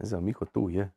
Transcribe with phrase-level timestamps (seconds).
[0.00, 0.90] Ne znam, Miho tu je.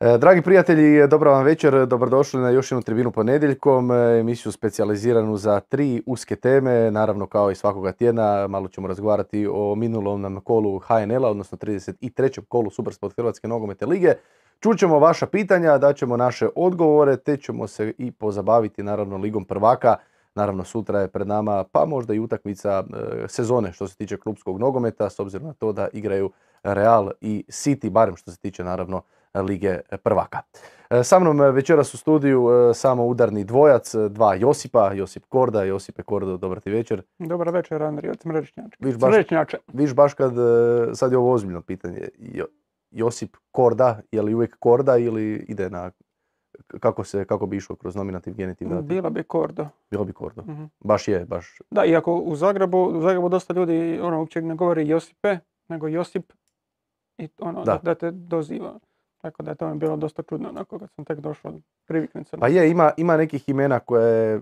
[0.00, 5.36] E, Dragi prijatelji, dobra vam večer, dobrodošli na još jednu tribinu ponedjeljkom, e, emisiju specijaliziranu
[5.36, 10.40] za tri uske teme, naravno kao i svakoga tjedna, malo ćemo razgovarati o minulom nam
[10.40, 12.40] kolu HNL-a, odnosno 33.
[12.48, 14.14] kolu Supersport Hrvatske nogometne lige.
[14.60, 19.96] Čućemo vaša pitanja, daćemo naše odgovore, te ćemo se i pozabaviti naravno ligom prvaka.
[20.34, 24.60] Naravno sutra je pred nama pa možda i utakmica e, sezone što se tiče klubskog
[24.60, 26.30] nogometa, s obzirom na to da igraju
[26.64, 29.02] Real i City, barem što se tiče naravno
[29.36, 30.38] Lige prvaka.
[30.90, 36.02] E, Sa mnom večeras u studiju e, samo udarni dvojac, dva Josipa, Josip Korda, Josipe
[36.02, 37.02] Kordo, dobar ti večer.
[37.18, 38.76] Dobar večer, Andrij, od Smrečnjača.
[38.80, 39.58] Viš baš- Smrečnjače.
[39.68, 40.42] Viš baš kad, e,
[40.94, 42.46] sad je ovo ozbiljno pitanje, Jo-
[42.90, 45.90] Josip Korda, je li uvijek Korda ili ide na,
[46.70, 48.82] kako, se, kako bi išlo kroz nominativ, genitiv, dativ?
[48.84, 49.66] Bila bi Kordo.
[49.90, 50.42] Bilo bi Kordo.
[50.42, 50.64] Mhm.
[50.80, 51.58] Baš je, baš.
[51.70, 55.38] Da, iako u Zagrebu, u Zagrebu dosta ljudi ono, uopće ne govori Josipe,
[55.68, 56.32] nego Josip
[57.18, 57.72] i ono, Da.
[57.72, 57.78] da.
[57.78, 58.78] da te doziva.
[59.18, 61.52] Tako da je to mi bilo dosta čudno, onako kad sam tek došao
[61.84, 62.36] priviknuti se.
[62.36, 64.40] na- Pa je, ima, ima nekih imena koje,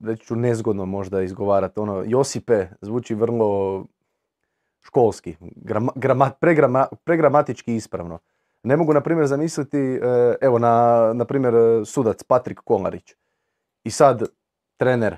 [0.00, 1.80] reći ću nezgodno možda izgovarati.
[1.80, 3.84] Ono, Josipe zvuči vrlo
[4.80, 8.18] školski, grama, grama- pregrama- pregramatički ispravno.
[8.62, 9.98] Ne mogu, na primjer, zamisliti, e,
[10.40, 10.72] evo, na,
[11.14, 13.14] na primjer, sudac Patrik Kolarić.
[13.84, 14.22] I sad
[14.76, 15.16] trener,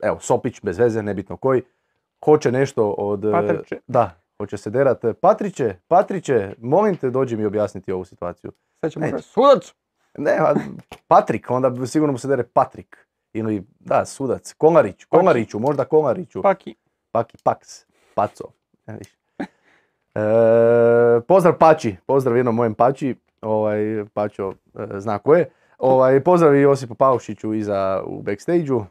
[0.00, 1.62] evo, Sopić, bez veze, nebitno koji,
[2.24, 3.24] hoće nešto od...
[3.24, 3.80] e, Patriče.
[3.86, 5.04] Da, hoće se derat.
[5.20, 8.52] Patriće, Patriće, molim te, dođi mi objasniti ovu situaciju.
[8.80, 9.16] Sad ćemo neće.
[9.16, 9.74] reći, sudac!
[10.18, 10.54] Ne, a
[11.08, 13.06] Patrik, onda bi sigurno mu se dere Patrik.
[13.32, 14.52] Ili, da, sudac.
[14.52, 16.42] Kolarić, Kolariću, možda Kolariću.
[16.42, 16.74] Paki.
[17.10, 18.44] Paki, Paks, Paco.
[18.86, 19.08] E, viš.
[20.14, 23.16] E, pozdrav Pači, pozdrav jednom mojem Pači.
[23.40, 25.50] Ovaj, Pačo e, zna ko je.
[25.78, 28.84] Ovaj, pozdrav i Josipu Paušiću iza u backstage-u.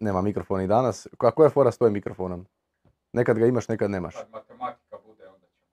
[0.00, 1.06] Nema mikrofona i danas.
[1.18, 2.46] Kako je fora s tvojim mikrofonom?
[3.12, 4.14] Nekad ga imaš, nekad nemaš.
[4.14, 5.66] Kad matematika bude, onda ćemo.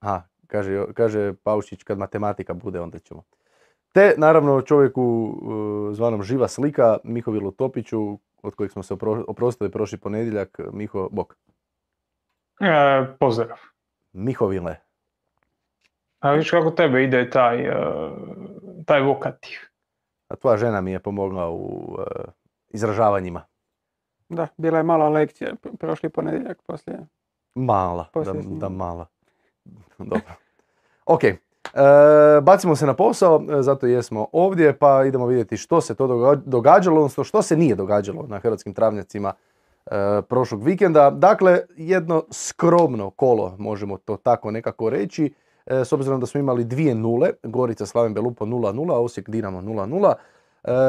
[0.00, 3.22] Aha, kaže, kaže Paušić, kad matematika bude, onda ćemo.
[3.92, 9.70] Te, naravno, čovjeku uh, zvanom Živa slika, Mihovilu Topiću, od kojeg smo se opro- oprostili
[9.70, 10.60] prošli ponedjeljak.
[10.72, 11.34] Miho, bok.
[12.60, 13.58] E, pozdrav.
[14.12, 14.76] Mihovile.
[16.18, 17.74] A viš kako tebe ide taj, e,
[18.86, 19.58] taj vokativ.
[20.28, 22.04] A tvoja žena mi je pomogla u uh,
[22.68, 23.44] izražavanjima.
[24.28, 26.98] Da, bila je mala lekcija prošli ponedjeljak poslije.
[27.54, 28.68] Mala, da, Poslije da snimanja.
[28.68, 29.06] mala.
[29.98, 30.20] Dobro.
[31.06, 31.38] Ok, e,
[32.42, 36.34] bacimo se na posao, e, zato jesmo ovdje, pa idemo vidjeti što se to doga-
[36.36, 39.32] događalo, odnosno što se nije događalo na hrvatskim travnjacima
[39.86, 39.90] e,
[40.22, 41.10] prošlog vikenda.
[41.10, 45.32] Dakle, jedno skromno kolo, možemo to tako nekako reći,
[45.66, 50.12] e, s obzirom da smo imali dvije nule, Gorica Slaven Belupo 0-0, Osijek Dinamo 0-0,
[50.12, 50.14] E,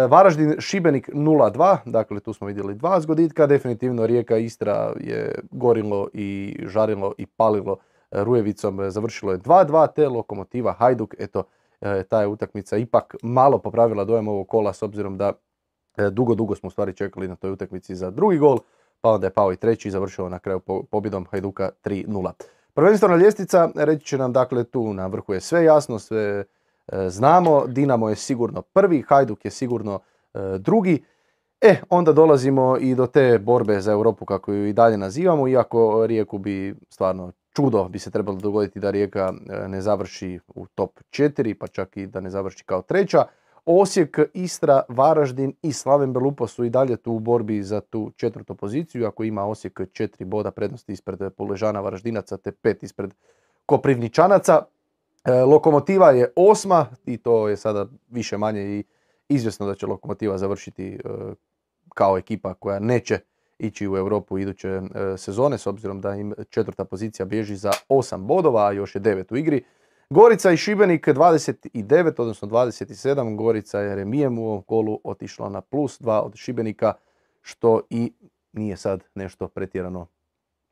[0.10, 6.60] Varaždin Šibenik 0-2, dakle tu smo vidjeli dva zgoditka, definitivno Rijeka Istra je gorilo i
[6.66, 7.78] žarilo i palilo
[8.12, 11.44] e, Rujevicom, e, završilo je 2-2, te Lokomotiva Hajduk, eto
[11.82, 15.34] e, ta je utakmica ipak malo popravila dojam ovog kola s obzirom da
[15.98, 18.60] e, dugo, dugo smo u stvari čekali na toj utakmici za drugi gol,
[19.02, 22.32] pa onda je pao i treći i završio na kraju po- pobjedom Hajduka 3-0.
[22.74, 26.44] Prvenstvena ljestvica reći će nam dakle tu na vrhu je sve jasno, sve e,
[27.08, 30.00] znamo, Dinamo je sigurno prvi, Hajduk je sigurno
[30.34, 31.04] e, drugi.
[31.62, 36.06] E, onda dolazimo i do te borbe za Europu kako ju i dalje nazivamo, iako
[36.08, 41.00] Rijeku bi stvarno čudo bi se trebalo dogoditi da Rijeka e, ne završi u top
[41.10, 43.26] 4, pa čak i da ne završi kao treća.
[43.66, 48.56] Osijek, Istra, Varaždin i Slaven Belupo su i dalje tu u borbi za tu četvrtu
[48.56, 53.14] poziciju, ako ima Osijek četiri boda prednosti ispred Poležana Varaždinaca te pet ispred
[53.66, 54.64] Koprivničanaca.
[55.26, 58.84] E, Lokomotiva je osma i to je sada više manje i
[59.30, 61.00] izvjesno da će Lokomotiva završiti e,
[61.96, 63.20] kao ekipa koja neće
[63.60, 64.82] ići u Europu iduće e,
[65.18, 69.34] sezone s obzirom da im četvrta pozicija bježi za 8 bodova, a još je 9
[69.34, 69.64] u igri.
[70.10, 73.36] Gorica i Šibenik 29, odnosno 27.
[73.36, 76.94] Gorica je remijem u ovom kolu otišla na plus 2 od Šibenika,
[77.42, 78.14] što i
[78.54, 80.08] nije sad nešto pretjerano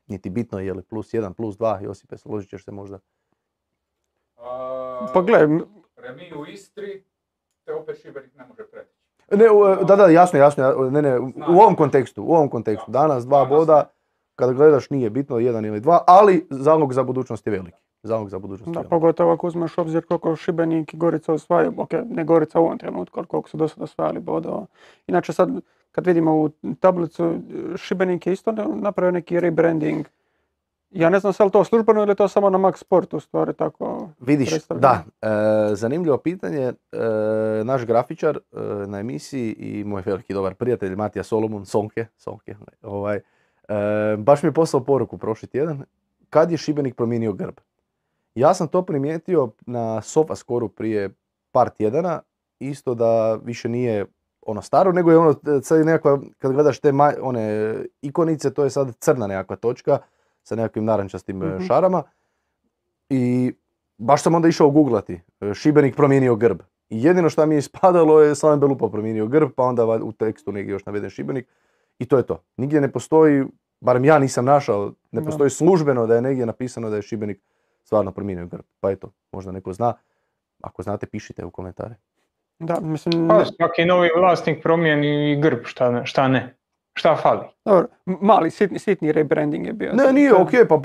[0.06, 2.98] niti bitno, je li plus 1, plus 2, Josipe, složit ćeš se možda.
[5.14, 5.64] Pa gle, m-
[5.96, 7.02] Remi u Istri,
[7.64, 8.90] te opet Šibenik ne može preći.
[9.32, 12.90] Ne, u- da, da, jasno, jasno, ja- ne, ne, u- ovom kontekstu, u ovom kontekstu,
[12.90, 13.90] danas dva boda,
[14.34, 17.76] kada gledaš nije bitno, jedan ili dva, ali zalog za budućnost je veliki.
[18.02, 21.92] Zalog za budućnost je da, pogotovo ako uzmeš obzir koliko Šibenik i Gorica osvajaju, ok,
[22.04, 24.66] ne Gorica u ovom trenutku, ali koliko su do sada osvajali bodova.
[25.06, 25.48] Inače sad,
[25.92, 27.34] kad vidimo u tablicu,
[27.76, 30.06] Šibenik je isto napravio neki rebranding.
[30.90, 33.54] Ja ne znam se li to službeno ili to samo na Max Sportu u stvari
[33.54, 35.28] tako Vidiš, da, e,
[35.74, 36.74] zanimljivo pitanje, e,
[37.64, 43.16] naš grafičar e, na emisiji i moj veliki dobar prijatelj Matija Solomon, Sonke, Sonke ovaj,
[43.16, 43.22] e,
[44.18, 45.84] baš mi je poslao poruku prošli tjedan,
[46.30, 47.54] kad je Šibenik promijenio grb?
[48.34, 51.10] Ja sam to primijetio na Sofaskoru prije
[51.52, 52.20] par tjedana,
[52.58, 54.06] isto da više nije
[54.42, 58.64] ono staro, nego je ono, sad je nekakva, kad gledaš te maj- one ikonice, to
[58.64, 59.98] je sad crna nekakva točka
[60.48, 61.64] sa nekakvim narančastim e, Mhm.
[61.64, 62.02] šarama.
[63.10, 63.52] I
[63.98, 66.60] baš sam onda išao googlati, e, Šibenik promijenio grb.
[66.90, 70.12] I jedino što mi je ispadalo je Slaven Belupa promijenio grb, pa onda val- u
[70.12, 71.48] tekstu negdje još naveden Šibenik.
[71.98, 72.42] I to je to.
[72.56, 73.44] Nigdje ne postoji,
[73.80, 77.40] barem ja nisam našao, ne postoji službeno da je negdje napisano da je Šibenik
[77.84, 78.64] stvarno promijenio grb.
[78.80, 79.94] Pa eto, možda neko zna.
[80.60, 81.94] Ako znate, pišite u komentare.
[82.58, 86.54] Da, mislim, Pa svaki novi vlasnik promijeni i grb, šta ne, šta ne.
[86.98, 87.40] Šta fali?
[87.64, 89.92] dobro, mali, sitni, sitni rebranding je bio.
[89.92, 90.80] Ne, nije, je- ok, pa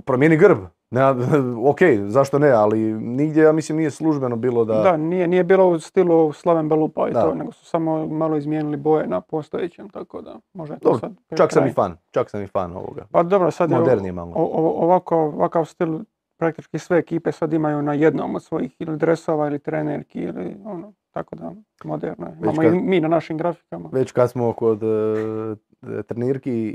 [0.00, 0.58] promijeni grb.
[0.90, 1.02] Ne,
[1.70, 4.74] ok, zašto ne, ali nigdje, ja mislim, nije službeno bilo da...
[4.74, 7.22] Da, nije, nije bilo u stilu Slaven Belupa i Da.
[7.22, 11.00] to, nego su samo malo izmijenili boje na postojećem, tako da možda je to Dobro,
[11.00, 13.06] sad čak sam i fan, čak sam i fan ovoga.
[13.12, 14.32] Pa dobro, sad je Modernije malo.
[14.32, 15.98] o- o- ovako, ovakav stil
[16.36, 20.92] praktički sve ekipe sad imaju na jednom od svojih ili dresova ili trenerki ili ono,
[21.18, 21.52] tako da
[21.84, 22.32] moderno je.
[22.34, 23.88] Imamo kad- i mi na našim grafikama.
[23.92, 24.86] Već kad smo kod e,
[26.02, 26.68] trenirki i,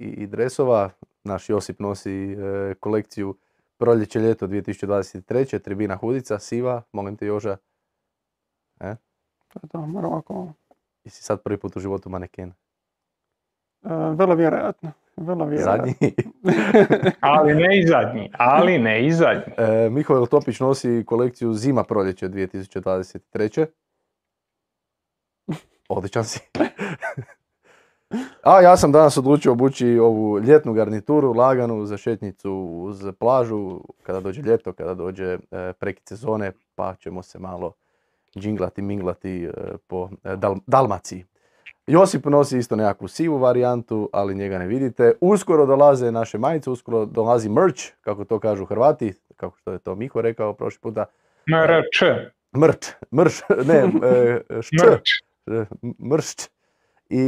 [0.00, 0.90] i, i dresova,
[1.24, 2.36] naš Josip nosi e,
[2.74, 3.36] kolekciju
[3.78, 5.58] proljeće ljeto 2023.
[5.58, 7.56] Tribina Hudica, siva, molim te Joža,
[9.48, 10.52] To je to, mora ovako,
[11.04, 12.48] jesi sad prvi put u životu maneken?
[12.48, 12.54] e,
[14.10, 14.92] vrlo vjerojatno.
[15.16, 15.92] Vrlo vjerojatno.
[16.00, 16.14] Zadnji.
[17.20, 19.52] Ali ne i zadnji, ali ne i zadnji.
[19.56, 23.66] E, Mihovil Topić nosi kolekciju Zima proljeće 2023.
[25.88, 26.40] Odličan si.
[28.42, 34.20] A ja sam danas odlučio obući ovu ljetnu garnituru, laganu za šetnicu uz plažu, kada
[34.20, 37.72] dođe ljeto, kada dođe e, prekid sezone, pa ćemo se malo
[38.38, 39.50] džinglati, minglati e,
[39.86, 41.24] po e, Dal- Dalmaciji.
[41.86, 45.12] Josip nosi isto nekakvu sivu varijantu, ali njega ne vidite.
[45.20, 49.94] Uskoro dolaze naše majice, uskoro dolazi merch, kako to kažu Hrvati, kako što je to
[49.94, 51.04] Miho rekao prošli puta.
[51.46, 52.02] MRČ,
[52.56, 53.74] Mrč, mrš, ne,
[54.10, 55.08] e, šč, mrč.
[55.46, 55.64] e,
[56.10, 56.48] mršć.
[57.08, 57.22] I,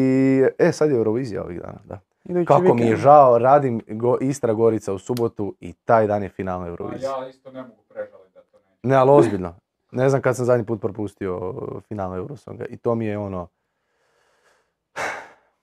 [0.59, 2.01] e, sad je Eurovizija ovih dana, da.
[2.25, 6.29] Idući Kako mi je žao, radim go, Istra Gorica u subotu i taj dan je
[6.29, 7.11] finalna A Eurovizija.
[7.11, 8.79] ja isto ne mogu prežaliti da to neće.
[8.83, 9.55] Ne, ali ozbiljno.
[9.91, 11.55] Ne znam kad sam zadnji put propustio
[11.89, 13.49] finalna Eurosonga i to mi je ono...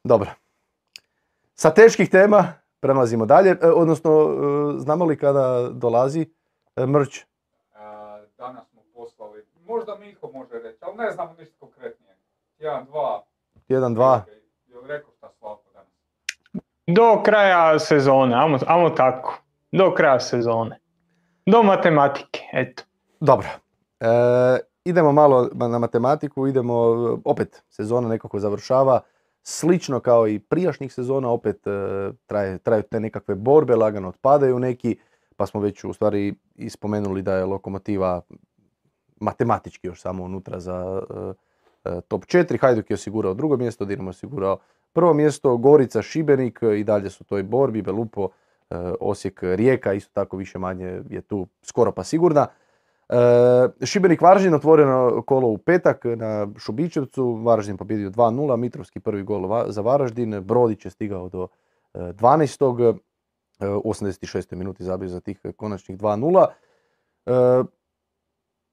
[0.03, 0.29] Dobro.
[1.55, 6.29] Sa teških tema prelazimo dalje, e, odnosno e, znamo li kada dolazi
[6.75, 7.25] e, mrč?
[8.37, 12.15] Danas smo poslali, možda Miho može reći, ali ne znamo ništa konkretnije.
[12.57, 13.23] Jedan, dva.
[13.67, 14.23] Jedan, dva.
[14.67, 15.89] Jel rekao šta Slavko danas?
[16.87, 19.37] Do kraja sezone, amo, amo tako.
[19.71, 20.79] Do kraja sezone.
[21.45, 22.83] Do matematike, eto.
[23.19, 23.47] Dobro.
[23.99, 24.07] E,
[24.85, 26.75] idemo malo na matematiku, idemo,
[27.25, 29.01] opet sezona nekako završava.
[29.47, 31.71] Slično kao i prijašnjih sezona, opet e,
[32.25, 34.97] traje, traju te nekakve borbe, lagano otpadaju neki,
[35.35, 38.21] pa smo već u stvari i spomenuli da je lokomotiva
[39.19, 41.01] matematički još samo unutra za
[41.85, 42.61] e, e, top 4.
[42.61, 44.57] Hajduk je osigurao drugo mjesto, Dinamo je osigurao
[44.93, 48.29] prvo mjesto, Gorica, Šibenik i dalje su toj borbi, Belupo,
[48.99, 52.47] Osijek, Rijeka, isto tako više manje je tu skoro pa sigurna.
[53.09, 59.49] E, Šibenik Varaždin otvoreno kolo u petak na Šubićevcu, Varaždin pobjedio 2-0, Mitrovski prvi gol
[59.67, 61.47] za Varaždin, Brodić je stigao do
[61.93, 62.97] e, 12.
[63.59, 64.55] e, u 86.
[64.55, 66.45] minuti zabio za tih konačnih 2-0.
[67.25, 67.31] E,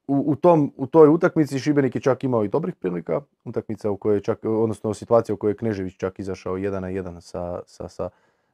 [0.07, 3.97] u, u, tom, u toj utakmici Šibenik je čak imao i dobrih prilika, utakmica u
[3.97, 7.61] kojoj je čak, odnosno situacija u kojoj je Knežević čak izašao 1 na 1 sa,
[7.67, 8.11] sa, sa,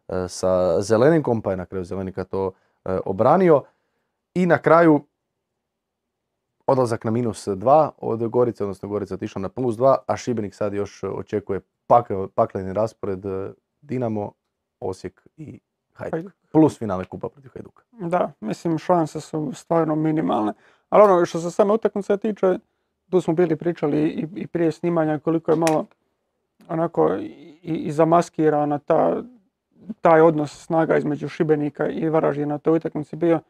[0.09, 0.79] e, sa
[1.45, 2.53] pa je na kraju Zelenika to
[2.85, 3.63] e, obranio.
[4.35, 5.05] I na kraju
[6.69, 10.75] odlazak na minus 2 od Gorice, odnosno Gorica otišla na plus 2, a Šibenik sad
[10.75, 14.33] još očekuje pak, pakleni raspored e, Dinamo,
[14.81, 15.61] Osijek i
[15.93, 16.13] Hajduk.
[16.13, 16.33] Hajduk.
[16.53, 17.83] Plus finale kupa protiv Hajduka.
[17.93, 20.53] Da, mislim šanse su stvarno minimalne.
[20.89, 22.59] Ali ono što se same utakmice tiče,
[23.11, 25.87] tu smo bili pričali i, i prije snimanja koliko je malo
[26.69, 29.23] onako i, i zamaskirana ta,
[30.01, 33.41] taj odnos snaga između Šibenika i Varaždina na toj utakmici bio.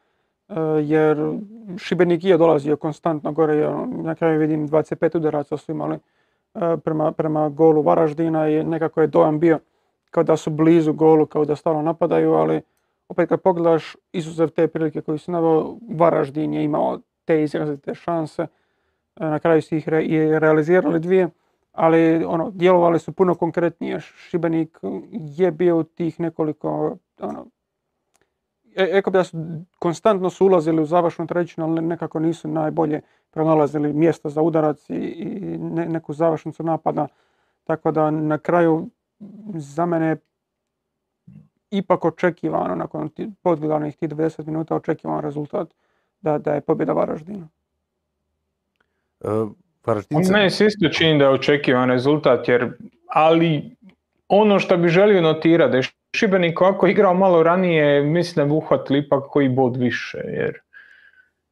[0.49, 1.39] E, jer
[1.79, 5.99] Šibenik je dolazio konstantno gore, jer na kraju vidim 25 udaraca su imali
[6.55, 9.59] e, prema, prema golu Varaždina i nekako je dojam bio
[10.11, 12.61] kao da su blizu golu, kao da stalno napadaju, ali
[13.09, 18.43] opet kad pogledaš izuzev te prilike koju si naveo, Varaždin je imao te izrazite šanse.
[18.43, 21.29] E, Na kraju su ih re- i realizirali dvije,
[21.73, 24.01] ali ono, djelovali su puno konkretnije.
[24.01, 24.79] Šibenik
[25.37, 27.47] je bio tih nekoliko, ono,
[28.81, 29.39] rekao bi da su
[29.79, 34.95] konstantno su ulazili u završnu trećinu, ali nekako nisu najbolje pronalazili mjesta za udarac i,
[34.95, 35.25] i
[35.59, 37.07] ne- neku završnicu napada.
[37.65, 38.89] Tako da na kraju
[39.49, 40.17] za mene
[41.71, 43.11] ipak očekivano, nakon
[43.43, 45.69] podgledanih tih 90 minuta očekivan rezultat
[46.21, 47.49] da, da je pobjeda Varaždina.
[49.21, 49.29] E,
[49.85, 52.73] Varaždince- Meni se isto čini da je očekivan rezultat, jer,
[53.07, 53.77] ali
[54.29, 55.79] ono što bi želio notirati,
[56.17, 60.61] Šibenik ovako igrao malo ranije, mislim da bi uhvatili ipak koji bod više, jer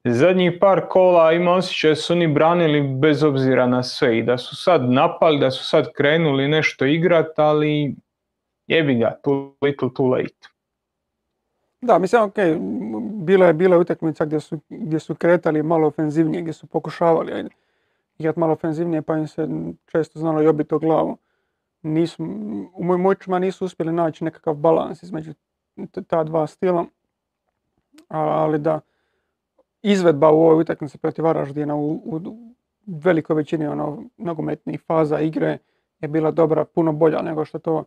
[0.04, 4.38] zadnjih par kola ima osjećaj da su oni branili bez obzira na sve i da
[4.38, 7.94] su sad napali, da su sad krenuli nešto igrat, ali
[8.66, 10.48] jebi ga, too little too late.
[11.80, 12.34] Da, mislim, ok,
[13.24, 17.32] bila je, bila je utakmica gdje su, gdje su kretali malo ofenzivnije, gdje su pokušavali
[17.32, 17.48] ajde,
[18.18, 19.48] igrat malo ofenzivnije, pa im se
[19.86, 21.18] često znalo i obiti o glavu.
[21.82, 22.24] Nisu,
[22.74, 25.34] u mojim očima nisu uspjeli naći nekakav balans između
[26.06, 26.86] ta dva stila,
[28.08, 28.80] ali da,
[29.82, 32.20] izvedba u ovoj utakmici protiv Varaždina u, u
[32.86, 35.58] velikoj većini ono, nogometnih faza igre
[36.00, 37.84] je bila dobra, puno bolja nego što to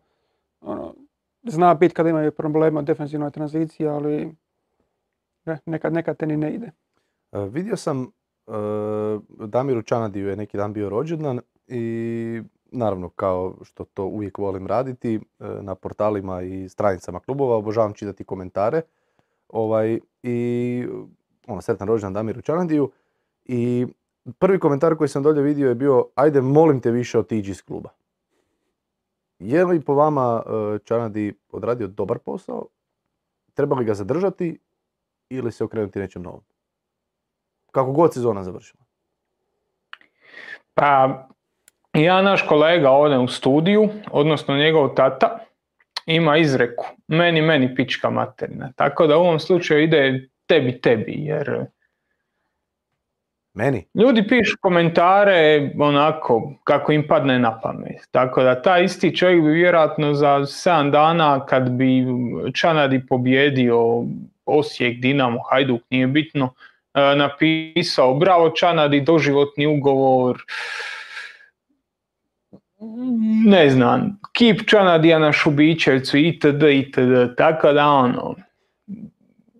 [0.61, 0.95] ono,
[1.43, 4.35] zna biti kad imaju problema u defensivnoj tranziciji, ali
[5.45, 6.71] ne, nekad, nekad te ni ne ide.
[7.31, 8.51] E, Vidio sam e,
[9.47, 15.15] Damiru Čanadiju je neki dan bio rođendan i naravno kao što to uvijek volim raditi
[15.15, 15.19] e,
[15.61, 18.81] na portalima i stranicama klubova obožavam čitati komentare
[19.49, 20.87] ovaj i
[21.47, 22.91] ono sretan rođendan Damiru Čanadiju
[23.45, 23.87] i
[24.39, 27.89] prvi komentar koji sam dolje vidio je bio ajde molim te više otiđi iz kluba.
[29.39, 32.65] Je li po vama e, Čanadi odradio dobar posao?
[33.53, 34.59] Treba li ga zadržati
[35.29, 36.41] ili se okrenuti nečem novom?
[37.71, 38.83] Kako god sezona završila.
[40.73, 41.27] Pa,
[41.93, 45.39] ja naš kolega ovdje u studiju, odnosno njegov tata,
[46.05, 48.71] ima izreku, meni, meni pička materina.
[48.75, 51.65] Tako da u ovom slučaju ide tebi, tebi, jer
[53.53, 53.85] Meni?
[53.95, 58.07] ljudi pišu komentare onako kako im padne na pamet.
[58.11, 62.05] Tako da taj isti čovjek bi vjerojatno za 7 dana kad bi
[62.53, 64.03] Čanadi pobjedio
[64.45, 66.53] Osijek, Dinamo, Hajduk, nije bitno,
[66.93, 70.37] e, napisao bravo Čanadi, doživotni ugovor,
[73.45, 76.63] ne znam, kip Čanadija na Šubićevcu itd.
[76.63, 77.35] itd.
[77.37, 78.35] Tako da ono,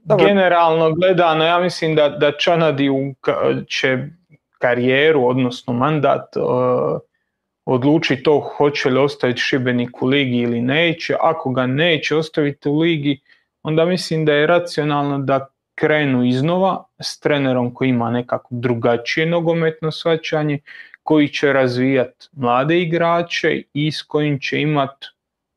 [0.03, 0.27] Dobro.
[0.27, 2.89] generalno gledano ja mislim da, da Čanadi
[3.67, 3.97] će
[4.57, 6.39] karijeru, odnosno mandat, e,
[7.65, 11.15] odluči to hoće li ostaviti Šibenik u ligi ili neće.
[11.21, 13.19] Ako ga neće ostaviti u ligi,
[13.63, 19.91] onda mislim da je racionalno da krenu iznova s trenerom koji ima nekako drugačije nogometno
[19.91, 20.59] shvaćanje,
[21.09, 25.07] koji će razvijati mlade igrače i s kojim će imati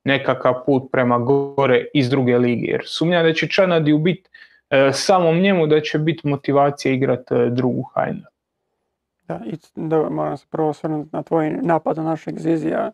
[0.04, 2.70] nekakav put prema gore iz druge lige.
[2.70, 4.30] Jer sumnja da će Čanadi biti
[4.70, 8.22] e, samom njemu da će biti motivacija igrati e, drugu hajnu.
[9.28, 12.92] Da, i da, moram se prvo osvrnuti na tvoj napad na našeg Zizija.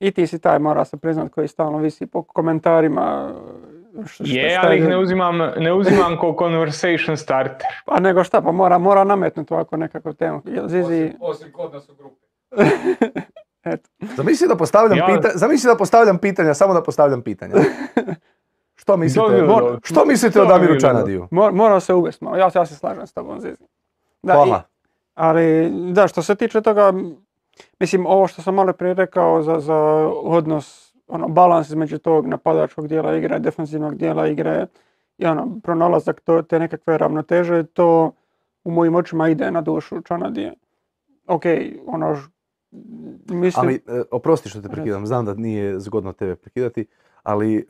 [0.00, 3.34] I ti si taj, mora se priznat, koji stalno visi po komentarima.
[3.98, 7.66] Š- što Je, šta ali ih ne uzimam, ne uzimam kao conversation starter.
[7.84, 10.42] Pa nego šta, pa mora, mora nametnuti ovako nekakvu temu.
[10.66, 12.24] Zizi, Osim, osim kod nas u grupi.
[13.64, 13.88] eto.
[14.16, 17.54] Zamisli da postavljam, Ja- pita- zamisli da postavljam pitanja, samo da postavljam pitanja.
[18.74, 19.80] Što mislite, To bi bilo mor- dobro.
[19.82, 21.28] što mislite o Damiru Čanadiju?
[21.30, 23.56] Mor, mora se uvesti malo, ja, se- ja se slažem s tobom Zizi.
[24.22, 24.62] Da, i- Hvala.
[25.14, 26.92] Ali, da, što se tiče toga,
[27.80, 29.76] mislim, ovo što sam malo prije rekao za, za
[30.14, 34.66] odnos, ono, balans između tog napadačkog dijela igre, defensivnog dijela igre
[35.18, 38.12] i ono, pronalazak to, te nekakve ravnoteže, to
[38.64, 40.54] u mojim očima ide na dušu Čanadije.
[41.26, 41.42] Ok,
[41.86, 42.16] ono,
[43.28, 46.86] mislim, Ali, e, oprosti što te prekidam, znam da nije zgodno tebe prekidati,
[47.22, 47.62] ali e,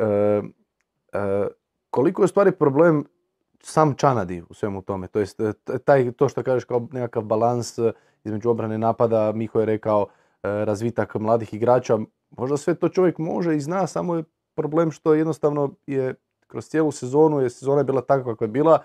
[1.13, 1.47] e,
[1.91, 3.05] koliko je stvari problem
[3.63, 5.07] sam Čanadi u svemu tome?
[5.07, 5.53] To jest, e,
[5.85, 7.93] taj, to što kažeš kao nekakav balans e,
[8.25, 10.09] između obrane i napada, Miho je rekao e,
[10.65, 11.99] razvitak mladih igrača,
[12.31, 16.15] možda sve to čovjek može i zna, samo je problem što jednostavno je
[16.47, 18.79] kroz cijelu sezonu, je sezona bila takva kakva je bila,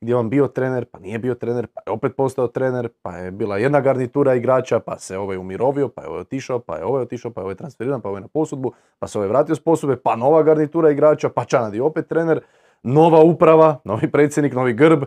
[0.00, 3.16] gdje je on bio trener, pa nije bio trener, pa je opet postao trener, pa
[3.16, 6.84] je bila jedna garnitura igrača, pa se ovaj umirovio, pa je ovaj otišao, pa je
[6.84, 9.54] ovaj otišao, pa je ovaj transferiran, pa je ovaj na posudbu, pa se ovaj vratio
[9.54, 12.40] s posudbe, pa nova garnitura igrača, pa Čanadi opet trener,
[12.82, 15.04] nova uprava, novi predsjednik, novi grb.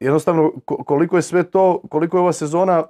[0.00, 2.84] Jednostavno, ko- koliko je sve to, koliko je ova sezona,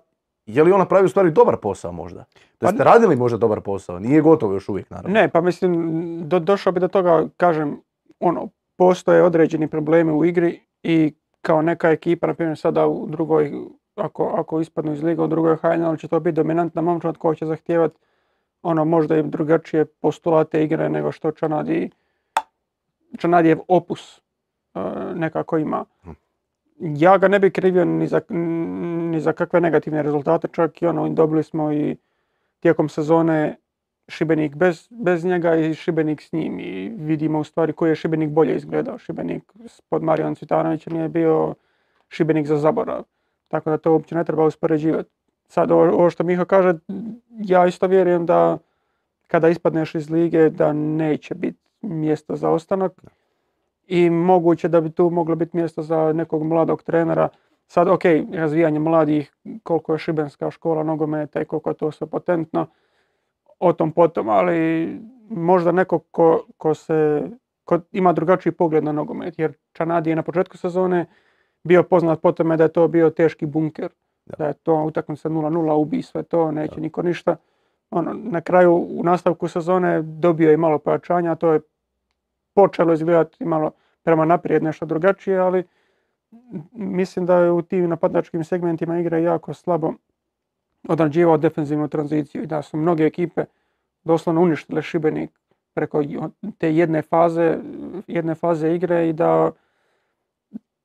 [0.54, 2.25] je li on napravio u stvari dobar posao možda?
[2.61, 5.14] Da Pa ste radili možda dobar posao, nije gotovo još uvijek naravno.
[5.14, 7.80] Ne, pa mislim, do, došao bi do toga, kažem,
[8.21, 13.52] ono, postoje određeni problemi u igri i kao neka ekipa, na primjer sada u drugoj,
[13.95, 17.47] ako, ako ispadnu iz liga u drugoj hajni, će to biti dominantna momčad koja će
[17.47, 17.99] zahtijevati
[18.62, 21.90] ono možda i drugačije postulate igre nego što Čanadi,
[23.19, 24.21] Čanadijev opus e,
[25.14, 25.85] nekako ima.
[26.80, 28.20] Ja ga ne bi krivio ni za,
[29.10, 31.96] ni za kakve negativne rezultate, čak i ono, dobili smo i
[32.60, 33.56] tijekom sezone
[34.08, 38.30] Šibenik bez, bez njega i Šibenik s njim i vidimo u stvari koji je Šibenik
[38.30, 38.99] bolje izgledao.
[38.99, 39.52] Šibenik
[39.88, 41.54] pod Marijan Cvitanovićem je bio
[42.08, 43.02] Šibenik za zaborav.
[43.49, 45.10] Tako da to uopće ne treba uspoređivati.
[45.49, 46.75] Sad ovo, što Miho kaže,
[47.28, 48.58] ja isto vjerujem da
[49.26, 52.92] kada ispadneš iz lige da neće biti mjesto za ostanak
[53.90, 57.28] i moguće da bi tu moglo biti mjesto za nekog mladog trenera.
[57.66, 59.32] Sad, ok, razvijanje mladih,
[59.62, 62.66] koliko je šibenska škola nogometa i koliko je to sve potentno,
[63.61, 64.88] o tom potom, ali
[65.28, 67.23] možda neko ko, ko se,
[67.64, 71.06] ko ima drugačiji pogled na nogomet, jer Čanadi je na početku sezone
[71.64, 73.90] bio poznat po tome da je to bio teški bunker,
[74.26, 74.37] Da.
[74.38, 77.37] da je to utakmica 0-0, ubi sve to, neće niko ništa.
[77.90, 81.61] Ono, na kraju, u nastavku sezone dobio je malo pojačanja, to je
[82.54, 83.71] počelo izgledati malo
[84.02, 85.64] prema naprijed nešto drugačije, ali
[86.73, 89.92] mislim da je u tim napadačkim segmentima igre jako slabo
[90.88, 93.45] odrađivao defensivnu tranziciju i da su mnoge ekipe
[94.04, 95.30] doslovno uništile Šibenik
[95.75, 96.02] preko
[96.59, 97.59] te jedne faze,
[98.07, 99.52] jedne faze igre i da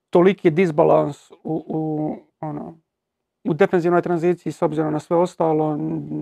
[0.09, 1.35] toliki disbalans u,
[1.67, 2.77] u, ono,
[3.43, 5.77] u defensivnoj tranziciji s obzirom na sve ostalo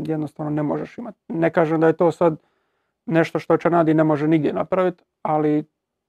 [0.06, 1.18] jednostavno ne možeš imati.
[1.28, 2.38] Ne kažem da je to sad
[3.06, 5.66] nešto što Čanadi ne može nigdje napraviti, ali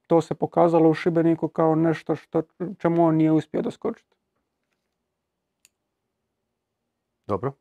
[0.07, 2.43] to se pokazalo u Šibeniku kao nešto što,
[2.79, 4.17] čemu on nije uspio doskočiti.
[7.27, 7.53] Dobro.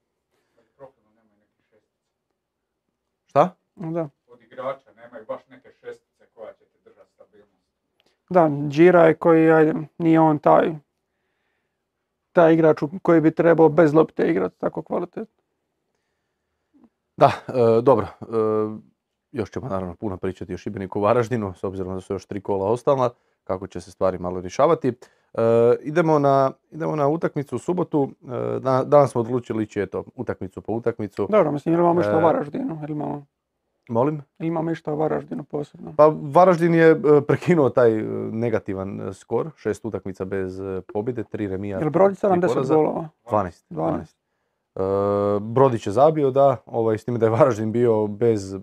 [3.25, 3.55] Šta?
[3.75, 4.09] Da.
[4.27, 7.63] Od igrača nemaju baš neke šestice koja će ti držati stabilnost.
[8.29, 10.75] Da, Džira je koji, ajde, nije on taj,
[12.31, 15.43] taj igrač koji bi trebao bez lopte igrati tako kvalitetno.
[17.17, 18.07] Da, e, dobro.
[18.21, 18.92] e,
[19.33, 22.65] još ćemo naravno puno pričati o Šibeniku Varaždinu, s obzirom da su još tri kola
[22.65, 23.09] ostala,
[23.43, 24.87] kako će se stvari malo rješavati.
[25.33, 25.41] E,
[25.81, 28.09] idemo, na, idemo na utakmicu u subotu.
[28.23, 31.27] E, da- danas smo odlučili ići eto, utakmicu po utakmicu.
[31.31, 33.25] Dobro, mislim, ili imamo E, u Varaždinu, ili imamo,
[33.89, 34.21] Molim?
[34.39, 35.93] ili imamo išta Varaždinu posebno.
[35.97, 36.97] Pa Varaždin je e,
[37.27, 40.59] prekinuo taj e, negativan skor, šest utakmica bez
[40.93, 41.79] pobjede, tri remija.
[41.79, 42.75] Jel broj tri 70 poraza.
[42.75, 43.09] golova?
[43.25, 43.63] 12.
[43.69, 44.15] 12.
[44.75, 45.37] 12.
[45.37, 48.55] E, Brodić je zabio, da, ovaj, s time da je Varaždin bio bez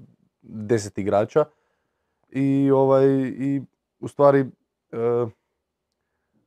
[0.43, 1.45] 10 igrača.
[2.31, 3.63] I, ovaj, i
[4.01, 4.47] u stvari e,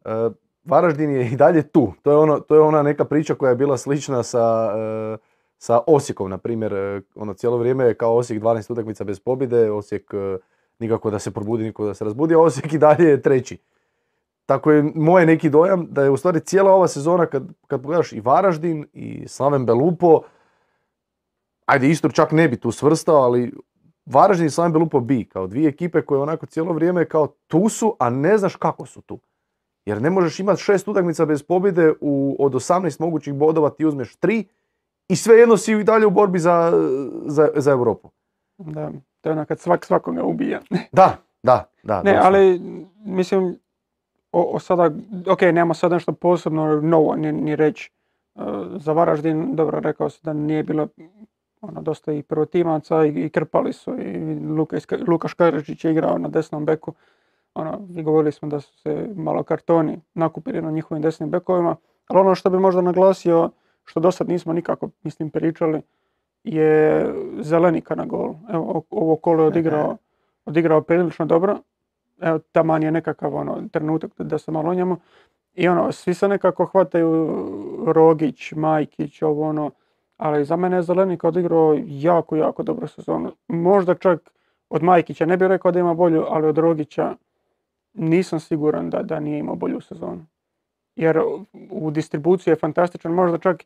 [0.05, 0.29] e,
[0.63, 1.93] Varaždin je i dalje tu.
[2.01, 5.17] To je, ono, to je ona neka priča koja je bila slična sa, e,
[5.57, 6.73] sa Osijekom, na primjer.
[6.73, 10.37] e, Ono, cijelo vrijeme je kao Osijek 12 utakmica bez pobjede, Osijek e,
[10.79, 13.57] nikako da se probudi, nikako da se razbudi, a Osijek i dalje je treći.
[14.45, 18.13] Tako je moj neki dojam da je u stvari cijela ova sezona kad, kad pogledaš
[18.13, 20.21] i Varaždin i Slaven Belupo,
[21.65, 23.53] ajde Istor čak ne bi tu svrstao, ali
[24.05, 27.95] Varaždin i Slaven Belupo bi, kao dvije ekipe koje onako cijelo vrijeme kao tu su,
[27.99, 29.19] a ne znaš kako su tu.
[29.85, 34.15] Jer ne možeš imati šest utakmica bez pobjede, u, od 18 mogućih bodova ti uzmeš
[34.15, 34.45] tri
[35.07, 36.71] i svejedno si i dalje u borbi za,
[37.25, 38.09] za, za Europu.
[38.57, 40.61] Da, to je ono kad svak svakoga ubija.
[40.91, 42.03] Da, da, da.
[42.03, 42.27] Ne, doslovno.
[42.27, 42.61] ali
[43.05, 43.59] mislim,
[44.31, 44.91] o, o sada,
[45.27, 47.91] ok, nemamo sad nešto posebno novo ni, ni reći.
[48.35, 48.39] E,
[48.75, 50.87] za Varaždin, dobro, rekao si da nije bilo
[51.63, 56.17] ono, dosta i prvotimaca i, i krpali su i Luka, Iska- Luka Škaričić je igrao
[56.17, 56.93] na desnom beku.
[57.53, 61.75] Ono, i govorili smo da su se malo kartoni nakupili na njihovim desnim bekovima.
[62.07, 63.49] Ali ono što bi možda naglasio,
[63.85, 65.81] što do sad nismo nikako, mislim, pričali,
[66.43, 67.05] je
[67.39, 68.33] Zelenika na gol.
[68.49, 69.97] Evo, ovo kolo je odigrao,
[70.45, 71.57] odigrao prilično dobro.
[72.21, 74.97] Evo, taman je nekakav ono, trenutak da se malo o njemu.
[75.53, 77.29] I ono, svi se nekako hvataju
[77.87, 79.71] Rogić, Majkić, ovo ono,
[80.17, 83.31] ali za mene je Zelenik odigrao jako, jako dobru sezonu.
[83.47, 84.31] Možda čak
[84.69, 87.15] od Majkića ne bih rekao da ima bolju, ali od Rogića
[87.93, 90.25] nisam siguran da, da nije imao bolju sezonu.
[90.95, 91.19] Jer
[91.71, 93.63] u distribuciji je fantastičan, možda čak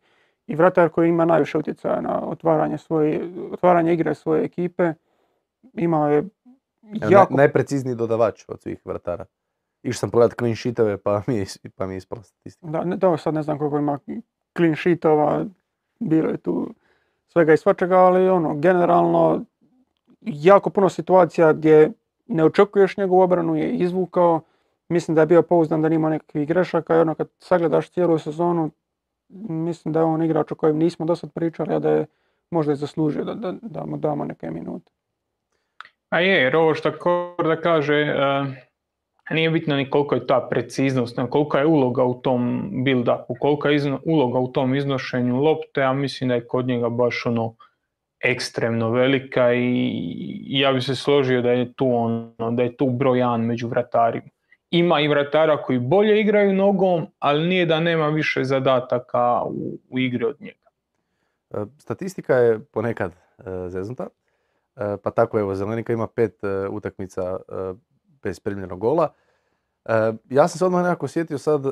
[0.47, 4.93] i vratar koji ima najviše utjecaja na otvaranje, svoje, otvaranje igre svoje ekipe.
[5.73, 6.23] Imao je
[7.09, 9.25] jako najprecizniji dodavač od svih vratara.
[9.83, 12.71] Išao sam pogledat clean sheetove pa mi je, pa mi je ispala statistika.
[12.71, 13.99] Da, ne, da, sad ne znam koliko ima
[14.57, 15.45] clean sheetova,
[15.99, 16.73] bilo je tu
[17.27, 19.41] svega i svačega, ali ono, generalno
[20.21, 21.91] jako puno situacija gdje
[22.27, 24.41] ne očekuješ njegovu obranu je izvukao,
[24.89, 28.71] mislim da je bio pouzdan da nima nekakvih grešaka i ono kad sagledaš cijelu sezonu,
[29.49, 32.05] mislim da je on igrač o kojem nismo do sad pričali, a da je
[32.51, 34.91] možda i zaslužio da, da, da mu damo neke minute.
[36.09, 38.66] A je, jer ovo što Kor da kaže, e,
[39.33, 43.69] nije bitno ni koliko je ta preciznost, nego kolika je uloga u tom build-upu, kolika
[43.69, 47.55] je izno- uloga u tom iznošenju lopte, a mislim da je kod njega baš ono
[48.19, 49.91] ekstremno velika i,
[50.47, 54.27] ja bi se složio da je tu ono, da je tu broj jedan među vratarima.
[54.71, 59.99] Ima i vratara koji bolje igraju nogom, ali nije da nema više zadataka u, u
[59.99, 60.69] igri od njega.
[61.51, 64.07] E, Statistika je ponekad e, zeznuta,
[64.75, 66.39] e, pa tako evo Zelenika ima pet
[66.71, 67.37] utakmica
[68.23, 69.13] bez primljenog gola.
[69.85, 71.69] E, ja sam se odmah nekako sjetio sad e,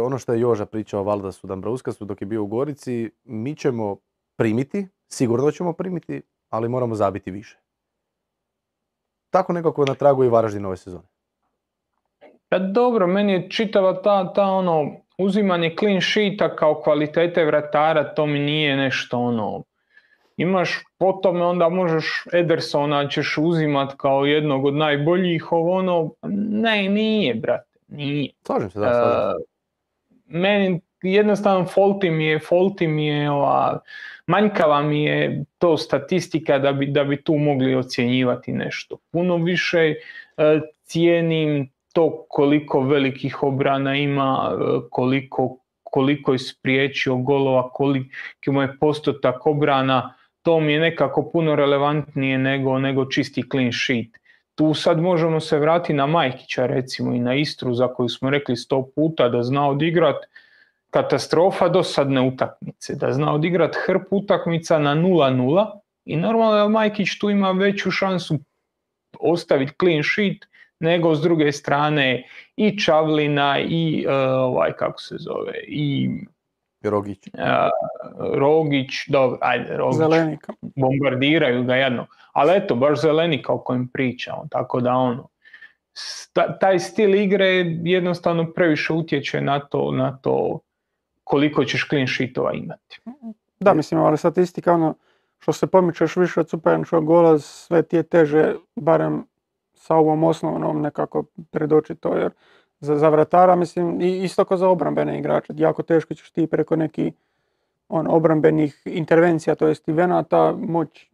[0.00, 3.10] ono što je Joža pričao Valdasu Dambrauskasu dok je bio u Gorici.
[3.24, 3.96] Mi ćemo
[4.36, 7.58] primiti, sigurno ćemo primiti, ali moramo zabiti više.
[9.30, 11.04] Tako nekako na tragu i Varaždin ove sezone.
[12.48, 18.26] Pa dobro, meni je čitava ta, ta ono, uzimanje clean sheeta kao kvalitete vratara, to
[18.26, 19.62] mi nije nešto ono,
[20.38, 26.12] imaš po tome onda možeš Edersona ćeš uzimat kao jednog od najboljih, ovo ono,
[26.50, 28.30] ne, nije, brate, nije.
[28.46, 29.40] Slažem se, da, slažem.
[29.40, 29.44] E,
[30.26, 33.80] meni jednostavno faulty mi je, faulty mi je ova,
[34.26, 38.96] manjkava mi je to statistika da bi, da bi tu mogli ocjenjivati nešto.
[39.10, 44.56] Puno više e, cijenim to koliko velikih obrana ima, e,
[44.90, 50.14] koliko, koliko je spriječio golova, koliki mu je postotak obrana,
[50.48, 54.18] to mi je nekako puno relevantnije nego, nego čisti clean sheet.
[54.54, 58.56] Tu sad možemo se vratiti na Majkića recimo i na Istru za koju smo rekli
[58.56, 60.16] sto puta da zna odigrat
[60.90, 65.66] katastrofa dosadne utakmice, da zna odigrat hrp utakmica na 0-0
[66.04, 68.38] i normalno da Majkić tu ima veću šansu
[69.20, 70.48] ostaviti clean sheet
[70.80, 72.24] nego s druge strane
[72.56, 76.10] i Čavlina i uh, ovaj kako se zove i
[76.82, 77.26] Rogić.
[77.26, 77.40] uh,
[78.38, 80.52] Rogić, dobro, ajde, Rogić, Zelenika.
[80.62, 82.06] bombardiraju ga jedno.
[82.32, 85.28] Ali eto, baš Zelenika o kojem pričamo, tako da ono,
[85.92, 87.46] sta- taj stil igre
[87.84, 90.58] jednostavno previše utječe na to, na to
[91.24, 93.00] koliko ćeš clean sheetova imati.
[93.60, 94.94] Da, mislim, ali statistika, ono,
[95.38, 99.24] što se pomičeš više od superničkog gola, sve ti je teže, barem
[99.74, 102.30] sa ovom osnovnom nekako predoći to, jer
[102.80, 106.76] za, za vratara, mislim, i isto kao za obrambene igrače, jako teško ćeš ti preko
[106.76, 107.12] nekih
[107.88, 111.08] on, obrambenih intervencija, to jest venata, moć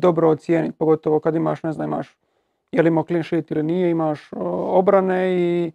[0.00, 2.16] dobro ocijeniti, pogotovo kad imaš, ne znam, imaš
[2.72, 5.72] je li imao clean sheet ili nije, imaš o, obrane i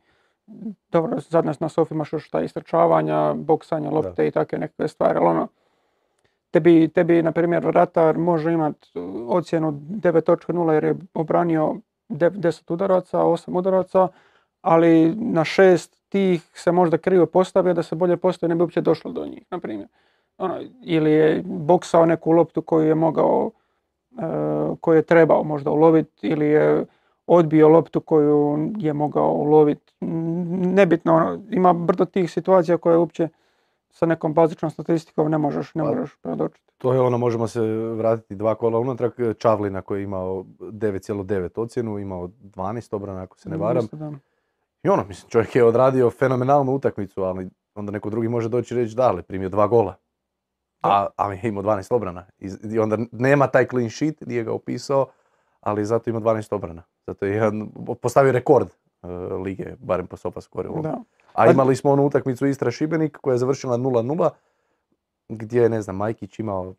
[0.92, 5.20] dobro, sad nas na sofi imaš još ta istrčavanja, boksanja, lopte i takve nekakve stvari,
[5.20, 5.48] ali ono,
[6.52, 8.92] tebi, tebi na primjer, ratar može imati
[9.28, 11.76] ocjenu 9.0 jer je obranio
[12.10, 14.08] 10 udaraca, 8 udaraca,
[14.62, 18.82] ali na šest tih se možda krivo postavio da se bolje postavio ne bi uopće
[18.82, 19.88] došlo do njih, na primjer.
[20.38, 23.52] Ono, ili je boksao neku loptu koju je mogao,
[24.12, 24.22] e,
[24.82, 26.86] koju je trebao možda uloviti, ili je
[27.28, 29.94] odbio loptu koju je mogao uloviti.
[30.76, 33.30] Nebitno, ono, ima brdo tih situacija koje uopće
[33.92, 36.70] sa nekom bazičnom statistikom ne možeš, ne Pa, možeš predočiti.
[36.78, 39.12] To je ono, možemo se vratiti dva kola unatrag.
[39.38, 43.88] Čavlina koji je imao 9,9 ocjenu, imao 12 obrana ako se ne varam.
[43.92, 44.12] Da.
[44.84, 48.78] I ono, mislim, čovjek je odradio fenomenalnu utakmicu, ali onda neko drugi može doći i
[48.78, 49.96] reći da, ali primio dva gola.
[50.84, 52.26] A, ali je imao 12 obrana.
[52.40, 55.08] I, onda nema taj clean sheet, nije ga opisao,
[55.60, 56.84] ali zato ima 12 obrana.
[57.08, 57.70] Zato je jedan,
[58.02, 58.70] postavio rekord
[59.04, 59.08] e,
[59.44, 60.98] lige, barem po sofa score Da.
[61.34, 64.30] A imali smo onu utakmicu Istra Šibenik koja je završila 0-0,
[65.30, 66.74] gdje je, ne znam, Majkić imao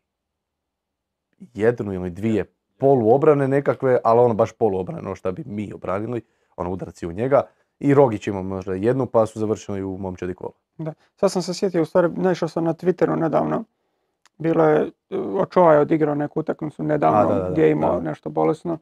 [1.53, 2.45] jednu ili dvije
[2.77, 6.21] poluobrane nekakve, ali ono baš poluobrane, ono što bi mi obranili,
[6.55, 7.41] ono udarci u njega.
[7.81, 10.51] I Rogić imao možda jednu, pa su završili u momčadi kola.
[10.77, 10.93] Da.
[11.15, 13.63] Sad sam se sjetio, u stvari, naišao sam na Twitteru nedavno.
[14.37, 14.91] Bilo je,
[15.39, 18.77] Očova je odigrao neku utakmicu nedavno A, da, da, gdje je imao nešto bolesno.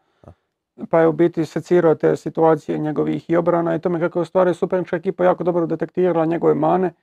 [0.89, 4.25] Pa je u biti secirao te situacije njegovih i obrana i tome kako je u
[4.25, 6.93] stvari supernička ekipa jako dobro detektirala njegove mane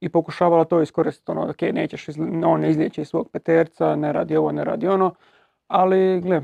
[0.00, 1.30] i pokušavala to iskoristiti.
[1.30, 4.88] Ono, ok, nećeš, izli- on ne izliječi iz svog peterca, ne radi ovo, ne radi
[4.88, 5.14] ono.
[5.68, 6.42] Ali, gle,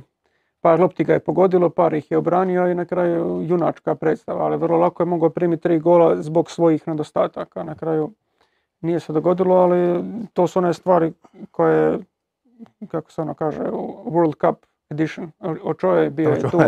[0.60, 4.56] par lopti ga je pogodilo, par ih je obranio i na kraju junačka predstava, ali
[4.56, 7.62] vrlo lako je mogao primiti tri gola zbog svojih nedostataka.
[7.62, 8.10] Na kraju
[8.80, 11.12] nije se dogodilo, ali to su one stvari
[11.50, 11.98] koje,
[12.88, 13.62] kako se ono kaže,
[14.04, 15.30] World Cup edition.
[15.64, 16.58] Očo je bio je tu,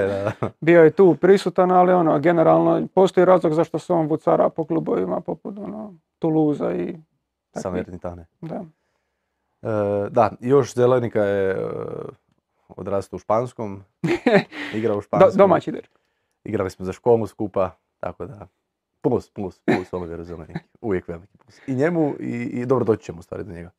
[0.61, 5.21] bio je tu prisutan, ali ono, generalno postoji razlog zašto se on vucara po klubovima
[5.21, 6.87] poput ono, Toulouse i
[7.51, 7.63] takvih.
[7.63, 8.27] Salernitane.
[8.41, 8.65] Da.
[9.63, 11.57] E, da, još Zelenika je e,
[12.77, 13.83] odrastao u Španskom,
[14.75, 15.39] igrao u Do, Španskom.
[15.39, 15.89] domaći derbi.
[16.45, 18.47] Igrali smo za školu skupa, tako da
[19.01, 20.57] plus, plus, plus Oliveru Zelenik.
[20.81, 21.61] Uvijek veliki plus.
[21.67, 23.71] I njemu, i, i dobro doći ćemo u stvari do njega.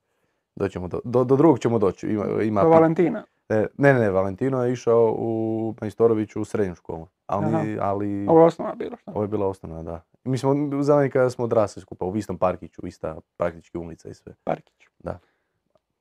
[0.55, 2.07] Doći ćemo do, do, do drugog ćemo doći.
[2.07, 3.23] Ima, ima Do Valentina.
[3.49, 7.07] e, ne, ne, ne, Valentino je išao u Majstoroviću u srednju školu.
[7.25, 9.11] Ali, ali Ovo je osnova bilo šta.
[9.11, 10.01] ovo je bila osnovna, da.
[10.23, 14.33] Mi smo u Zelenika smo odrasli skupa u istom parkiću, ista praktički ulica i sve.
[14.43, 14.87] Parkić.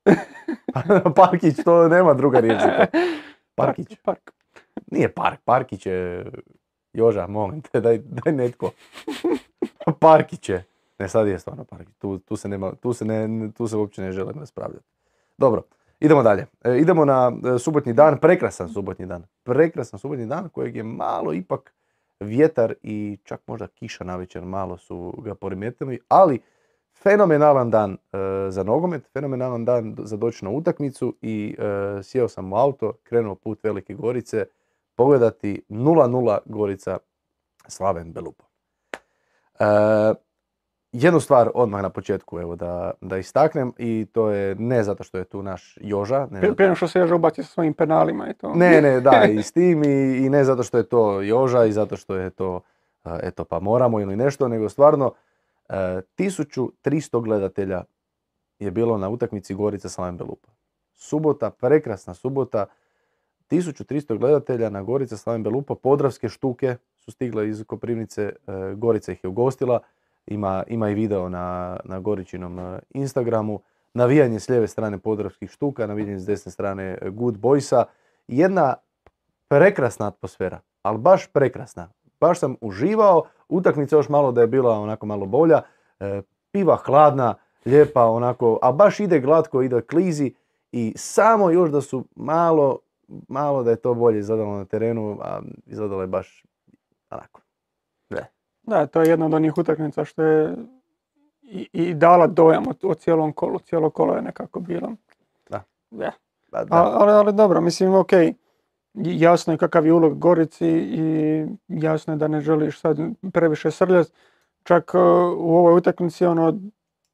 [1.15, 2.61] Parkić, to nema druga riječ.
[3.55, 3.87] Parkić.
[3.87, 3.99] Park.
[4.03, 4.31] park.
[4.91, 6.25] Nije park, Parkić je...
[6.93, 8.71] Joža, molim te, daj, daj netko.
[9.99, 10.65] Parkić je.
[10.99, 11.95] Ne, sad je stvarno Parkić.
[11.97, 14.85] Tu, tu, se, nema, tu, se ne, tu se uopće ne želim raspravljati.
[15.37, 15.63] Dobro,
[15.99, 16.45] idemo dalje.
[16.63, 19.23] E, idemo na e, subotnji dan, prekrasan subotnji dan.
[19.43, 21.73] Prekrasan subotnji dan kojeg je malo ipak
[22.19, 26.41] vjetar i čak možda kiša na večer malo su ga poremetili, ali
[26.93, 28.17] fenomenalan dan e,
[28.49, 31.63] za nogomet, fenomenalan dan za doći na utakmicu i e,
[32.03, 34.45] sjeo sam u auto, krenuo put Velike Gorice,
[34.95, 36.97] pogledati 0-0 Gorica
[37.67, 38.43] Slaven Belupo.
[39.59, 39.65] E,
[40.91, 45.17] jednu stvar odmah na početku evo da, da istaknem i to je ne zato što
[45.17, 46.27] je tu naš Joža.
[46.31, 48.53] Ne, zato- Prije što se Joža ubaci sa svojim penalima i to.
[48.55, 51.71] ne, ne, da, i s tim i, i ne zato što je to Joža i
[51.71, 52.61] zato što je to,
[53.21, 55.13] eto pa moramo ili nešto, nego stvarno
[55.69, 57.83] 1300 gledatelja
[58.59, 60.51] je bilo na utakmici Gorica Slaven Belupa.
[60.93, 62.65] Subota, prekrasna subota,
[63.49, 68.33] 1300 gledatelja na Gorica Slaven Belupa, Podravske štuke su stigle iz Koprivnice, e,
[68.75, 69.79] Gorica ih je ugostila,
[70.27, 73.61] ima, ima i video na, na Goričinom e, Instagramu,
[73.93, 77.83] navijanje s lijeve strane Podravskih štuka, navijanje s desne strane e, Good Boysa,
[78.27, 78.75] jedna
[79.47, 81.89] prekrasna atmosfera, ali baš prekrasna.
[82.23, 85.61] Baš sam uživao, utakmica još malo da je bila onako malo bolja,
[85.99, 90.33] e, piva hladna, lijepa onako, a baš ide glatko, ide klizi
[90.71, 92.79] i samo još da su malo,
[93.27, 96.43] malo da je to bolje izgledalo na terenu, a izgledalo je baš
[97.09, 97.41] onako.
[98.63, 100.55] Da, to je jedna od onih utakmica što je
[101.41, 103.59] i, i dala dojam o, o cijelom kolu.
[103.59, 104.91] Cijelo kolo je nekako bilo.
[105.49, 105.63] Da.
[105.91, 106.11] Da.
[106.51, 106.75] Pa da.
[106.75, 108.11] A- ali, ali dobro, mislim, ok,
[108.93, 112.97] jasno je kakav je ulog Gorici i jasno je da ne želiš sad
[113.33, 114.11] previše srljati.
[114.63, 115.01] Čak uh,
[115.37, 116.59] u ovoj utakmici ono,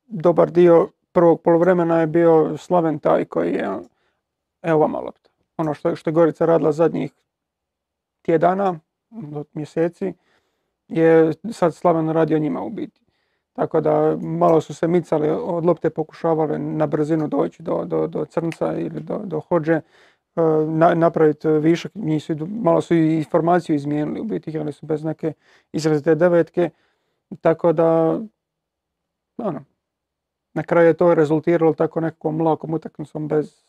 [0.08, 3.70] dobar dio prvog poluvremena je bio Slaven taj koji je,
[4.62, 5.30] evo vama lopta.
[5.58, 7.12] Ono što, što je Gorica radila zadnjih
[8.22, 8.80] tjedana,
[9.54, 10.14] mjeseci,
[10.88, 13.02] je sad Slaven radio njima u biti.
[13.54, 18.26] Tako da malo su se micali od lopte, pokušavali na brzinu doći do, do, do
[18.26, 19.82] crnca ili do, do hođe, e,
[20.96, 25.34] napraviti višak, nisu, idu- malo su i formaciju izmijenili, u biti igrali su bez neke
[25.72, 26.70] izrazite devetke,
[27.42, 28.20] tako da,
[29.38, 29.64] ono,
[30.54, 33.64] na kraju je to rezultiralo tako nekakvom lakom utakmicom bez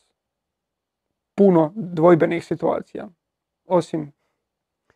[1.35, 3.07] puno dvojbenih situacija.
[3.65, 4.11] Osim,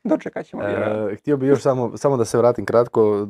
[0.04, 0.64] dočekat ćemo.
[0.64, 3.28] E, htio bih još samo, samo da se vratim kratko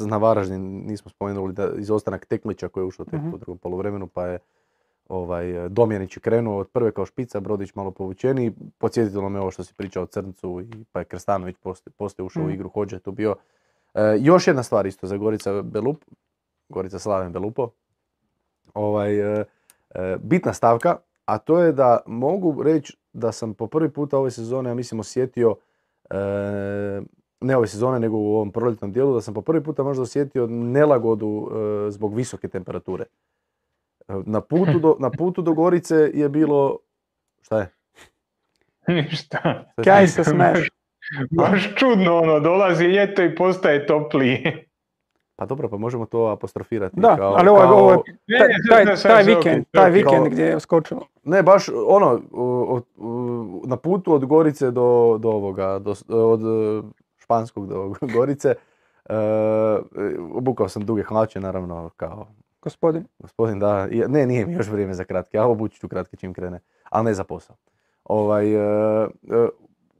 [0.00, 3.30] e, na Varaždin, nismo spomenuli da izostanak Teklića koji je ušao tek Mhm.
[3.30, 4.38] po drugom poluvremenu, pa je
[5.08, 9.64] ovaj, Domjanić je krenuo od prve kao špica, Brodić malo povučeni, podsjetilo me ovo što
[9.64, 12.54] si pričao o Crncu, i, pa je Krstanović poslije, poslije ušao u Mhm.
[12.54, 13.36] igru, Hođe tu bio.
[13.94, 16.04] E, još jedna stvar isto za Gorica Belup,
[16.68, 17.70] Gorica Slaven Belupo,
[18.74, 19.44] ovaj, e,
[19.94, 24.30] e, bitna stavka, a to je da mogu reći da sam po prvi puta ove
[24.30, 25.56] sezone, ja mislim, osjetio
[26.10, 26.16] e,
[27.40, 30.46] ne ove sezone, nego u ovom proljetnom dijelu, da sam po prvi puta možda osjetio
[30.46, 31.48] nelagodu
[31.86, 33.04] e, zbog visoke temperature.
[34.08, 36.78] Na putu, do, na putu do Gorice je bilo,
[37.42, 37.70] šta je?
[38.88, 39.64] Ništa.
[39.84, 40.68] Kaj se smeš?
[41.30, 44.68] Baš čudno ono, dolazi ljeto i postaje toplije.
[45.36, 46.96] Pa dobro, pa možemo to apostrofirati.
[46.96, 47.92] Da, kao- ali ovo je- kao- ovo
[48.26, 48.38] je
[48.68, 51.00] taj, taj, taj vikend, taj vikend Kao- gdje je skočilo.
[51.24, 56.40] Ne, baš ono, o- o- o- na putu od Gorice do, do ovoga, do, od
[56.40, 56.82] e,
[57.16, 58.54] Španskog do Gorice,
[59.04, 59.14] e,
[60.32, 62.26] obukao sam duge hlače, naravno, kao
[62.64, 63.04] Gospodin.
[63.18, 66.60] gospodin, da, ne, nije mi još vrijeme za kratke, ja obući ću kratke čim krene,
[66.90, 67.56] ali ne za posao.
[68.04, 69.48] Ovaj, e, e,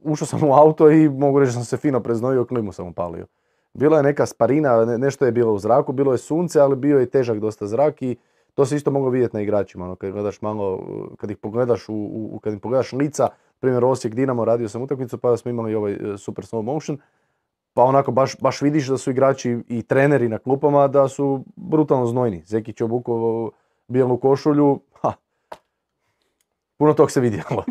[0.03, 3.25] ušao sam u auto i mogu reći da sam se fino preznojio, klimu sam upalio.
[3.73, 6.99] Bila je neka sparina, ne- nešto je bilo u zraku, bilo je sunce, ali bio
[6.99, 8.15] je težak dosta zrak i
[8.53, 10.83] to se isto moglo vidjeti na igračima, ono, kad gledaš malo,
[11.17, 11.93] kad ih pogledaš, u,
[12.33, 13.27] u- kad im pogledaš lica,
[13.59, 16.97] primjer Osijek Dinamo, radio sam utakmicu, pa smo imali ovaj e, super slow motion,
[17.75, 22.05] pa onako baš, baš vidiš da su igrači i treneri na klupama da su brutalno
[22.05, 22.43] znojni.
[22.45, 23.51] Zekić je obukao
[23.87, 25.13] bijelu košulju, ha,
[26.77, 27.63] puno tog se vidjelo.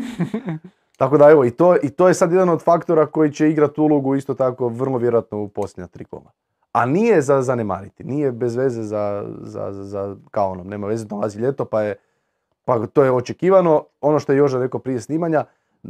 [0.98, 3.80] tako da evo, i to, i to je sad jedan od faktora koji će igrati
[3.80, 6.30] ulogu isto tako vrlo vjerojatno u posljednja tri kola.
[6.72, 11.04] A nije za zanemariti, nije bez veze za, za, za, za kao ono, nema veze,
[11.04, 11.96] dolazi ljeto pa je,
[12.64, 13.84] pa to je očekivano.
[14.00, 15.44] Ono što je Joža rekao prije snimanja,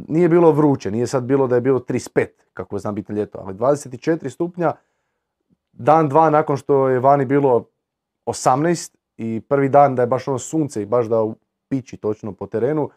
[0.07, 3.53] nije bilo vruće, nije sad bilo da je bilo 35, kako zna biti ljeto, ali
[3.53, 4.73] 24 stupnja,
[5.71, 7.65] dan dva nakon što je vani bilo
[8.25, 11.35] 18 i prvi dan da je baš ono sunce i baš da u
[11.67, 12.89] pići točno po terenu,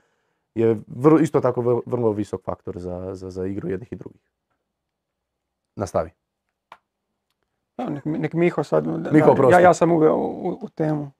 [0.54, 4.30] je vrlo, isto tako vrlo, vrlo visok faktor za, za, za igru jednih i drugih.
[5.76, 6.10] Nastavi.
[7.76, 11.10] Da, nek, nek Miho sad, Miho, da, ja, ja sam uveo u, u temu.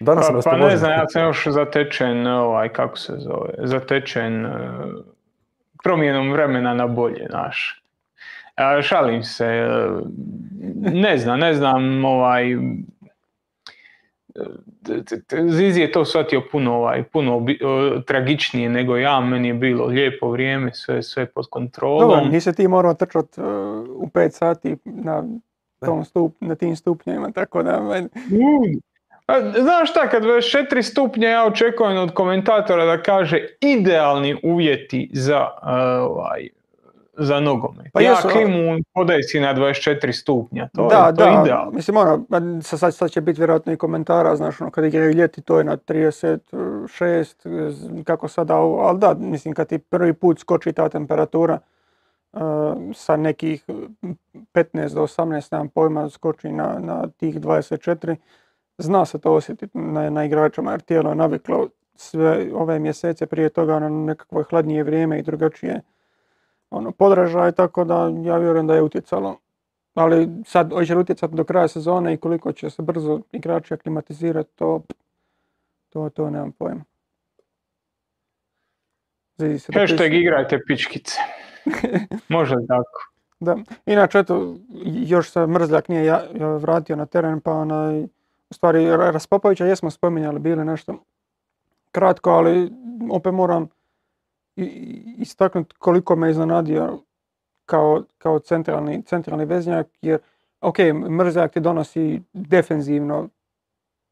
[0.00, 4.46] Danas sam Pa, pa ne znam, ja sam još zatečen, ovaj, kako se zove, zatečen
[4.46, 4.50] e,
[5.82, 7.82] promjenom vremena na bolje, znaš.
[8.56, 9.88] A, šalim se, e,
[10.92, 12.56] ne znam, ne znam, ovaj, e,
[15.48, 19.86] Zizi je to shvatio puno, ovaj, puno obi- o, tragičnije nego ja, meni je bilo
[19.86, 22.28] lijepo vrijeme, sve, sve pod Dobro, kontrolom.
[22.28, 23.44] nisi ti morao trčat uh,
[23.88, 25.24] u 5 sati na,
[25.80, 28.78] tom stup, na tim stupnjima, tako da meni- Mm.
[29.28, 35.40] A, Znaš šta, kad 24 stupnja ja očekujem od komentatora da kaže idealni uvjeti za,
[35.52, 35.68] uh,
[36.10, 36.48] ovaj,
[37.12, 37.86] za nogomet.
[37.92, 41.42] Pa ja jesu, klimu podaj si na 24 stupnja, to da, je, to je da,
[41.42, 41.70] idealno.
[41.70, 42.24] mislim ono,
[42.62, 45.64] sa- sad, sad će biti vjerojatno i komentara, znaš, ono, kad igraju ljeti to je
[45.64, 47.34] na 36,
[47.70, 51.58] z- kako sada, ali da, mislim, kad ti prvi put skoči ta temperatura,
[52.32, 52.40] uh,
[52.94, 53.64] sa nekih
[54.54, 58.16] 15 do 18, nemam pojma, skoči na, na tih 24,
[58.78, 63.48] zna se to osjetiti na, na igračima, jer tijelo je naviklo sve ove mjesece prije
[63.48, 65.80] toga na nekakvo hladnije vrijeme i drugačije
[66.70, 69.38] ono, podražaj, tako da ja vjerujem da je utjecalo.
[69.94, 74.50] Ali sad, hoće li utjecati do kraja sezone i koliko će se brzo igrači aklimatizirati,
[74.54, 74.82] to,
[75.88, 76.84] to, to nemam pojma.
[79.38, 81.18] Se Hashtag igrajte pičkice.
[82.28, 83.12] Može tako.
[83.40, 83.56] Da.
[83.86, 88.06] Inače, eto, još se Mrzljak nije ja, ja vratio na teren, pa onaj,
[88.50, 91.04] u stvari Ra- Raspopovića jesmo spominjali, bili nešto
[91.90, 92.72] kratko, ali
[93.10, 93.68] opet moram
[95.18, 96.98] istaknuti koliko me iznenadio
[97.66, 100.20] kao, kao centralni, centralni veznjak, jer
[100.60, 100.76] ok,
[101.10, 103.28] Mrzljak ti donosi defenzivno,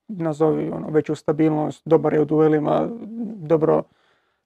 [0.09, 2.89] nazovi ono, veću stabilnost, dobar je u duelima,
[3.37, 3.83] dobro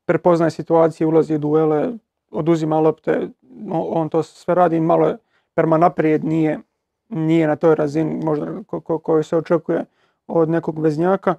[0.04, 1.92] prepoznaje situacije, ulazi u duele,
[2.30, 3.28] oduzima lopte,
[3.70, 5.16] on to sve radi malo je
[5.54, 6.60] prema naprijed, nije,
[7.10, 9.84] nije na toj razini možda ko, ko- koju se očekuje
[10.26, 11.34] od nekog veznjaka,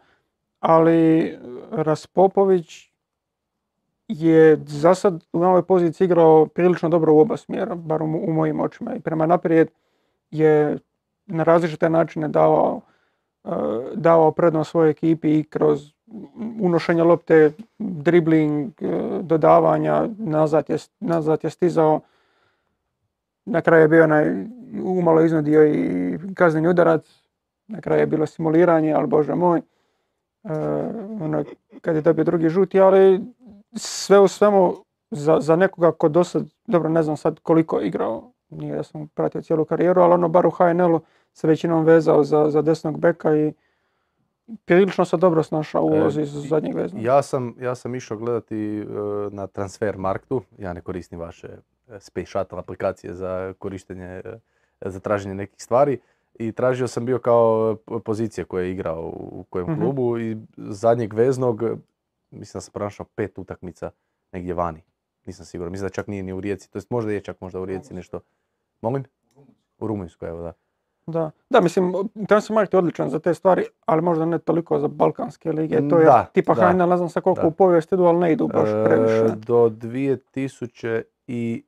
[0.59, 1.37] ali
[1.71, 2.91] Raspopović
[4.07, 8.33] je za sad u ovoj poziciji igrao prilično dobro u oba smjera, bar u, u
[8.33, 8.95] mojim očima.
[8.95, 9.69] I prema naprijed
[10.31, 10.77] je
[11.25, 12.81] na različite načine davao,
[13.43, 13.49] eh,
[13.95, 15.93] davao prednost svojoj ekipi i kroz
[16.61, 21.99] unošenje lopte, dribling, eh, dodavanja, nazad je, nazad je stizao.
[23.45, 24.45] Na kraju je bio onaj,
[24.83, 27.21] umalo iznudio i kazneni udarac.
[27.67, 29.61] Na kraju je bilo simuliranje, ali bože moj.
[30.43, 30.49] Eh,
[31.21, 31.43] ono,
[31.81, 33.21] kad je dobio drugi žuti, ali
[33.75, 34.73] sve u svemu
[35.11, 38.83] za, za nekoga ko do sad, dobro ne znam sad koliko je igrao, nije da
[38.83, 40.99] sam pratio cijelu karijeru, ali ono bar u HNL-u
[41.33, 43.53] se većinom vezao za, za desnog beka i
[44.65, 46.99] prilično se dobro snašao u E, ulozi za zadnjeg vezna.
[47.01, 48.85] Ja sam, ja sam išao gledati e,
[49.31, 54.39] na Transfer Marktu, ja ne koristim vaše e, Space Shuttle aplikacije za korištenje, e,
[54.83, 55.99] za traženje nekih stvari
[56.35, 59.81] i tražio sam bio kao p- pozicije koje je igrao u kojem Mhm.
[59.81, 61.75] klubu i zadnjeg veznog, e,
[62.31, 63.91] mislim da sam pronašao pet utakmica
[64.31, 64.81] negdje vani.
[65.25, 67.59] Nisam siguran, mislim da čak nije ni u Rijeci, to jest možda je čak možda
[67.59, 68.19] u Rijeci nešto.
[68.81, 69.03] Molim?
[69.79, 70.53] U Rumunjskoj, evo da.
[71.07, 71.93] Da, da mislim,
[72.27, 75.89] Transfermarkt je odličan za te stvari, ali možda ne toliko za balkanske lige.
[75.89, 77.47] To je Da, tipa da, HNL, ne znam sa koliko da.
[77.47, 79.35] u povijesti idu, ali ne idu baš E, previše.
[79.37, 81.63] do 2000 i...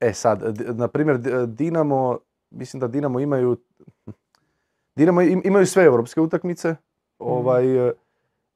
[0.00, 2.18] E sad, na primjer Dinamo,
[2.50, 3.56] mislim da Dinamo imaju...
[4.96, 6.76] Dinamo im- imaju sve europske utakmice,
[7.18, 7.92] ovaj, e,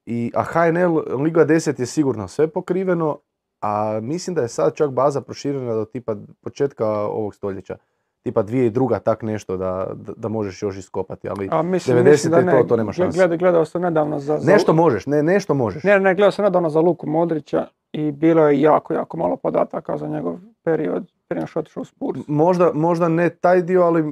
[0.07, 3.19] i, a HNL, Liga 10 je sigurno sve pokriveno,
[3.61, 7.77] a mislim da je sad čak baza proširena do tipa početka ovog stoljeća.
[8.23, 11.97] Tipa dvije i druga tak nešto da, da, da možeš još iskopati, ali A mislim,
[11.97, 13.19] 90 mislim da ne, to, to nema šanse.
[13.19, 15.83] Gledao, gledao sam nedavno za, za- nešto možeš, ne, nešto možeš.
[15.83, 19.97] Ne, ne, gledao sam nedavno za Luku Modrića i bilo je jako, jako malo podataka
[19.97, 22.21] za njegov period prije nego što otišao u Spurs.
[22.29, 24.05] Možda, možda ne taj dio, ali e,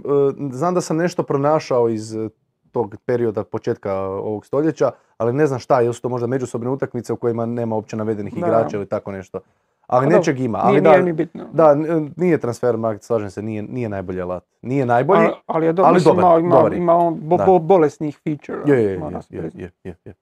[0.50, 2.28] znam da sam nešto pronašao iz e,
[2.72, 7.16] tog perioda početka ovog stoljeća, ali ne znam šta, jesu to možda međusobne utakmice u
[7.16, 8.38] kojima nema uopće navedenih Da.
[8.38, 9.40] igrača ili tako nešto.
[9.86, 10.58] Ali nečeg ima.
[10.58, 11.44] Ali Nije, da, nije ni bitno.
[11.52, 11.74] da,
[12.16, 14.44] nije transfer market, slažem se, nije, nije najbolji alat.
[14.62, 17.36] Nije najbolji, ali, ali je do, ali mislim, dobar, ima, ima, dobar ima on bo,
[17.36, 17.44] Da.
[17.44, 18.58] bo- bolesnih feature.
[18.66, 20.14] je, je, je, je, je, je.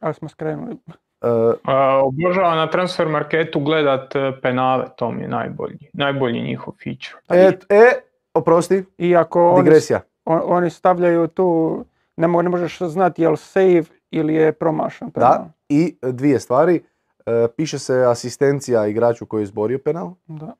[0.00, 0.76] Ali smo skrenuli.
[1.22, 1.26] E,
[1.64, 7.16] A, obožavam na transfer marketu gledat e, penale, to mi je najbolji, najbolji njihov feature.
[7.30, 7.90] e, e,
[8.34, 10.00] oprosti, Iako oni, digresija.
[10.24, 11.84] on- oni stavljaju tu,
[12.16, 15.10] ne, mo- ne možeš znati je li save ili je promašan.
[15.10, 15.30] penal.
[15.30, 16.82] Da, i dvije stvari.
[17.26, 20.10] E, piše se asistencija igraču koji je izborio penal.
[20.26, 20.54] Da.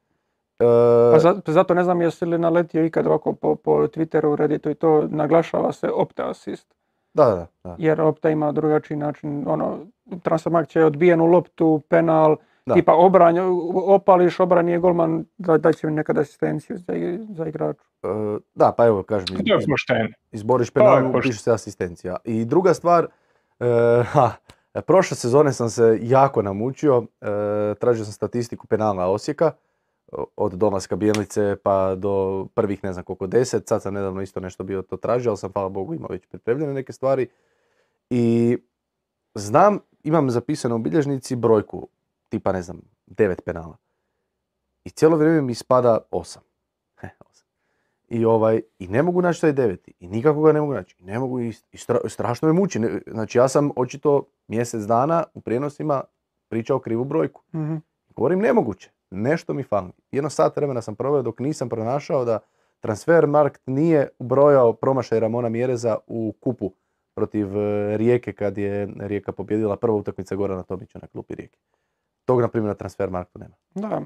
[0.59, 4.71] E, Pa za- zato ne znam jesi li naletio ikad ovako po, po Twitteru, Redditu
[4.71, 6.75] i to naglašava se opta assist.
[7.15, 7.77] Da, da, da.
[7.79, 9.79] Jer opta ima drugačiji način, ono,
[10.23, 12.37] Transfermarkt će odbijenu loptu, penal,
[12.67, 12.75] Da.
[12.75, 13.39] tipa obranj,
[13.87, 16.95] opališ, obrani je golman, da, da će mi nekad asistenciju za,
[17.31, 17.85] za igraču.
[18.03, 18.07] E,
[18.55, 21.23] da, pa evo kažem, je izboriš je penal, pošteno.
[21.23, 22.17] piše se asistencija.
[22.25, 23.07] I druga stvar,
[23.61, 24.31] e, ha,
[24.87, 29.53] prošle sezone sam se jako namučio, e, tražio sam statistiku penala Osijeka,
[30.37, 34.65] od dolaska Bijelice pa do prvih ne znam koliko deset, sad sam nedavno isto nešto
[34.65, 37.29] bio to tražio, ali sam hvala Bogu imao već pripremljene neke stvari.
[38.11, 38.57] I
[39.35, 41.89] znam, imam zapisano u bilježnici brojku,
[42.29, 43.77] tipa ne znam, devet penala.
[44.85, 46.43] I cijelo vrijeme mi spada osam.
[47.31, 47.47] Osam.
[48.09, 49.93] I, ovaj, I ne mogu naći taj deveti.
[50.01, 50.97] I nikako ga ne mogu naći.
[50.99, 52.79] I ne mogu, i, i stra- strašno me muči.
[52.79, 56.03] Ne- Znači ja sam očito mjesec dana u prijenosima
[56.49, 57.43] pričao krivu brojku.
[57.55, 57.77] Mhm.
[58.17, 59.91] Govorim nemoguće, nešto mi fali.
[60.13, 62.39] Jedno sat vremena sam proveo dok nisam pronašao da
[62.81, 66.73] Transfermarkt nije ubrojao promašaj Ramona Mjereza u kupu
[67.15, 71.59] protiv e, Rijeke kad je Rijeka pobjedila prva utakmica Gorana Tomića na klupi Rijeke.
[72.25, 73.55] Tog, na primjer, na Transfermarktu nema.
[73.75, 74.03] Da.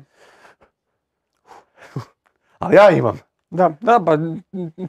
[2.59, 3.18] Ali ja imam.
[3.50, 4.18] Da, da, pa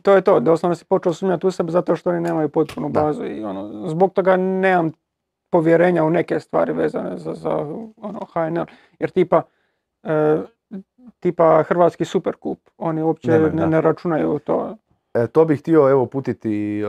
[0.01, 0.39] to je to.
[0.39, 3.01] Doslovno si počeo sumnjati u sebe zato što oni nemaju potpunu Da.
[3.01, 4.91] bazu i ono, zbog toga nemam
[5.49, 7.49] povjerenja u neke stvari vezane za, za
[7.97, 8.65] ono, HNL.
[8.99, 9.41] Jer tipa,
[10.05, 10.41] e,
[11.19, 14.77] tipa Hrvatski superkup, oni uopće Nemaju, ne, ne računaju to.
[15.13, 16.85] E, to bih htio evo uputiti e,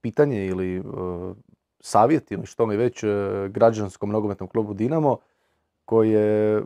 [0.00, 0.82] pitanje ili e,
[1.80, 3.08] savjet ili što li već e,
[3.48, 5.18] građanskom nogometnom klubu Dinamo
[5.84, 6.62] koji je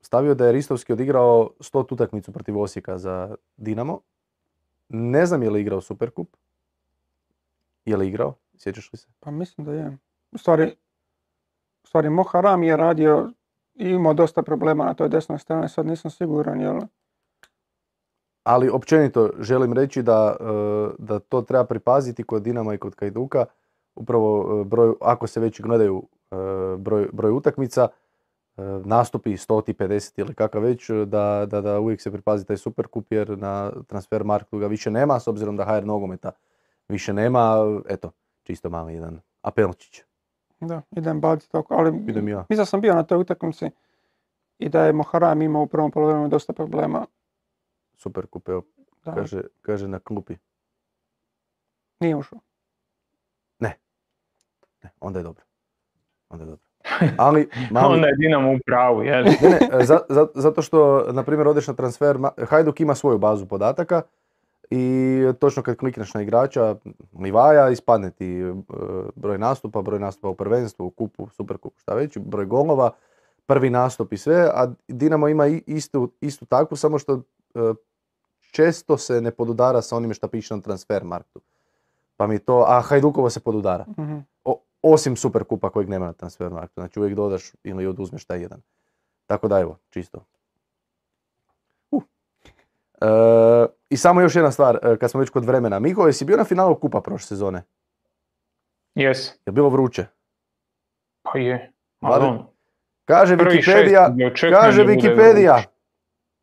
[0.00, 4.00] stavio da je Ristovski odigrao 100 utakmicu protiv Osijeka za Dinamo.
[4.88, 6.36] Ne znam je li igrao Superkup.
[7.84, 8.34] Je li igrao?
[8.56, 9.08] Sjećaš li se?
[9.20, 9.98] Pa mislim da je.
[10.32, 10.76] U stvari,
[11.84, 13.30] u stvari Moharam je radio
[13.74, 16.80] imao dosta problema na toj desnoj strani, sad nisam siguran, jel?
[18.44, 20.44] Ali općenito želim reći da, e,
[20.98, 23.44] da to treba pripaziti kod Dinama i kod Kajduka.
[23.94, 26.36] Upravo e, broj, ako se već gledaju e,
[26.76, 27.88] broj, broj utakmica,
[28.84, 33.38] nastupi 100, 50 ili kakav već, da, da, da uvijek se pripazi taj superkup jer
[33.38, 36.30] na transfer marketu ga više nema, s obzirom da HR nogometa
[36.88, 37.56] više nema.
[37.88, 38.10] Eto,
[38.42, 40.02] čisto mali jedan apelčić.
[40.64, 42.38] Da, idem baciti tako, ali Idem ja.
[42.40, 43.70] mislim da sam bio na toj utakmici
[44.58, 47.06] i da je Moharam imao u prvom polovremenu dosta problema.
[47.94, 48.62] Superkup, evo,
[49.04, 50.36] Da, kaže, kaže na klupi.
[52.00, 52.38] nije ušao.
[53.58, 53.78] Ne,
[55.00, 55.44] onda je dobro.
[56.28, 56.64] Onda je dobro.
[57.18, 59.24] Ali, mali, Onda je Dinamo u pravu, jel?
[59.24, 59.38] Ne,
[59.72, 60.78] ne, za- za- zato što,
[61.12, 64.02] na primjer, odeš na transfer, Hajduk ima svoju bazu podataka
[64.74, 66.76] i točno kad klikneš na igrača,
[67.20, 68.54] Livaja, ispadne ti e,
[69.14, 72.90] broj nastupa, broj nastupa u prvenstvu, u kupu, superkupu, šta već, broj golova,
[73.46, 77.22] prvi nastup i sve, a Dinamo ima istu, istu takvu, samo što
[77.54, 77.74] e,
[78.50, 81.40] često se ne podudara sa onime što piše na transfer marktu.
[82.16, 83.84] Pa mi to, a Hajdukovo se podudara.
[83.98, 84.18] Mhm.
[84.44, 86.80] O- osim Superkupa kojeg nema na transfermarktu.
[86.80, 88.60] Znači uvijek dodaš ili oduzmeš taj jedan.
[89.26, 90.24] Tako da evo, čisto.
[93.00, 93.06] E,
[93.90, 95.78] I samo još jedna stvar, e, kad smo već kod vremena.
[95.78, 97.62] Miko, jesi bio na finalu Kupa prošle sezone?
[98.94, 100.06] Jes, Je bilo vruće?
[101.22, 101.72] pa je.
[103.04, 105.62] Kaže Wikipedia, kaže Wikipedia,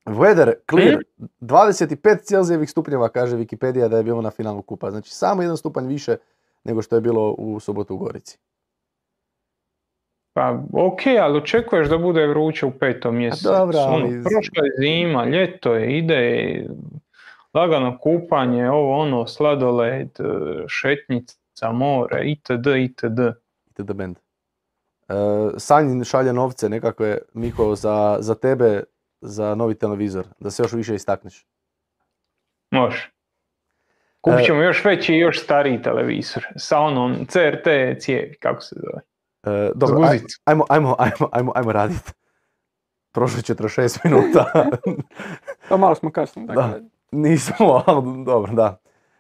[0.05, 1.03] weather clear,
[1.39, 4.91] 25 Celzijevih stupnjeva, kaže Wikipedia da je bilo na finalu Kupa.
[4.91, 6.17] Znači samo jedan stupanj više
[6.63, 8.37] nego što je bilo u subotu u Gorici.
[10.33, 13.47] Pa ok, ali očekuješ da bude vruće u petom mjesecu.
[13.49, 16.53] dobro, Ono, ali- prošla je zima, ljeto je, ide
[17.53, 20.23] lagano kupanje, ovo ono, sladoled, e,
[20.67, 22.51] šetnica, more, itd.
[22.67, 23.19] itd.
[23.69, 23.93] itd.
[23.93, 24.17] band.
[25.09, 25.13] E,
[25.57, 28.83] Sanjin šalje novce nekakve, Miko, za, za tebe,
[29.21, 31.45] za novi televizor, da se još više istakneš.
[32.71, 33.09] Može.
[34.21, 37.67] Kupit E, ćemo još veći i još stariji televizor sa onom CRT
[37.99, 39.01] cijevi, kako se zove.
[39.43, 42.13] E, dobro, aj- ajmo, ajmo, ajmo, ajmo, ajmo radit.
[43.11, 44.45] Prošlo je 46 minuta.
[45.69, 46.45] To malo smo kasno.
[46.45, 46.53] Da.
[46.53, 46.81] Dakle,
[47.11, 48.77] Nismo, ali dobro, da.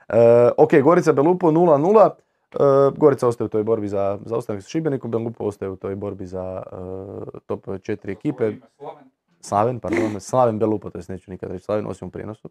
[0.09, 2.09] E, ok, Gorica Belupo 0-0.
[2.51, 2.57] E,
[2.97, 6.25] Gorica ostaje u toj borbi za, za ostanak s Šibenikom, Belupo ostaje u toj borbi
[6.25, 6.75] za e,
[7.45, 8.51] top 4 ekipe.
[9.41, 12.49] Slaven, pardon, Slaven Belupo, to jest neću nikad reći Slaven, osim u prijenosu.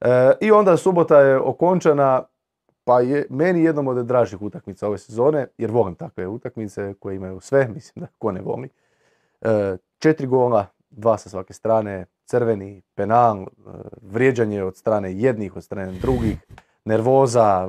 [0.00, 2.22] E, I onda subota je okončana,
[2.84, 7.40] pa je meni jednom od dražih utakmica ove sezone, jer volim takve utakmice koje imaju
[7.40, 8.68] sve, mislim da ko ne voli.
[9.40, 13.46] E, četiri gola, dva sa svake strane, crveni, penal, e,
[14.02, 16.38] vrijeđanje od strane jednih, od strane drugih,
[16.84, 17.68] nervoza,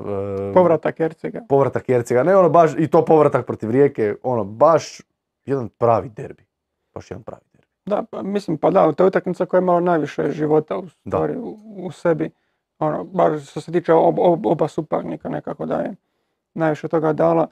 [0.50, 1.42] e, povratak Ercega.
[1.50, 5.02] povratak Ercega, ne ono baš, i to povratak protiv Rijeke, ono baš
[5.46, 6.46] jedan pravi derbi.
[6.94, 7.68] Baš jedan pravi derbi.
[7.86, 10.90] Da, pa, mislim, pa da, to je utakmica koja je imala najviše života u, Da.
[11.08, 12.32] stvari, u, u sebi.
[12.84, 15.96] Ono, bar što se tiče ob, ob- oba suparnika nekako da je
[16.54, 17.48] najviše toga dala.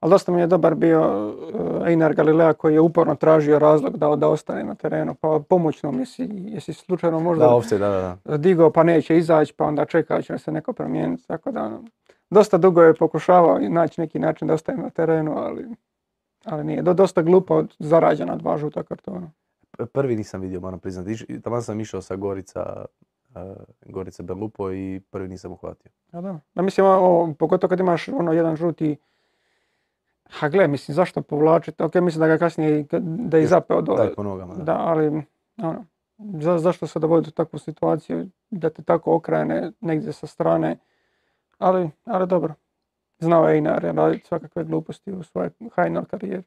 [0.00, 4.16] Ali dosta mi je dobar bio uh, Einar Galilea koji je uporno tražio razlog da,
[4.16, 5.14] da ostane na terenu.
[5.14, 9.54] Pa pomoć nam, jesi, jesi slučajno možda Da, offside, da, da, digao pa neće izaći
[9.54, 11.26] pa onda čeka će se neko promijeniti.
[11.26, 11.84] Tako da, ono,
[12.30, 15.66] dosta dugo je pokušavao naći neki način da ostane na terenu, ali,
[16.44, 16.82] ali nije.
[16.82, 19.30] Do, dosta glupo zarađena dva žuta kartona.
[19.92, 21.40] Prvi nisam vidio, moram priznati.
[21.40, 22.84] Taman sam išao sa Gorica,
[23.86, 25.90] Gorica Belupo i prvi nisam uhvatio.
[26.12, 26.40] A da.
[26.54, 28.96] da mislim, ovo, pogotovo kad imaš ono jedan žuti
[30.30, 31.82] Ha gle, mislim, zašto povlačiti?
[31.82, 34.14] Ok, mislim da ga kasnije, i da je i zapeo dole.
[34.14, 34.54] Po nogama.
[34.54, 34.62] Da.
[34.62, 35.22] Da, ali,
[35.56, 35.84] ono,
[36.18, 40.76] za, zašto se dovodi u takvu situaciju da te tako okrene negdje sa strane,
[41.58, 42.54] ali, ali dobro.
[43.18, 46.42] Znao je Einar raditi svakakve gluposti u svojoj hajnoj karijeri.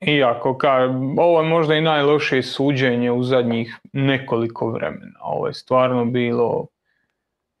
[0.00, 0.78] Iako, ka,
[1.18, 5.20] ovo je možda i najlošije suđenje u zadnjih nekoliko vremena.
[5.22, 6.66] Ovo je stvarno bilo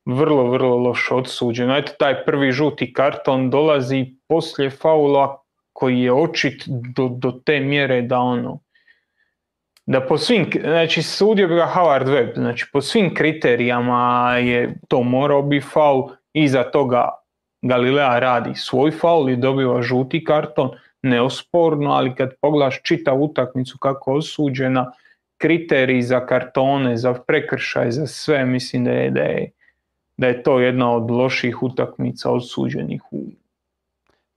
[0.06, 1.76] vrlo, vrlo loše odsuđeno.
[1.76, 8.02] Eto, taj prvi žuti karton dolazi poslije faula koji je očit do, do te mjere
[8.02, 8.60] da ono,
[9.86, 15.02] da po svim, znači sudio bi ga Howard Webb, znači po svim kriterijama je to
[15.02, 17.08] morao biti faul, iza toga
[17.62, 20.70] Galilea radi svoj faul i dobiva žuti karton,
[21.06, 24.92] neosporno, ali kad pogledaš čitavu utakmicu kako je osuđena,
[25.38, 29.50] kriteriji za kartone, za prekršaj, za sve, mislim da je, da je,
[30.16, 33.22] da je to jedna od loših utakmica osuđenih u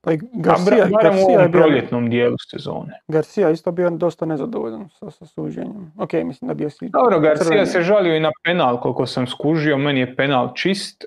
[0.02, 3.00] Pa i Garcia, bar- barem u ovom bio, proljetnom dijelu sezone.
[3.08, 5.92] Garcia isto bio dosta nezadovoljan sa, sa suđenjem.
[5.98, 7.66] Ok, mislim da bio si Dobro, Garcia crveni.
[7.66, 11.04] se žalio i na penal, koliko sam skužio, meni je penal čist,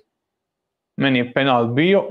[0.97, 2.09] meni je penal bio,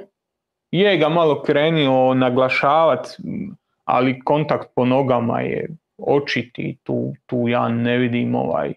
[0.72, 5.68] je ga malo krenuo naglašavat, m, ali kontakt po nogama je
[5.98, 8.74] očiti, tu, tu ja ne vidim ovaj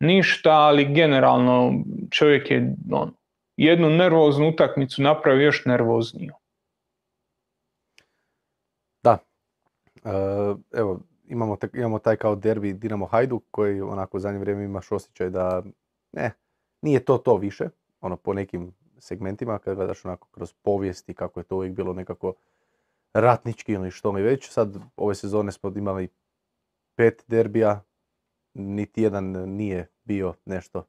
[0.00, 1.72] ništa, ali generalno
[2.10, 3.14] čovjek je on,
[3.56, 6.32] jednu nervoznu utakmicu napravio još nervozniju.
[10.04, 10.10] E,
[10.72, 15.30] evo, imamo, imamo taj kao derbi Dinamo Hajduk koji onako u zadnje vrijeme imaš osjećaj
[15.30, 15.62] da
[16.12, 16.32] ne,
[16.82, 17.68] nije to to više,
[18.00, 18.72] ono po nekim
[19.02, 22.34] segmentima kad gledaš onako kroz povijesti kako je to uvijek bilo nekako
[23.14, 24.50] ratnički ili što mi već.
[24.50, 26.08] Sad ove sezone smo imali
[26.94, 27.82] pet derbija,
[28.54, 30.86] niti jedan nije bio nešto,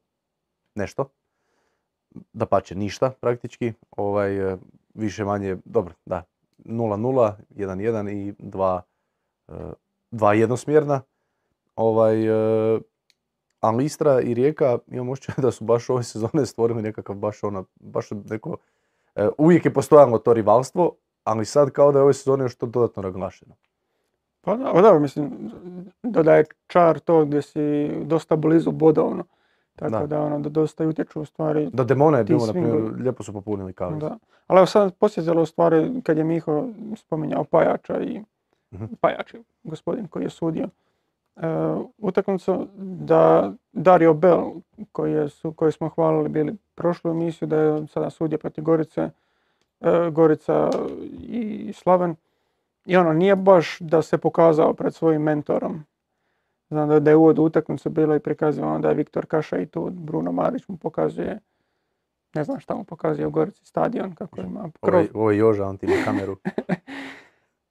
[0.74, 1.10] nešto.
[2.32, 4.56] Da pače ništa praktički, ovaj, e,
[4.94, 6.22] više manje, dobro, da,
[6.64, 8.80] 0-0, 1-1 i 2
[9.48, 9.52] e,
[10.10, 11.02] dva jednosmjerna.
[11.76, 12.80] Ovaj, e,
[13.64, 17.64] ali Istra i Rijeka imam osjećaj da su baš ove sezone stvorili nekakav baš ono,
[17.80, 18.56] baš neko,
[19.14, 20.92] e, uvijek je postojalo to rivalstvo,
[21.24, 23.54] ali sad kao da je ove sezone još to dodatno naglašeno.
[24.40, 25.50] Pa da, pa dobro, mislim,
[26.02, 29.24] dodaje čar to gdje si dosta blizu bodovno.
[29.76, 30.06] Tako Da.
[30.06, 31.70] da, ono, da dosta i utječu u stvari.
[31.72, 33.98] Da Demona je bilo, na primjer, lijepo su popunili kavez.
[33.98, 34.18] Da.
[34.46, 38.22] Ali evo sad posjetilo u stvari kad je Miho spominjao Pajača i
[38.74, 38.84] Mhm.
[39.00, 40.68] Pajač je gospodin koji je sudio
[41.98, 44.52] utakmicu da Dario Bell
[44.92, 49.10] koji, je, su, koji smo hvalili bili prošlu emisiju da je sada sudio protiv Gorice,
[49.80, 50.70] e, Gorica
[51.20, 52.16] i Slaven
[52.86, 55.84] i ono nije baš da se pokazao pred svojim mentorom.
[56.70, 59.90] Znam da, je uvod u utakmicu bilo i prikazivano da je Viktor Kaša i tu
[59.90, 61.38] Bruno Marić mu pokazuje
[62.34, 64.94] ne znam šta mu pokazuje u Gorici stadion kako ima krov.
[64.94, 66.36] Ovaj, ovaj Joža, on ti ima kameru.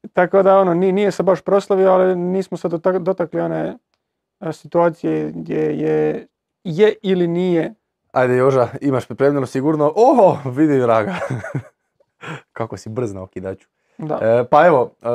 [0.09, 3.77] Tako da ono, ni- nije se baš proslavio, ali nismo se dotak- dotakli one
[4.41, 6.27] e, situacije gdje je,
[6.63, 7.73] je ili nije.
[8.11, 9.93] Ajde Joža, imaš pripremljeno sigurno.
[9.97, 11.15] Oho, vidi vraga.
[12.53, 13.67] Kako si brz na okidaču.
[13.97, 14.19] Da.
[14.21, 15.05] E, pa evo, e,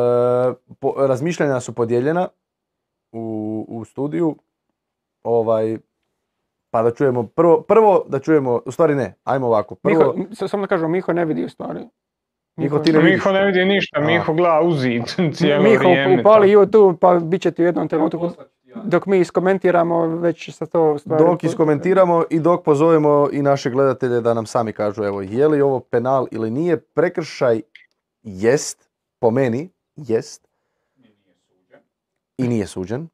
[0.75, 2.29] po- razmišljanja su podijeljena
[3.13, 3.21] u,
[3.69, 4.37] u studiju.
[5.23, 5.79] Ovaj,
[6.71, 9.75] pa da čujemo, prvo, prvo da čujemo, u stvari ne, ajmo ovako.
[9.75, 11.81] Prvo, Miho, samo da kažem, Miho ne vidi u stvari.
[12.59, 13.15] Miho, ti ne vidiš.
[13.15, 14.01] Miho ne vidi ništa.
[14.01, 15.03] Miho gleda u zid
[15.37, 16.21] cijelo Miho vrijeme.
[16.21, 18.31] upali YouTube pa bit će ti u jednom trenutku.
[18.85, 21.25] Dok mi iskomentiramo, već sa to stvari...
[21.25, 25.61] Dok iskomentiramo i dok pozovemo i naše gledatelje da nam sami kažu evo je li
[25.61, 27.61] ovo penal ili nije, prekršaj
[28.23, 30.49] jest, po meni jest
[30.97, 31.81] Ni nije suđen.
[32.39, 33.09] i nije suđen,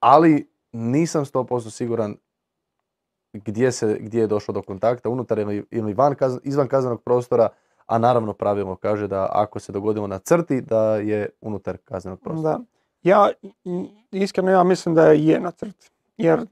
[0.00, 2.16] ali nisam 100% siguran
[3.32, 7.48] gdje, se, gdje je došlo do kontakta, unutar ili, ili van, izvan kaznenog prostora,
[7.88, 12.58] a naravno pravilo kaže da ako se dogodilo na crti da je unutar kaznenog prostora.
[12.58, 12.64] Da.
[13.02, 13.28] Ja,
[14.10, 15.90] iskreno ja mislim da je na crti.
[16.16, 16.46] Jer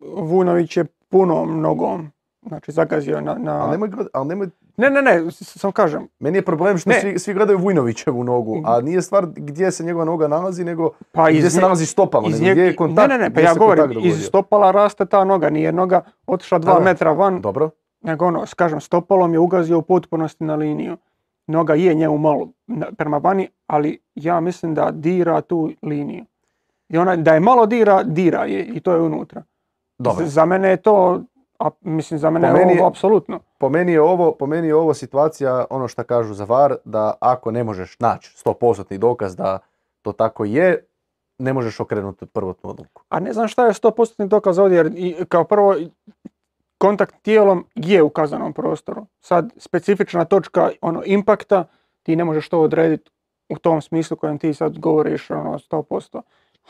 [0.00, 2.10] Vunović je punom nogom
[2.42, 3.34] znači zagazio na...
[3.34, 3.62] na...
[3.62, 7.00] Ali nemoj, ali nemoj, Ne, ne, ne, samo kažem, meni je problem što Ne.
[7.00, 11.28] svi, svi gledaju Vujnovićevu nogu, a nije stvar gdje se njegova noga nalazi, nego pa
[11.28, 13.08] gdje iz se nje- nalazi stopalo, iz gdje je kontakt.
[13.10, 16.74] Ne, ne, ne, pa ja govorim, iz stopala raste ta noga, nije noga otišla dva
[16.74, 16.80] da.
[16.80, 17.70] metra van, Dobro,
[18.08, 20.96] nego ono, kažem, stopalom je ugazio u potpunosti na liniju.
[21.46, 22.48] Noga je njemu malo
[22.96, 26.24] prema vani, ali ja mislim da dira tu liniju.
[26.88, 29.42] I ona, da je malo dira, dira je i to je unutra.
[29.98, 30.26] dobro.
[30.26, 31.20] Z- Za mene je to,
[31.58, 33.40] a, mislim, za mene Po je meni ovo apsolutno.
[33.58, 37.14] po meni je ovo, po meni je ovo situacija, ono što kažu za VAR, da
[37.20, 39.58] ako ne možeš naći 100% dokaz da
[40.02, 40.84] to tako je,
[41.38, 43.02] ne možeš okrenuti prvotnu odluku.
[43.08, 44.90] A ne znam šta je 100% dokaz ovdje, jer
[45.26, 45.74] kao prvo
[46.78, 49.06] kontakt tijelom je u kazanom prostoru.
[49.20, 51.64] Sad, specifična točka ono impakta,
[52.02, 53.10] ti ne možeš to odrediti
[53.48, 56.20] u tom smislu kojem ti sad govoriš, ono, 100%.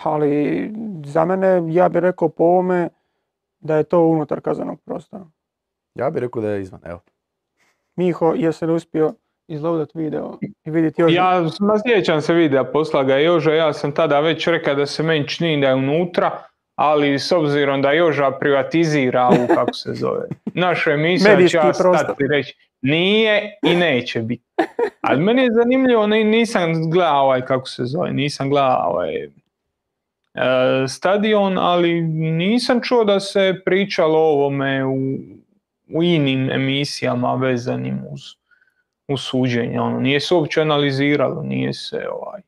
[0.03, 0.71] Ali
[1.05, 2.89] za mene, ja bih rekao po ovome
[3.61, 5.25] da je to unutar kaznenog prostora.
[5.95, 7.01] Ja bih rekao da je izvan, evo.
[7.97, 9.15] Miho, jesi li uspio
[9.49, 11.13] izloadat video i vidjeti još?
[11.13, 15.03] Ja ma sjećam se videa, posla ga Joža, ja sam tada već rekao da se
[15.03, 16.43] meni čini da je unutra,
[16.79, 22.27] ali s obzirom da Joža privatizira u, kako se zove, našu emisiju, ću ja stati
[22.31, 24.45] reći, nije i neće biti.
[25.01, 29.29] Ali meni je zanimljivo, ni- nisam gledao ovaj, kako se zove, nisam gledao ovaj, e,
[30.89, 34.97] stadion, ali nisam čuo da se pričalo o ovome u,
[35.95, 38.21] u inim emisijama vezanim uz,
[39.09, 39.81] uz suđenje.
[39.81, 42.41] Ono, nije se uopće analiziralo, nije se ovaj...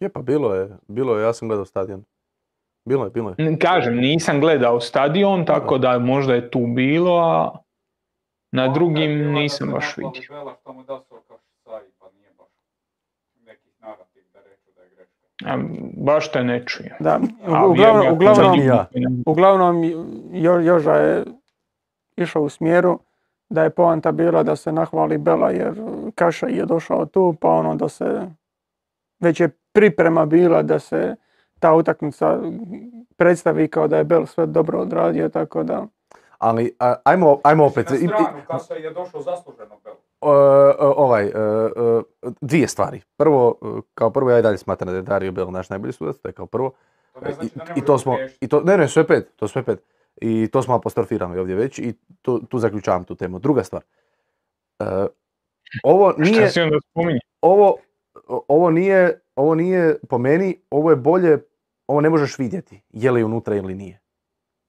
[0.00, 2.04] Je pa bilo je, bilo je, ja sam gledao stadion.
[2.84, 3.58] Bilo je, bilo je.
[3.58, 7.58] Kažem, nisam gledao stadion, tako da možda je tu bilo, a
[8.52, 10.22] na drugim nisam baš vidio.
[10.62, 11.82] Pa baš
[13.46, 15.26] nekih narativ da reću da je greška.
[15.44, 15.58] A,
[15.96, 16.92] baš te ne čujem.
[17.00, 17.20] Da,
[17.68, 18.86] uglavnom, uglavnom, ja.
[19.26, 19.84] uglavnom
[20.32, 21.24] Jo- Joža je
[22.16, 22.98] išao u smjeru
[23.48, 25.74] da je poanta bila da se nahvali Bela jer
[26.14, 28.28] Kaša je došao tu pa ono da se
[29.20, 31.16] već je priprema bila da se
[31.64, 32.38] ta utakmica
[33.16, 35.86] predstavi kao da je Bel sve dobro odradio tako da
[36.38, 37.90] Ali a, ajmo, ajmo opet.
[37.90, 39.96] Na stranu, Kasa je došao zasluženo Bela.
[39.96, 41.32] E, ovaj, e, e,
[42.40, 43.00] dvije stvari.
[43.16, 46.16] Prvo, e, kao prvo ja i dalje smatram da je Dario Bel naš najbolji sudac,
[46.16, 46.72] to je kao prvo.
[47.12, 49.48] To ne I, znači da i to smo, i to, ne ne, sve pet, to
[49.48, 49.82] sve pet.
[50.20, 53.38] I to smo apostrofirali ovdje već i tu, tu zaključavam tu temu.
[53.38, 53.82] Druga stvar.
[54.80, 55.06] E,
[55.84, 57.20] ovo nije, Šta si onda spominje?
[57.40, 57.76] ovo,
[58.48, 61.38] ovo nije, ovo nije po meni, ovo je bolje,
[61.86, 64.00] ovo ne možeš vidjeti, je li unutra ili nije.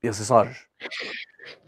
[0.01, 0.70] Jel se slažeš?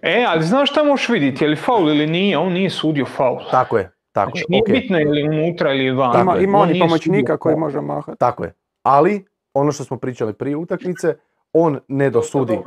[0.02, 3.40] E, ali znaš šta možeš vidjeti, je li faul ili nije, on nije sudio faul.
[3.52, 4.74] Tako je, tako Znači, je, nije okej.
[4.74, 6.22] bitno je li unutra ili van.
[6.22, 8.18] Ima, ima On pomoćnika koji može mahati.
[8.20, 8.54] Tako je.
[8.84, 11.16] Ali, ono što smo pričali prije utakmice,
[11.54, 12.60] on ne dosudi,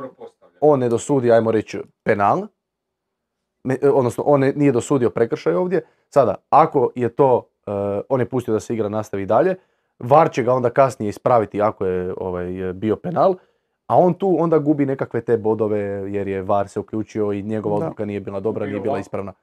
[0.61, 2.47] on ne dosudi, ajmo reći, penal,
[3.81, 5.81] e, odnosno on ne- nije dosudio prekršaj ovdje.
[6.09, 7.71] Sada, ako je to, e,
[8.09, 9.55] on je pustio da se igra nastavi dalje,
[10.03, 13.35] VAR će ga onda kasnije ispraviti ako je ovaj, bio penal,
[13.87, 15.79] a on tu onda gubi nekakve te bodove
[16.11, 17.85] jer je VAR se uključio i njegova Da.
[17.85, 19.33] odluka nije bila dobra, nije bila ispravna.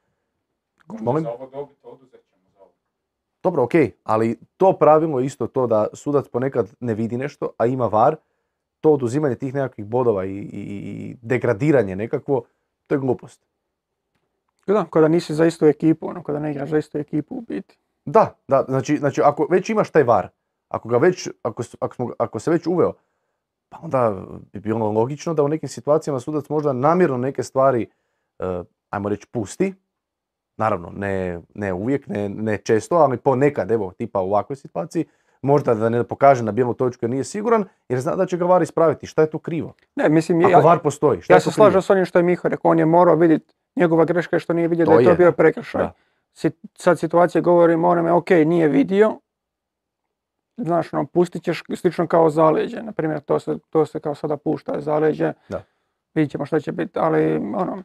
[1.01, 1.27] Molim?
[3.43, 3.73] Dobro, ok,
[4.05, 8.17] ali to pravilo je isto to da sudac ponekad ne vidi nešto, a ima VAR,
[8.81, 12.43] to oduzimanje tih nekakvih bodova i, i, i degradiranje nekakvo,
[12.87, 13.47] to je glupost.
[14.67, 17.35] Da, kao da nisi za istu ekipu, ono, kao da ne igraš za istu ekipu
[17.35, 17.79] u biti.
[18.05, 20.29] Da, da, znači, znači ako već imaš taj VAR,
[20.69, 22.93] ako, ga već, ako, ako, smo, ako se već uveo,
[23.69, 27.87] pa onda bi bilo logično da u nekim situacijama sudac možda namjerno neke stvari,
[28.39, 29.75] eh, ajmo reći, pusti.
[30.57, 35.05] Naravno, ne, ne uvijek, ne, ne često, ali ponekad, evo, tipa u ovakvoj situaciji,
[35.43, 38.45] možda da ne pokaže na bijelu točku jer nije siguran, jer zna da će ga
[38.45, 39.07] VAR ispraviti.
[39.07, 39.75] Šta je tu krivo?
[39.97, 42.23] Ne, mislim, Ako ja, VAR postoji, šta ja je se slažem s onim što je
[42.23, 45.05] Miho rekao, on je morao vidjeti njegova greška je što nije vidio To da je
[45.05, 45.83] to bio prekršaj.
[45.83, 45.93] Da.
[46.75, 49.21] Sad situacija govorimo o onome, ok, nije vidio,
[50.59, 54.37] znaš, ono, pustit ćeš slično kao zaleđe, na primjer, to se, to se kao sada
[54.37, 55.63] pušta, zaleđe, Da.
[56.15, 57.83] vidjet ćemo što će biti, ali, ono,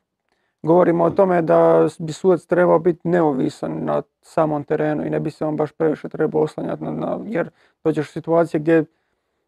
[0.63, 5.32] govorimo o tome da bi sudac trebao biti neovisan na samom terenu i ne bi
[5.32, 7.49] se on baš previše trebao oslanjati na, na jer
[7.84, 8.86] dođeš u situacije gdje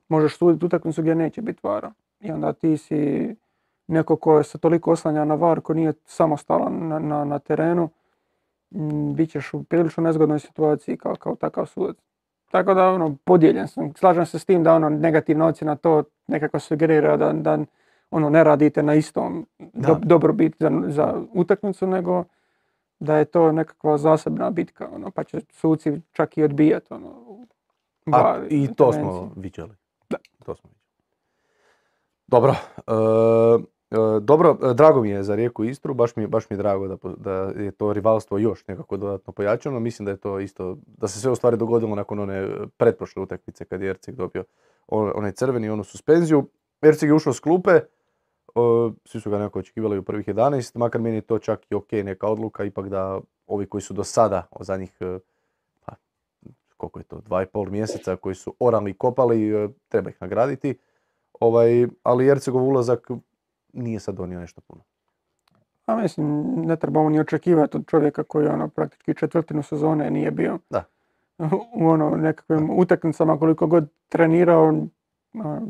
[0.07, 1.91] možeš suditi utakmicu gdje neće biti vara.
[2.19, 3.36] I onda ti si
[3.88, 7.89] neko ko se toliko oslanja na var, ko nije samostalan na, na, na terenu,
[8.71, 11.97] m, bit ćeš u prilično nezgodnoj situaciji kao, kao takav sudac.
[12.55, 13.93] Tako da, ono, podijeljen sam.
[13.95, 17.59] Slažem se s tim da, ono, negativna ocjena to nekako sugerira da, da
[18.11, 19.87] ono, ne radite na istom Da.
[19.87, 22.23] do, dobrobit za, za utakmicu, nego
[22.99, 27.09] da je to nekakva zasebna bitka, ono, pa će suci čak i odbijati, ono,
[28.05, 29.75] A, var I to smo viđali.
[30.09, 30.17] Da.
[30.45, 30.69] To smo.
[32.27, 32.93] Dobro, e,
[34.21, 36.88] dobro, e, drago mi je za Rijeku i Istru, baš mi, baš mi je drago
[36.88, 37.31] da, da
[37.61, 39.79] je to rivalstvo još nekako dodatno pojačano.
[39.79, 43.65] Mislim da je to isto, da se sve u stvari dogodilo nakon one pretprošle utakmice
[43.65, 44.43] kad je Erceg dobio
[44.88, 46.49] on- onaj crveni, onu suspenziju.
[46.81, 47.81] Erceg je ušao s klupe, e,
[49.05, 51.91] svi su ga nekako očekivali u prvih 11, makar meni je to čak i ok
[51.91, 55.19] neka odluka, ipak da ovi koji su do sada, o zadnjih e,
[55.86, 55.95] pa,
[56.77, 60.17] koliko je to, dva i pol mjeseca koji su orali i kopali, e, treba ih
[60.21, 60.77] nagraditi.
[61.39, 63.11] Ovaj, ali Ercegov ulazak
[63.76, 64.82] nije sad donio nešto puno.
[65.86, 70.59] A mislim, ne trebamo ni očekivati od čovjeka koji ono praktički četvrtinu sezone nije bio
[70.69, 70.84] Da.
[71.73, 74.73] u ono nekakvim utakmicama koliko god trenirao,
[75.34, 75.67] ono,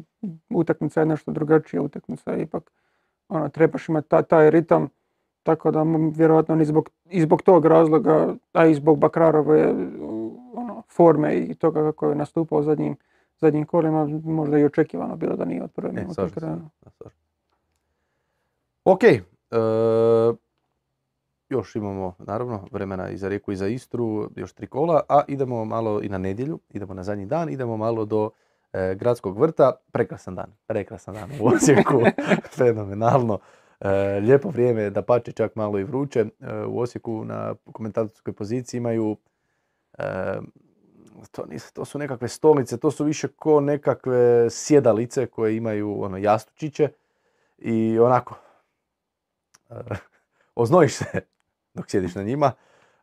[0.50, 2.72] utakmica je nešto drugačija, utakmica je ipak
[3.30, 4.88] ono, trebaš imati ta- taj ritam,
[5.44, 9.74] tako da vjerojatno ni zbog, i zbog tog razloga, a i zbog Bakrarove
[10.54, 12.96] ono, forme i toga kako je nastupao zadnjim,
[13.38, 16.70] zadnjim kolima, možda i očekivano bilo da nije od prve E, minute slažem se, krenuo.
[16.82, 17.18] da, slažem.
[18.86, 19.20] Ok, e,
[21.50, 25.66] još imamo naravno vremena i za Rijeku i za Istru, još tri kola, a idemo
[25.66, 28.30] malo i na nedjelju, idemo na zadnji dan, idemo malo do
[28.74, 32.02] e, gradskog vrta, prekrasan dan, prekrasan dan u Osijeku,
[32.58, 33.40] fenomenalno.
[33.80, 36.20] E, lijepo vrijeme, da pače čak malo i vruće.
[36.20, 36.26] E,
[36.68, 39.18] u Osijeku na komentatorskoj poziciji imaju
[39.98, 40.04] e,
[41.32, 46.18] to, nisu, to su nekakve stolnice, to su više ko nekakve sjedalice koje imaju ono
[46.18, 46.90] jastučiće
[47.58, 48.36] i onako
[50.56, 51.06] oznojiš se
[51.74, 52.52] dok sjediš na njima.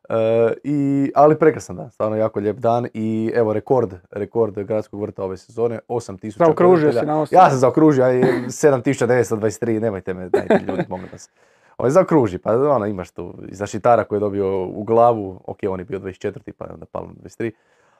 [0.09, 5.23] E, i, ali prekrasan dan, stvarno jako lijep dan i evo rekord, rekord gradskog vrta
[5.23, 7.25] ove sezone, 8000 Zaokružio si na.
[7.31, 11.29] Ja sam zaokružio, aj 7923, nemojte me, dajte ljudi, molim vas.
[11.77, 15.85] Ovaj zaokruži, pa ono, imaš tu zaštitara koji je dobio u glavu, ok, on je
[15.85, 16.51] bio 24.
[16.51, 17.51] pa je onda palo na 23.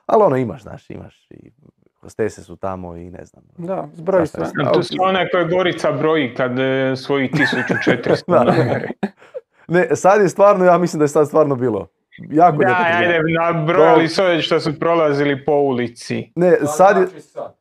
[0.06, 1.50] Ali ono imaš, znaš, imaš i
[2.04, 3.44] hostese su tamo i ne znam.
[3.58, 4.44] Da, zbroji sve.
[4.44, 4.72] je.
[4.72, 7.28] To su one koje Gorica broji kad e, svoji
[7.66, 8.44] 1400 Da.
[8.44, 8.88] namere.
[9.68, 11.88] Ne, sad je stvarno, ja mislim da je sad stvarno bilo.
[12.20, 16.32] Jako Da, ajde, nabrojali su ovdje što su prolazili po ulici.
[16.36, 17.06] Ne, sad je...
[17.20, 17.54] znači.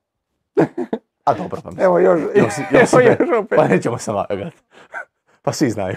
[1.23, 1.85] A dobro, pa mislim.
[1.85, 3.57] Evo još, Josip- evo Josipe, još opet.
[3.57, 4.57] Pa nećemo se lagati.
[5.43, 5.95] Pa svi znaju.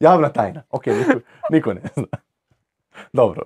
[0.00, 0.62] Javna tajna.
[0.70, 1.12] Ok, niko,
[1.50, 2.04] niko ne zna.
[3.12, 3.42] Dobro.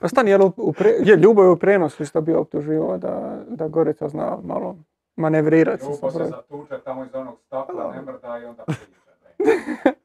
[0.00, 3.68] Pa stani, jel u, pre, je, Ljubo je u prenosu isto bio optuživao da, da
[3.68, 4.76] Gorica zna malo
[5.16, 9.00] manevrirati Ljubo se zatuče tamo iz onog Pa stakla, ne mrda i onda priča.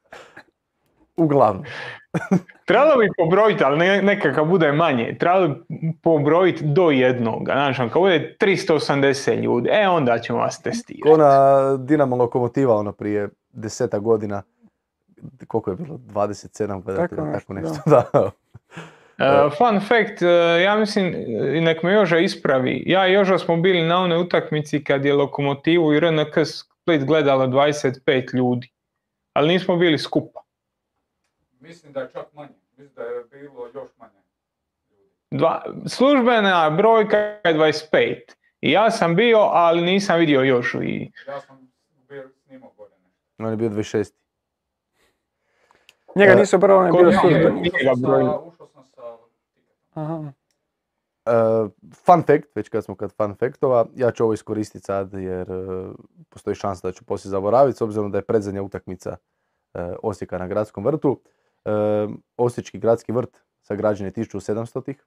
[1.17, 1.63] Uglavnom.
[2.65, 5.15] Trebalo bi pobrojiti, ali ne, nekakav bude manje.
[5.19, 5.55] Trebalo bi
[6.01, 7.53] pobrojiti do jednoga.
[7.53, 11.01] Znači, ako bude 380 ljudi, e onda ćemo vas testirati.
[11.01, 14.43] Ko na Dinamo Lokomotiva ono prije deseta godina.
[15.47, 15.97] Koliko je bilo?
[15.97, 18.31] 27 gledatelja, Tako tako, nešto, nešto.
[19.17, 19.45] Da.
[19.45, 21.13] Uh, fun fact, uh, ja mislim,
[21.55, 25.13] i nek me Joža ispravi, ja i Joža smo bili na onoj utakmici kad je
[25.13, 28.69] Lokomotivu i RNK Split gledalo 25 ljudi,
[29.33, 30.41] ali nismo bili skupa.
[31.59, 32.53] Mislim da je čak manje.
[32.77, 34.13] Mislim da je bilo još manje
[34.89, 35.09] ljudi.
[35.31, 38.15] Dva, službena brojka je 25.
[38.61, 40.83] I ja sam bio, ali nisam vidio Jožu.
[40.83, 41.71] I, Ja sam
[42.09, 43.19] bio snimao nešto.
[43.37, 44.11] On je bio 26.
[46.15, 47.61] Njega E, nisu broj, on je bio nije- službeni.
[47.61, 47.91] nije
[48.45, 49.17] Ušao sam sa-.
[49.93, 50.31] Aha.
[51.25, 55.51] Uh, fun fact, već kad smo kod fun faktova, ja ću ovo iskoristiti sad jer
[55.51, 55.95] uh,
[56.29, 59.17] postoji šansa da ću poslije zaboraviti s obzirom da je predzadnja utakmica
[59.73, 61.21] uh, Osijeka na gradskom vrtu.
[61.65, 61.71] Uh,
[62.37, 65.05] Osječki gradski vrt sagrađen je 1700-ih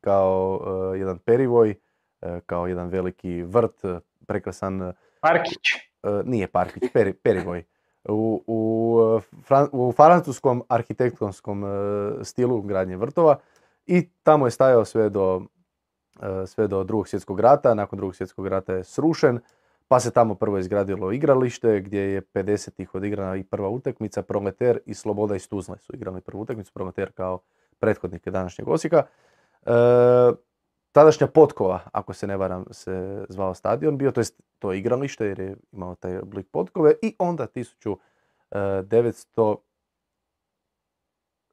[0.00, 0.60] kao
[0.92, 1.74] uh, jedan perivoj,
[2.22, 5.58] uh, kao jedan veliki vrt, uh, prekrasan Parkić.
[6.02, 7.64] e, nije Parkić, peri, Perivoj.
[8.08, 9.20] U, u,
[9.72, 11.68] u francuskom arhitektonskom e,
[12.24, 13.36] stilu gradnje vrtova
[13.86, 15.42] i tamo je stajao sve do,
[16.22, 17.74] e, sve do drugog svjetskog rata.
[17.74, 19.40] Nakon drugog svjetskog rata je srušen,
[19.88, 24.22] pa se tamo prvo izgradilo igralište gdje je 50-ih odigrana i prva utakmica.
[24.22, 26.72] Proleter i Sloboda iz Tuzle su igrali prvu utakmicu.
[26.72, 27.38] Proleter kao
[27.78, 29.02] prethodnike današnjeg Osijeka.
[29.66, 29.70] E,
[30.92, 35.40] tadašnja Potkova, ako se ne varam, se zvao stadion bio, to jest to igralište jer
[35.40, 37.46] je imao taj oblik Potkove i onda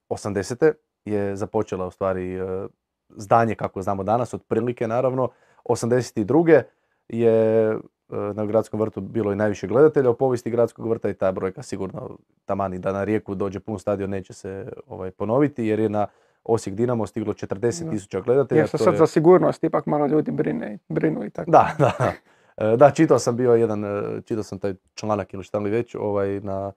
[0.10, 0.74] 1980.
[1.06, 2.68] je započela u stvari e,
[3.10, 5.30] zdanje kako znamo danas, otprilike naravno.
[5.66, 6.62] 82.
[7.10, 7.34] je
[7.70, 7.78] e,
[8.10, 12.18] na gradskom vrtu bilo i najviše gledatelja u povijesti gradskog vrta i ta brojka sigurno
[12.46, 16.08] tamani da na rijeku dođe pun stadion neće se ovaj, ponoviti jer je na
[16.44, 18.60] Osijek Dinamo stiglo 40.000 gledatelja.
[18.60, 21.52] Jer se sad je- za sigurnost ipak malo ljudi brine, brinu i tako.
[21.52, 21.92] da, da.
[22.58, 25.96] E, Da, čitao sam bio jedan, e, čitao sam taj članak ili šta li već,
[25.96, 26.72] ovaj, na,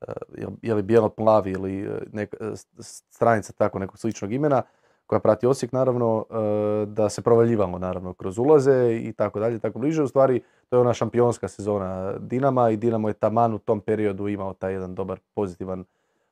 [0.00, 0.12] e,
[0.62, 1.88] je li bijelo-plavi ili
[2.78, 4.62] s- stranica tako nekog sličnog imena,
[5.06, 6.24] koja prati Osijek naravno,
[6.86, 10.02] da se provaljivamo naravno kroz ulaze i tako dalje, tako bliže.
[10.02, 14.28] U stvari, to je ona šampionska sezona Dinama i Dinamo je taman u tom periodu
[14.28, 15.84] imao taj jedan dobar pozitivan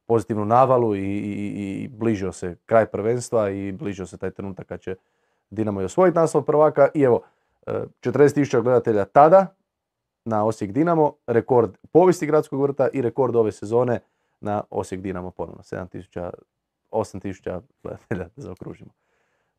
[0.06, 1.32] pozitivnu navalu i, i,
[1.82, 4.96] i- bližio se kraj prvenstva i bližio se taj trenutak kad će
[5.50, 7.20] Dinamo i osvojiti naslov prvaka i evo,
[7.66, 9.54] 40.000 gledatelja tada
[10.24, 14.00] na Osijek Dinamo, rekord povijesti gradskog vrta i rekord ove sezone
[14.40, 16.30] na Osijek Dinamo ponovno, 7.000,
[16.90, 18.90] 8.000 gledatelja da zaokružimo.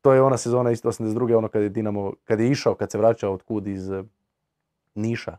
[0.01, 1.35] To je ona sezona isto 82.
[1.35, 4.03] ono kad je Dinamo, kad je išao, kad se vraćao od kud iz e,
[4.95, 5.37] Niša,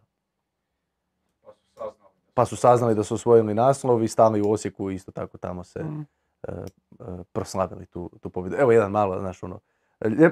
[1.45, 2.15] Pa su saznali.
[2.27, 5.39] da pa su saznali da su osvojili naslov i stali u Osijeku i isto tako
[5.39, 6.07] tamo se Mm.
[6.43, 8.57] e, e, proslavili tu, tu pobjedu.
[8.57, 9.61] Evo jedan malo, znaš, ono,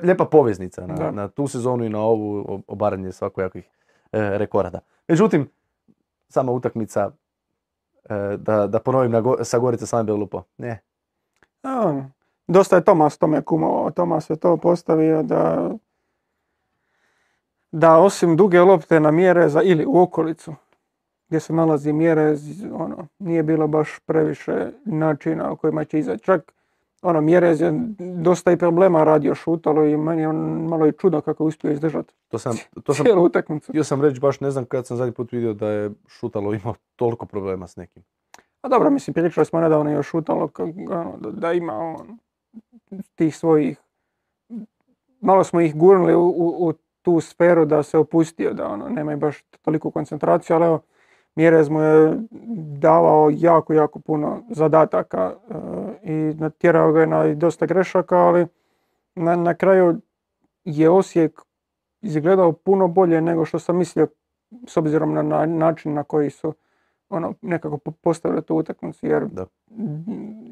[0.03, 1.11] lijepa poveznica na, Da.
[1.11, 3.65] na tu sezonu i na ovu o- obaranje svakojakih
[4.13, 4.81] e, rekorda.
[5.09, 5.49] Međutim,
[6.29, 7.11] sama utakmica,
[8.05, 10.43] e, da, da ponovim na Go- sa Gorica sam lupo.
[10.59, 10.81] Ne,
[11.63, 12.03] A,
[12.47, 13.91] dosta je Tomas tome kumovao.
[13.91, 15.71] Tomas je to postavio da
[17.73, 20.55] da osim duge lopte na Mjereza ili u okolicu
[21.29, 26.25] gdje se nalazi Mjerez, ono, nije bilo baš previše načina u kojima će izaći.
[26.25, 26.53] Čak
[27.03, 30.37] ono, Mjerez je dosta i problema radio šutalo i meni je on
[30.69, 33.73] malo i čudo kako je uspio izdržati To sam, to sam, cijelu utakmicu.
[33.73, 36.75] htio sam reći, baš ne znam kad sam zadnji put vidio da je šutalo imao
[36.97, 38.03] toliko problema s nekim.
[38.63, 40.51] A dobro, mislim, pričali smo nedavno o šutalo,
[40.91, 42.19] ono, da, da ima on,
[43.15, 43.79] tih svojih,
[45.21, 46.73] malo smo ih gurnuli u, u, u
[47.03, 50.81] tu sferu da se opustio, da ono, nema baš toliku koncentraciju, ali evo,
[51.39, 52.19] Mjerez mu je
[52.79, 55.55] davao jako, jako puno zadataka e,
[56.03, 58.47] i natjerao ga je na dosta grešaka, ali
[59.15, 60.01] na, na kraju
[60.65, 61.41] je Osijek
[62.03, 64.07] izgledao puno bolje nego što sam mislio
[64.67, 66.55] s obzirom na, na način na koji su
[67.11, 69.47] ono, nekako po- postavili tu utakmicu, jer Da.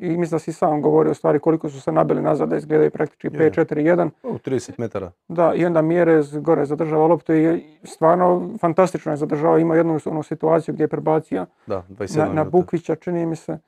[0.01, 2.91] i mislim da si sam govorio u stvari koliko su se nabili nazad da izgledaju
[2.91, 3.51] praktički Je, je.
[3.53, 4.11] 5-4-1.
[4.23, 5.11] U 30 metara.
[5.29, 9.59] Da, i onda Mjerez gore zadržava loptu i stvarno fantastično je zadržao.
[9.59, 12.45] Ima jednu onu situaciju gdje je prebacio Da, 27 na, na.
[12.45, 13.59] Bukvića, čini mi se,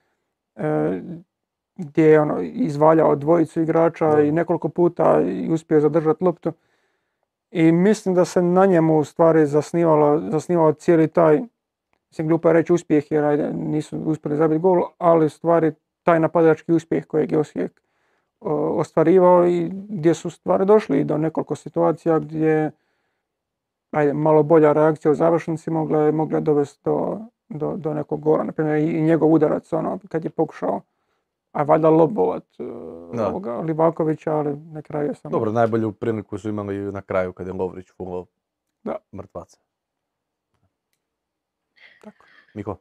[0.57, 1.01] e,
[1.77, 4.23] gdje je ono, izvaljao dvojicu igrača Da.
[4.23, 6.53] i nekoliko puta i uspio zadržati loptu.
[7.51, 11.41] I mislim da se na njemu u stvari zasnivalo, zasnivao cijeli taj,
[12.11, 16.21] mislim glupo je reći uspjeh jer ajde, nisu uspjeli zabiti gol, ali u stvari taj
[16.21, 17.81] napadački uspjeh kojeg je Osijek
[18.41, 22.71] o, ostvarivao i gdje su stvari došli do nekoliko situacija gdje
[23.91, 28.45] ajde, malo bolja reakcija u završnici mogla je mogla dovesti do, do, do nekog gola.
[28.45, 30.81] Naprimjer, i i njegov udarac, ono, kad je pokušao,
[31.53, 32.45] a valjda lobovat
[33.13, 33.29] Da.
[33.29, 35.33] ovoga Livakovića, ali na kraju je samo...
[35.33, 38.27] Dobro, najbolju priliku su imali na kraju kad je Lovrić fulao
[38.85, 38.97] Da.
[39.13, 39.59] mrtvaca.
[42.05, 42.27] Tako.
[42.55, 42.79] Miko?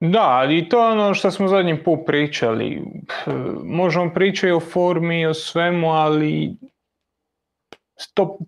[0.00, 2.82] Da, i to je ono što smo zadnji put pričali.
[3.64, 6.56] Možemo pričati o formi o svemu, ali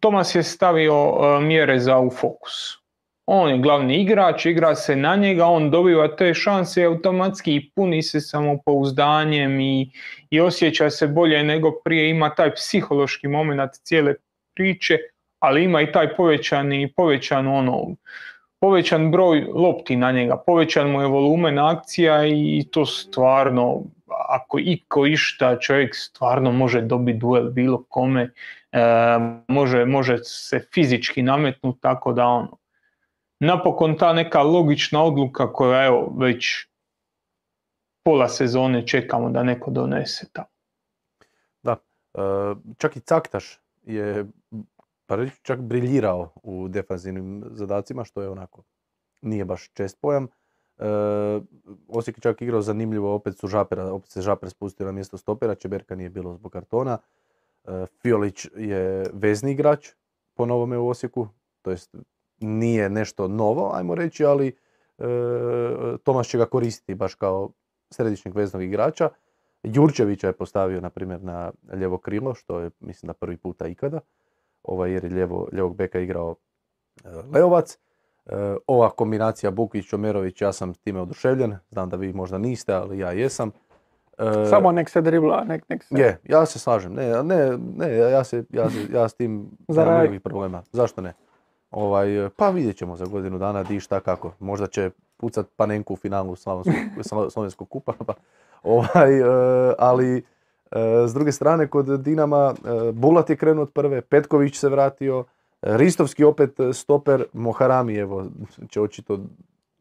[0.01, 2.81] Tomas je stavio e, mjere za u fokus.
[3.27, 8.03] On je glavni igrač, igra se na njega, on dobiva te šanse automatski i puni
[8.03, 9.91] se samopouzdanjem i,
[10.31, 14.15] i osjeća se bolje nego prije, ima taj psihološki moment cijele
[14.55, 14.99] priče,
[15.39, 17.87] ali ima i taj povećani, povećan ono,
[18.61, 23.83] povećan broj lopti na njega, povećan mu je volumen akcija i to stvarno,
[24.29, 28.33] ako iko išta, čovjek stvarno može dobiti duel bilo kome,
[28.73, 28.81] e,
[29.49, 32.57] može, može se fizički nametnuti tako da ono,
[33.41, 36.67] napokon ta neka logična odluka koja evo već
[38.05, 40.47] pola sezone čekamo da neko donese tamo.
[42.15, 44.27] E, čak i Caktaš je
[45.11, 48.63] pa čak briljirao u defanzivnim zadacima, što je onako
[49.23, 50.25] nije baš čest pojam.
[50.25, 50.85] E,
[51.89, 55.55] Osijek je čak igrao zanimljivo, opet su Žapera, opet se Žaper spustio na mjesto stopera,
[55.55, 56.99] Čeberka nije bilo zbog kartona.
[57.65, 59.89] E, Fiolić je vezni igrač
[60.35, 61.29] po novome u Osijeku,
[61.63, 61.97] to jest
[62.41, 64.49] nije nešto novo, ajmo reći, ali
[64.99, 65.05] e,
[66.05, 67.51] Tomas će ga koristiti baš kao
[67.91, 69.09] središnjeg veznog igrača.
[69.63, 74.01] Jurčevića je postavio, na primjer, na lijevo krilo, što je, mislim, da prvi puta ikada,
[74.63, 76.35] ovaj, jer je lijevog beka igrao
[77.05, 77.79] e, Leovac.
[78.27, 82.99] E, ova kombinacija Bukić-Omerović, ja sam s time oduševljen, znam da vi možda niste, ali
[82.99, 83.51] ja jesam.
[84.19, 85.95] E, Samo nek se dribla, nek, nek se...
[85.99, 86.95] je, ja se slažem.
[86.95, 90.63] Ne, ne, ne, ja, se, ja, se, ja s tim nemam nikakvih problema.
[90.73, 91.13] Zašto ne?
[91.71, 94.33] Ovaj, pa vidjet ćemo za godinu dana di šta kako.
[94.39, 96.37] Možda će pucat panenku u finalu
[97.31, 97.93] Slovenskog kupa.
[98.07, 98.15] Pa,
[98.63, 99.23] ovaj,
[99.79, 100.25] ali
[101.09, 105.25] s druge strane kod Dinama e, Bulat je krenuo od prve, Petković se vratio,
[105.63, 108.27] e, Ristovski opet e, stoper, Moharami evo
[108.69, 109.19] će očito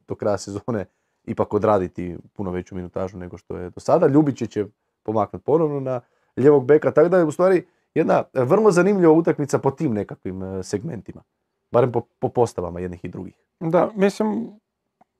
[0.07, 0.85] do kraja sezone
[1.23, 4.07] ipak odraditi puno veću minutažu nego što je do sada.
[4.07, 4.65] Ljubići će
[5.03, 6.01] pomaknuti ponovno na
[6.37, 10.43] lijevog beka, tako da je u stvari jedna e, vrlo zanimljiva utakmica po tim nekakvim
[10.43, 11.23] e, segmentima.
[11.71, 13.35] Barem po, po postavama jednih i drugih.
[13.59, 14.49] Da, mislim,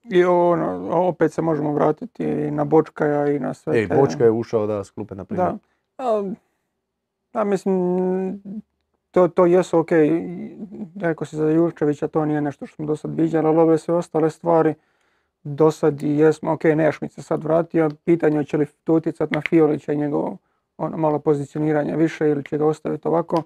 [0.04, 4.24] i ono, opet se možemo vratiti i na Bočkaja i na sve Ej, te- Bočka
[4.24, 5.48] je ušao da s klupe, na primjer.
[5.48, 5.58] Da.
[5.98, 6.32] A,
[7.32, 8.42] da, mislim,
[9.10, 9.90] to, to jesu ok.
[11.00, 13.94] Rekao si za Jurčevića, to nije nešto što smo do sad viđali, ali ove sve
[13.94, 14.74] ostale stvari
[15.42, 19.40] do sad jesmo, ok, Nešmić se sad vratio, pitanje je će li to utjecat na
[19.40, 20.36] Fiolića i njegovo
[20.76, 23.42] ono, malo pozicioniranje više ili će ga ostaviti ovako.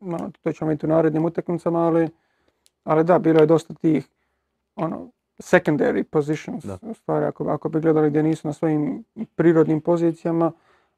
[0.00, 2.08] No, to ćemo vidjeti u narednim utakmicama, ali,
[2.84, 4.08] ali da, bilo je dosta tih
[4.76, 6.78] ono, secondary positions, Da.
[6.82, 9.04] u stvari ako, ako bi gledali gdje nisu na svojim
[9.34, 10.52] prirodnim pozicijama,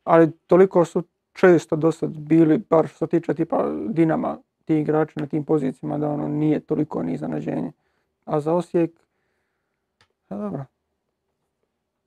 [0.05, 5.20] ali toliko su često do sad bili, bar što se tiče tipa Dinama, ti igrači
[5.20, 7.72] na tim pozicijama da ono nije toliko ni iznenađenje.
[8.24, 8.91] A za Osijek,
[10.28, 10.64] a dobro,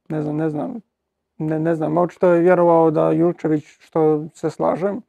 [0.09, 0.81] ne znam, ne znam,
[1.37, 5.01] ne, ne znam, očito je vjerovao da Jurčević, što se slažem,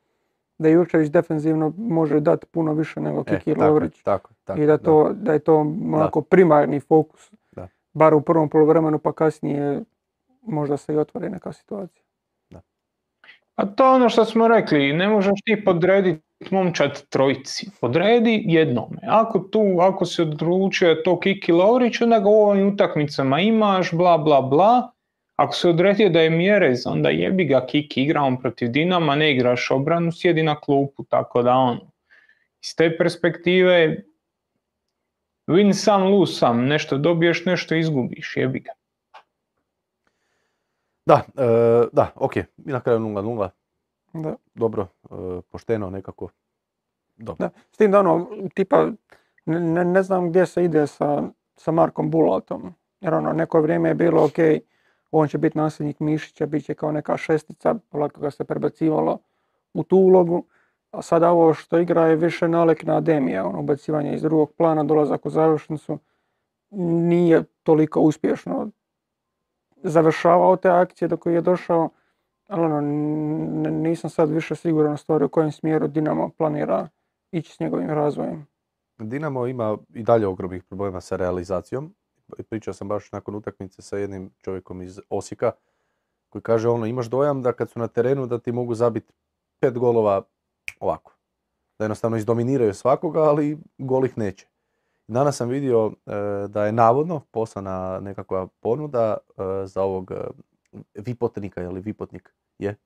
[0.61, 4.03] da Jurčević defensivno može dati puno više nego E, Kiki je, Lovrić.
[4.03, 5.57] tako, tako, I da, to, da je to
[5.95, 7.31] onako primarni fokus.
[7.53, 7.69] Da.
[7.93, 9.81] Bar u prvom poluvremenu pa kasnije
[10.43, 12.03] možda se i otvori neka situacija.
[13.55, 18.99] A to je ono što smo rekli, ne možeš ti podrediti momčad trojici, podredi jednome.
[19.09, 24.19] Ako tu, ako se odlučio to Kiki Lovrić, onda ga u ovim utakmicama imaš, bla
[24.19, 24.91] bla bla.
[25.41, 29.71] Ako se odredio da je mjerez, onda jebi ga Kiki, igramo protiv Dinama, ne igraš
[29.71, 31.81] obranu, sjedi na klupu, tako da ono.
[32.63, 34.03] Iz te perspektive,
[35.47, 38.71] win sam, lose sam, nešto dobiješ, nešto izgubiš, jebi ga.
[41.07, 41.47] Da, e,
[41.93, 43.49] da, ok, i na kraju 0-0,
[44.13, 44.35] Da.
[44.55, 45.15] dobro, e,
[45.51, 46.29] pošteno nekako.
[47.17, 47.49] Dobro.
[47.49, 47.51] Da.
[47.73, 48.87] S tim da ono, tipa,
[49.47, 51.23] ne, ne- ne znam gdje se ide sa,
[51.57, 52.75] sa Markom Bulatom.
[53.01, 54.39] Jer ono, neko vrijeme je bilo ok,
[55.11, 59.19] on će biti nasljednik Mišića, bit će kao neka šestica, polako ga se prebacivalo
[59.75, 60.45] u tu ulogu.
[60.91, 64.85] A sada ovo što igra je više nalik na Ademija, ono, ubacivanje iz drugog plana,
[64.85, 65.99] dolazak u završnicu.
[66.71, 68.71] Nije toliko uspješno
[69.83, 71.91] završavao te akcije dok je došao,
[72.47, 72.81] ali ono,
[73.71, 76.89] nisam sad više siguran stvari u kojem smjeru Dinamo planira
[77.33, 78.47] ići s njegovim razvojem.
[78.99, 81.95] Dinamo ima i dalje ogromnih problema sa realizacijom.
[82.51, 85.53] Pričao sam baš nakon utakmice sa jednim čovjekom iz Osijeka
[86.29, 89.13] koji kaže ono imaš dojam da kad su na terenu da ti mogu zabiti
[89.61, 90.23] pet golova
[90.81, 91.13] ovako.
[91.79, 94.47] Da jednostavno izdominiraju svakoga, ali gol ih neće.
[95.09, 96.11] Danas sam vidio e,
[96.49, 100.17] da je navodno poslana nekakva ponuda e, za ovog e,
[100.95, 102.35] Vipotnika, je li Vipotnik?
[102.59, 102.77] Je?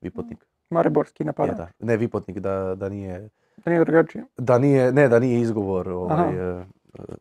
[0.00, 0.46] Vipotnik.
[0.70, 1.56] Mariborski Je, napadač.
[1.56, 1.68] da.
[1.78, 3.28] Ne Vipotnik, da, da nije
[3.64, 4.24] Da nije drugačije.
[4.36, 6.34] da nije, ne, da nije izgovor ovaj,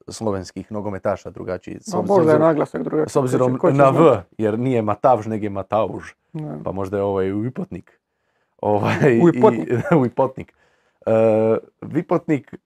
[0.07, 1.77] slovenskih nogometaša drugačiji.
[1.77, 3.09] S, No, ob- s možda je obzirom, naglasak drugačiji.
[3.09, 3.89] s obzirom Ko će- na?
[3.89, 6.11] V, jer nije Matavž, nego je Matauž.
[6.33, 6.57] Da.
[6.63, 7.99] Pa možda je ovaj Vipotnik.
[8.57, 9.21] Ovaj, i-
[9.95, 10.53] Ujpotnik.
[11.87, 12.57] Vipotnik e,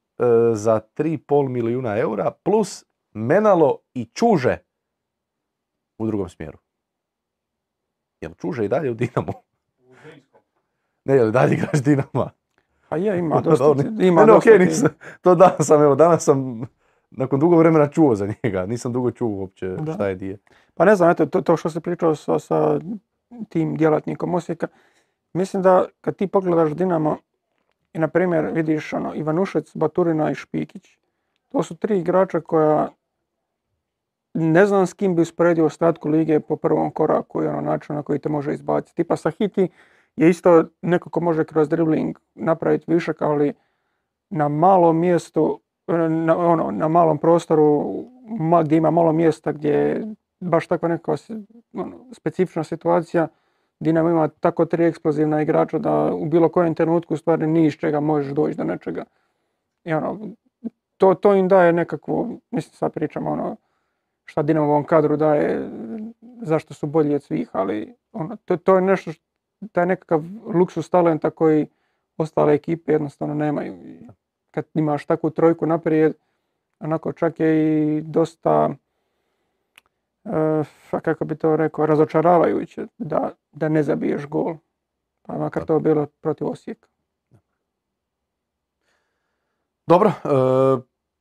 [0.53, 2.83] za 3,5 milijuna eura plus
[3.13, 4.57] Menalo i Čuže
[5.97, 6.57] u drugom smjeru.
[8.21, 9.31] Jel Čuže i dalje u Dinamo?
[9.79, 9.93] U.
[11.05, 12.29] Ne, jel dalje igraš Dinama?
[12.89, 13.65] Pa je, ima dosta.
[13.99, 14.89] Ima Ne, ne, dosta tih- nisam,
[15.21, 16.61] to danas sam, evo, danas sam
[17.11, 19.93] nakon dugo vremena čuo za njega, nisam dugo čuo uopće Da.
[19.93, 20.37] šta je dije.
[20.73, 22.79] Pa ne znam, eto, to, to što si pričao sa, sa
[23.49, 24.67] tim djelatnikom Osijeka,
[25.33, 27.17] mislim da kad ti pogledaš Dinamo
[27.93, 30.97] i na primjer vidiš ono, Ivanušec, Baturina i Špikić,
[31.49, 32.89] to su tri igrača koja
[34.33, 38.03] ne znam s kim bi usporedio ostatku lige po prvom koraku i ono način na
[38.03, 38.95] koji te može izbaciti.
[38.95, 39.69] Tipa Sahiti
[40.15, 43.53] je isto neko ko može kroz dribbling napraviti višak, ali
[44.29, 47.95] na malom mjestu, na, ono, na malom prostoru
[48.39, 51.15] ma, gdje ima malo mjesta gdje je baš takva neka
[51.73, 53.27] ono, specifična situacija,
[53.79, 57.73] Dinamo ima tako tri eksplozivna igrača da u bilo kojem trenutku u stvari ni iz
[57.73, 59.03] čega možeš doći do nečega.
[59.83, 60.19] I ono,
[60.97, 63.55] to, to im daje nekakvu, mislim sad pričam ono,
[64.25, 65.69] šta Dinamo ovom kadru daje,
[66.41, 69.11] zašto su bolji od svih, ali ono, to, to je nešto,
[69.71, 70.23] taj nekakav
[70.53, 71.67] luksus talenta koji
[72.17, 73.75] ostale ekipe jednostavno nemaju.
[74.55, 76.13] Kad imaš takvu trojku naprijed,
[76.79, 78.69] onako čak je i dosta,
[80.25, 80.63] e,
[81.01, 84.55] kako bi to rekao, razočaravajuće da, da ne zabiješ gol.
[85.21, 86.87] Pa makar to bilo protiv Osijeka.
[89.87, 90.17] Dobro, e,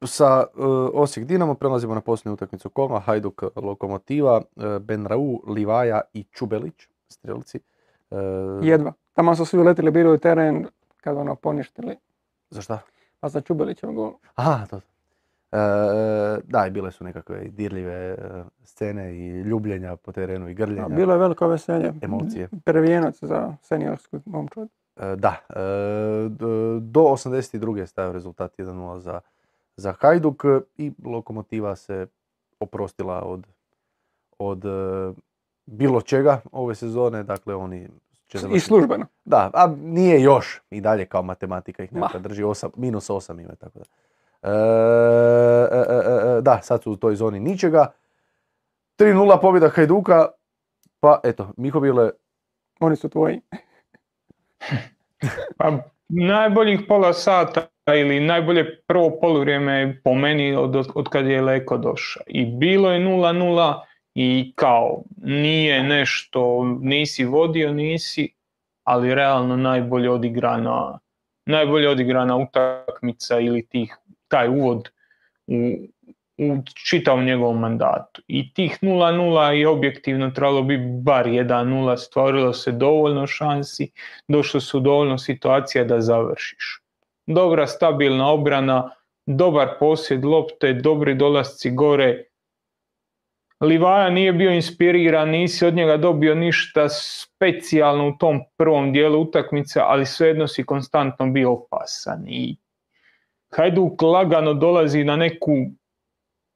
[0.06, 0.62] sa e,
[0.94, 7.60] Osijek Dinamo prelazimo na posljednju utakmicu Koma, Hajduk Lokomotiva, e, Benrau, Livaja i Čubelić, strelci.
[8.62, 8.92] Jedva.
[9.12, 10.66] Tamo su svi uletili bili u teren
[10.96, 11.96] kad ono poništili.
[12.50, 12.78] Za šta?
[13.24, 14.12] Pa za Čubelićev gol.
[14.34, 14.76] Aha, to.
[14.76, 14.80] E,
[16.44, 18.16] da, i bile su nekakve dirljive e,
[18.64, 20.84] scene i ljubljenja po terenu i grljenja.
[20.84, 21.92] A, bilo je veliko veselje.
[22.02, 22.48] Emocije.
[22.64, 24.68] Prvijenac za seniorsku momčad.
[24.96, 25.54] E, Da, e,
[26.80, 27.76] do 82.
[27.76, 29.20] je stavio rezultat 1-0 za,
[29.76, 30.44] za Hajduk
[30.76, 32.06] i Lokomotiva se
[32.60, 33.46] oprostila od,
[34.38, 35.12] od e,
[35.66, 37.88] bilo čega ove sezone, dakle oni
[38.38, 38.66] će I završiti.
[38.66, 39.06] službeno.
[39.24, 42.00] Da, a nije još i dalje kao matematika ih Ma.
[42.00, 43.84] nekad drži, osam, minus 8 ima tako da.
[44.42, 44.52] E,
[45.72, 47.86] e, e, e, da, sad su u toj zoni ničega.
[48.98, 50.28] 3-0 pobjeda Hajduka,
[51.00, 52.10] pa eto, Miho Bile,
[52.80, 53.40] Oni su tvoji.
[55.58, 55.72] Pa
[56.08, 57.66] najboljih pola sata
[57.98, 62.22] ili najbolje prvo poluvrijeme po meni od, od kad je Leko došao.
[62.26, 63.80] I bilo je 0-0
[64.14, 68.32] i kao nije nešto, nisi vodio, nisi,
[68.84, 70.98] ali realno najbolje odigrana,
[71.46, 73.96] najbolje odigrana utakmica ili tih,
[74.28, 74.90] taj uvod
[75.46, 75.54] u,
[76.38, 76.56] u
[76.88, 78.22] čitavom njegovom mandatu.
[78.26, 83.90] I tih 0-0 je objektivno trebalo bi bar 1-0, stvorilo se dovoljno šansi,
[84.28, 86.80] došlo su dovoljno situacija da završiš.
[87.26, 88.90] Dobra stabilna obrana,
[89.26, 92.24] dobar posjed lopte, dobri dolasci gore.
[93.64, 99.80] Livaja nije bio inspiriran, nisi od njega dobio ništa specijalno u tom prvom dijelu utakmice,
[99.82, 102.24] ali svejedno si konstantno bio opasan.
[102.28, 102.56] I
[103.56, 105.52] Hajduk lagano dolazi na neku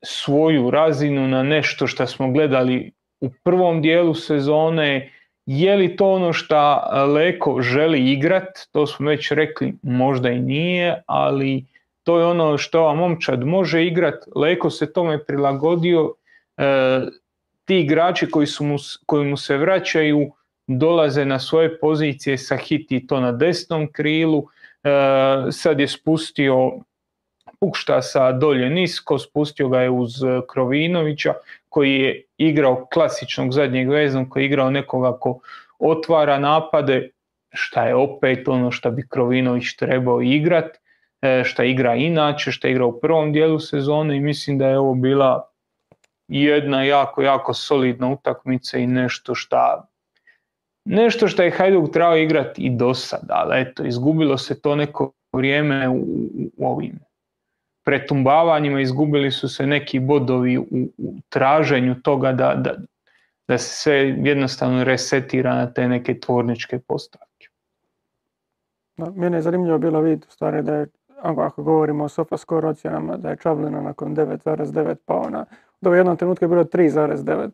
[0.04, 5.12] svoju razinu, na nešto što smo gledali u prvom dijelu sezone,
[5.46, 6.82] je li to ono što
[7.14, 11.64] Leko želi igrat, to smo već rekli, možda i nije, ali
[12.02, 16.14] to je ono što ova momčad može igrat, Leko se tome prilagodio,
[17.64, 20.30] ti igrači koji, su mu, koji mu se vraćaju
[20.66, 24.46] dolaze na svoje pozicije, Sahiti to na desnom krilu,
[24.84, 24.90] e,
[25.52, 26.72] sad je spustio
[28.02, 30.12] sa dolje nisko, spustio ga je uz
[30.48, 31.34] Krovinovića
[31.68, 35.40] koji je igrao klasičnog zadnjeg veznog, koji je igrao nekoga ko
[35.78, 37.11] otvara napade,
[37.52, 40.76] šta je opet ono što bi Krovinović trebao igrat,
[41.22, 44.94] e, šta igra inače, šta igra u prvom dijelu sezone i mislim da je ovo
[44.94, 45.47] bila
[46.29, 49.89] jedna jako, jako solidna utakmica i nešto šta
[50.89, 55.12] nešto što je Hajduk trebao igrati i do sada, ali eto, izgubilo se to neko
[55.33, 56.05] vrijeme u,
[56.57, 56.99] u ovim
[57.85, 60.66] pretumbavanjima, izgubili su se neki bodovi u,
[60.99, 62.74] u traženju toga da, da,
[63.49, 67.49] da se sve jednostavno resetira na te neke tvorničke postavke.
[68.97, 70.87] Da, mene je zanimljivo bilo vidjeti u stvari da je,
[71.22, 75.45] ako govorimo o sofa score ocjenama, da je Čavlina nakon 9,9 pao na,
[75.81, 77.51] do jednom trenutku je bilo 3,9,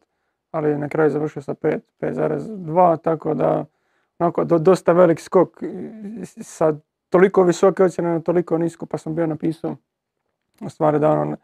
[0.51, 3.65] ali na kraju završio sa 5, 5,2, tako da
[4.19, 5.63] onako, do, dosta velik skok
[6.25, 6.75] sa
[7.09, 9.77] toliko visoke ocjene na toliko nisko, pa sam bio napisao
[10.61, 11.37] u stvari da, ono,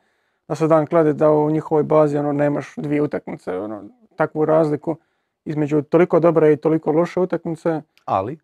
[0.48, 3.84] da se dan klade da u njihovoj bazi ono, nemaš dvije utakmice, ono,
[4.16, 4.96] takvu razliku
[5.44, 7.82] između toliko dobre i toliko loše utakmice.
[8.04, 8.38] Ali?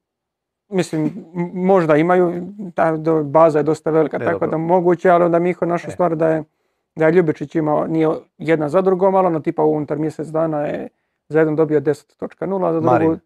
[0.69, 1.25] Mislim,
[1.55, 2.43] možda imaju,
[2.75, 5.93] ta baza je dosta velika, tako da moguće, ali onda Miho našao e.
[5.93, 6.45] stvar da je,
[6.97, 10.89] da je Ljubičić imao, nije jedna za drugom, ali ono tipa unutar mjesec dana je
[11.29, 12.87] za jedan dobio 10.0, za drugu...
[12.87, 13.19] Marin.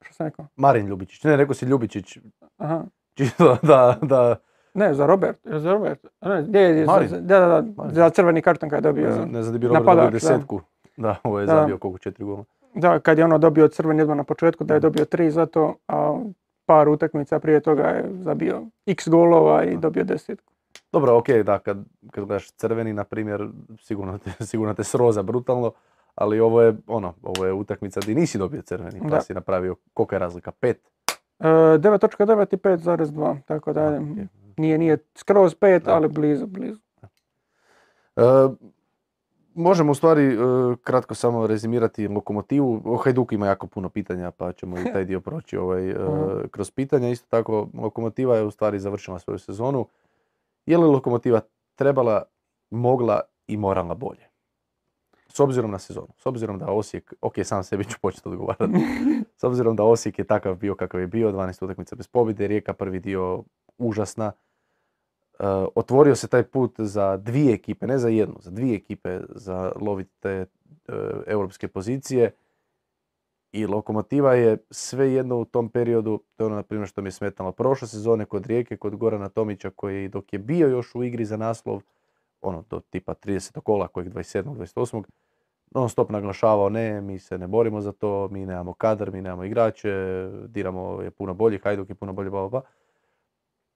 [0.00, 0.46] Što sam rekao?
[0.56, 2.18] Marin Ljubičić, ne, rekao si Ljubičić.
[2.56, 2.84] Aha.
[3.16, 4.36] Čisto da, da,
[4.74, 5.38] ne, za Robert.
[5.44, 6.06] Za Robert.
[6.48, 9.10] Ne, je, za, da, da, da, za crveni karton kad je dobio.
[9.10, 10.60] Ne, ne znam da bi Robert dobio desetku.
[10.96, 11.52] Da, da ovo je da.
[11.52, 12.44] zabio koliko četiri gola.
[12.74, 16.20] Da, kad je ono dobio crveni odmah na početku, da je dobio tri zato, a
[16.66, 20.51] par utakmica prije toga je zabio x golova i dobio desetku.
[20.92, 25.72] Dobro, ok, da, kad, kad gledaš crveni, na primjer, sigurno te, sigurno te sroza brutalno,
[26.14, 29.20] ali ovo je, ono, ovo je utakmica gdje nisi dobio crveni, pa da.
[29.20, 30.90] si napravio, kolika je razlika, pet?
[31.40, 34.26] E, 9.9 i 5.2, tako da, okay.
[34.56, 36.80] Nije, nije skroz pet, ali blizu, blizu.
[38.16, 38.22] E,
[39.54, 40.36] možemo u stvari e,
[40.84, 42.82] kratko samo rezimirati lokomotivu.
[42.84, 45.96] O Hajduk ima jako puno pitanja pa ćemo i taj dio proći ovaj, e,
[46.50, 47.08] kroz pitanja.
[47.08, 49.86] Isto tako, lokomotiva je u stvari završila svoju sezonu.
[50.66, 51.40] Je li lokomotiva
[51.74, 52.22] trebala,
[52.70, 54.28] mogla i morala bolje?
[55.28, 58.72] S obzirom na sezonu, s obzirom da Osijek, ok, sam sebi ću početi odgovarati,
[59.40, 62.72] s obzirom da Osijek je takav bio kakav je bio, 12 utakmica bez pobjede, Rijeka
[62.72, 63.44] prvi dio
[63.78, 64.32] užasna.
[65.38, 69.72] E, otvorio se taj put za dvije ekipe, ne za jednu, za dvije ekipe za
[69.80, 70.46] loviti te e,
[71.26, 72.30] europske pozicije.
[73.52, 77.06] I Lokomotiva je sve jedno u tom periodu, to je ono na primjer što mi
[77.06, 81.04] je smetalo prošle sezone kod Rijeke, kod Gorana Tomića koji dok je bio još u
[81.04, 81.82] igri za naslov,
[82.40, 83.60] ono do tipa 30.
[83.60, 84.42] kola kojeg 27.
[84.42, 85.02] 28.
[85.74, 89.44] non stop naglašavao ne, mi se ne borimo za to, mi nemamo kadar, mi nemamo
[89.44, 89.90] igrače,
[90.46, 92.62] Diramo je puno bolji, Hajduk je puno bolji, bla,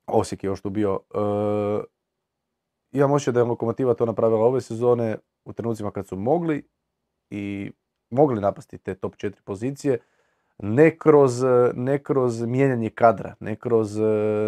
[0.06, 1.00] Osijek je još tu bio.
[1.14, 1.18] E,
[2.92, 6.68] imam osjećaj da je Lokomotiva to napravila ove sezone u trenucima kad su mogli
[7.30, 7.72] i
[8.10, 9.98] mogli napasti te top 4 pozicije,
[10.58, 11.42] ne kroz,
[11.74, 14.02] ne kroz mijenjanje kadra, ne kroz e,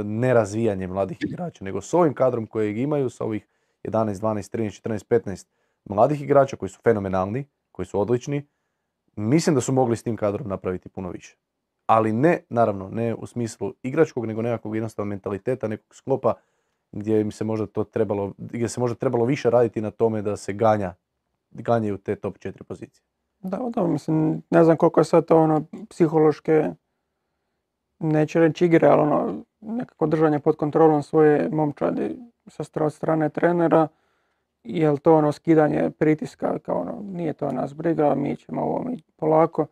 [0.05, 3.47] nerazvijanje mladih igrača, nego s ovim kadrom kojeg imaju, sa ovih
[3.85, 5.47] 11, 12, 13, 14, 15
[5.85, 8.47] mladih igrača koji su fenomenalni, koji su odlični,
[9.17, 11.37] mislim da su mogli s tim kadrom napraviti puno više
[11.89, 16.35] ali ne, naravno, ne u smislu igračkog, nego nekakvog jednostavnog mentaliteta, nekog sklopa
[16.93, 20.37] gdje im se možda to trebalo, gdje se možda trebalo više raditi na tome da
[20.37, 20.95] se ganja,
[21.51, 23.03] ganjaju te top četiri pozicije.
[23.41, 26.71] Da, da, mislim, ne znam koliko je sad to ono psihološke,
[27.99, 33.89] neće reći igre, ali ono, nekako držanje pod kontrolom svoje momčadi sa od strane trenera,
[34.65, 39.03] jel to ono skidanje pritiska, kao ono, nije to nas briga, mi ćemo ovo mi
[39.17, 39.67] polako.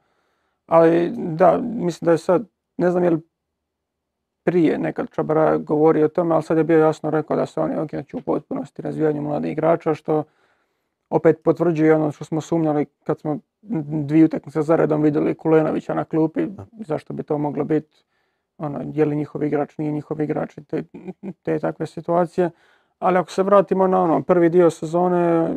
[0.66, 3.20] Ali da, mislim da je sad, ne znam je li
[4.44, 7.76] prije nekad Čabara govorio o tome, ali sad je bio jasno rekao da se oni
[7.76, 10.24] okreću u potpunosti razvijanju mladih igrača, što
[11.10, 13.38] opet potvrđuje ono što smo sumnjali kad smo
[14.06, 16.46] dvije utakmice za redom vidjeli Kulenovića na klupi,
[16.86, 18.04] zašto bi to moglo biti,
[18.58, 20.82] ono, je li njihov igrač, nije njihov igrač, te,
[21.42, 22.50] te takve situacije.
[22.98, 25.48] Ali ako se vratimo na ono, prvi dio sezone,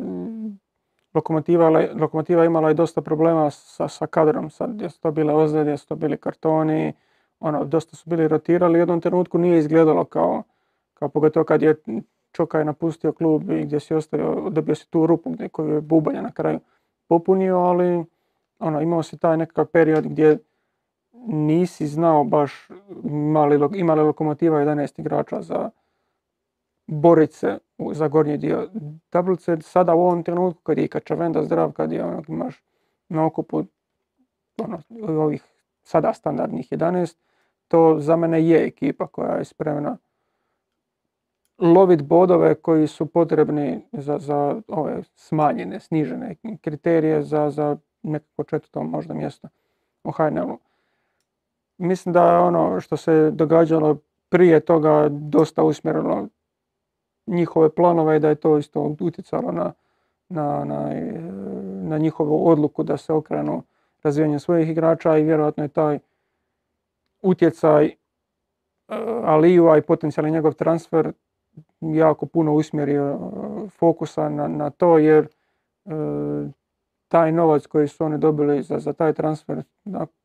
[1.13, 1.69] Lokomotiva,
[1.99, 5.77] Lokomotiva imala je dosta problema sa, sa kadrom, sad gdje su to bile ozljede, gdje
[5.77, 6.93] su to bili kartoni,
[7.39, 10.43] ono, dosta su bili rotirali, u jednom trenutku nije izgledalo kao,
[10.93, 11.75] kao pogotovo kad je
[12.31, 16.21] Čokaj napustio klub i gdje si ostavio, dobio si tu rupu gdje koju je Bubanja
[16.21, 16.59] na kraju
[17.07, 18.05] popunio, ali
[18.59, 20.37] ono, imao si taj nekakav period gdje
[21.27, 22.67] nisi znao baš
[23.03, 25.69] mali, ima li lokomotiva 11 igrača za
[26.87, 27.57] borit se
[27.93, 28.69] za gornji dio
[29.09, 29.57] tablice.
[29.61, 32.63] Sada u ovom trenutku kad je Kačavenda zdrav, kad je onog imaš
[33.09, 33.63] na okupu
[34.57, 35.43] ono, ovih
[35.83, 37.17] sada standardnih 11,
[37.67, 39.97] to za mene je ekipa koja je spremna
[41.59, 48.83] loviti bodove koji su potrebni za, za ove smanjene, snižene kriterije za, za nekako četvrto
[48.83, 49.47] možda mjesto
[50.03, 50.57] u HNL-u.
[51.77, 53.97] Mislim da je ono što se događalo
[54.29, 56.27] prije toga dosta usmjerilo
[57.27, 59.73] njihove planove i da je to isto utjecalo na,
[60.29, 60.89] na, na,
[61.81, 63.63] na njihovu odluku da se okrenu
[64.03, 65.99] razvijanju svojih igrača i vjerojatno je taj
[67.21, 67.95] utjecaj e,
[69.23, 71.11] Aliju, i potencijalni njegov transfer
[71.81, 75.27] jako puno usmjerio e, fokusa na, na to jer
[75.85, 75.89] e,
[77.07, 79.63] taj novac koji su oni dobili za, za taj transfer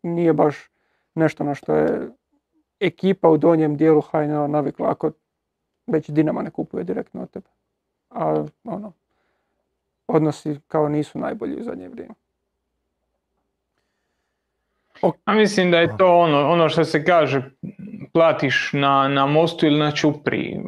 [0.02, 0.70] nije baš
[1.14, 2.10] nešto na što je
[2.80, 5.10] ekipa u donjem dijelu HNL navikla ako
[5.86, 7.48] već Dinama ne kupuje direktno od tebe.
[8.10, 8.92] A ono,
[10.06, 12.14] odnosi kao nisu najbolji u zadnje vrijeme.
[15.24, 17.42] A mislim da je to ono, ono što se kaže,
[18.12, 20.50] platiš na, na mostu ili na čupri.
[20.50, 20.58] E,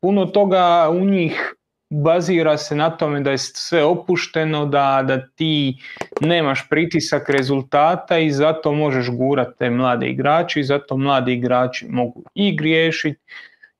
[0.00, 1.54] puno toga u njih
[1.90, 5.78] bazira se na tome da je sve opušteno, da, da ti
[6.20, 12.22] nemaš pritisak rezultata i zato možeš gurati te mlade igrače i zato mladi igrači mogu
[12.34, 13.20] i griješiti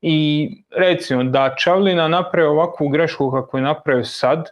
[0.01, 4.49] i recimo da Čavlina napravi ovakvu grešku kako je napravio sad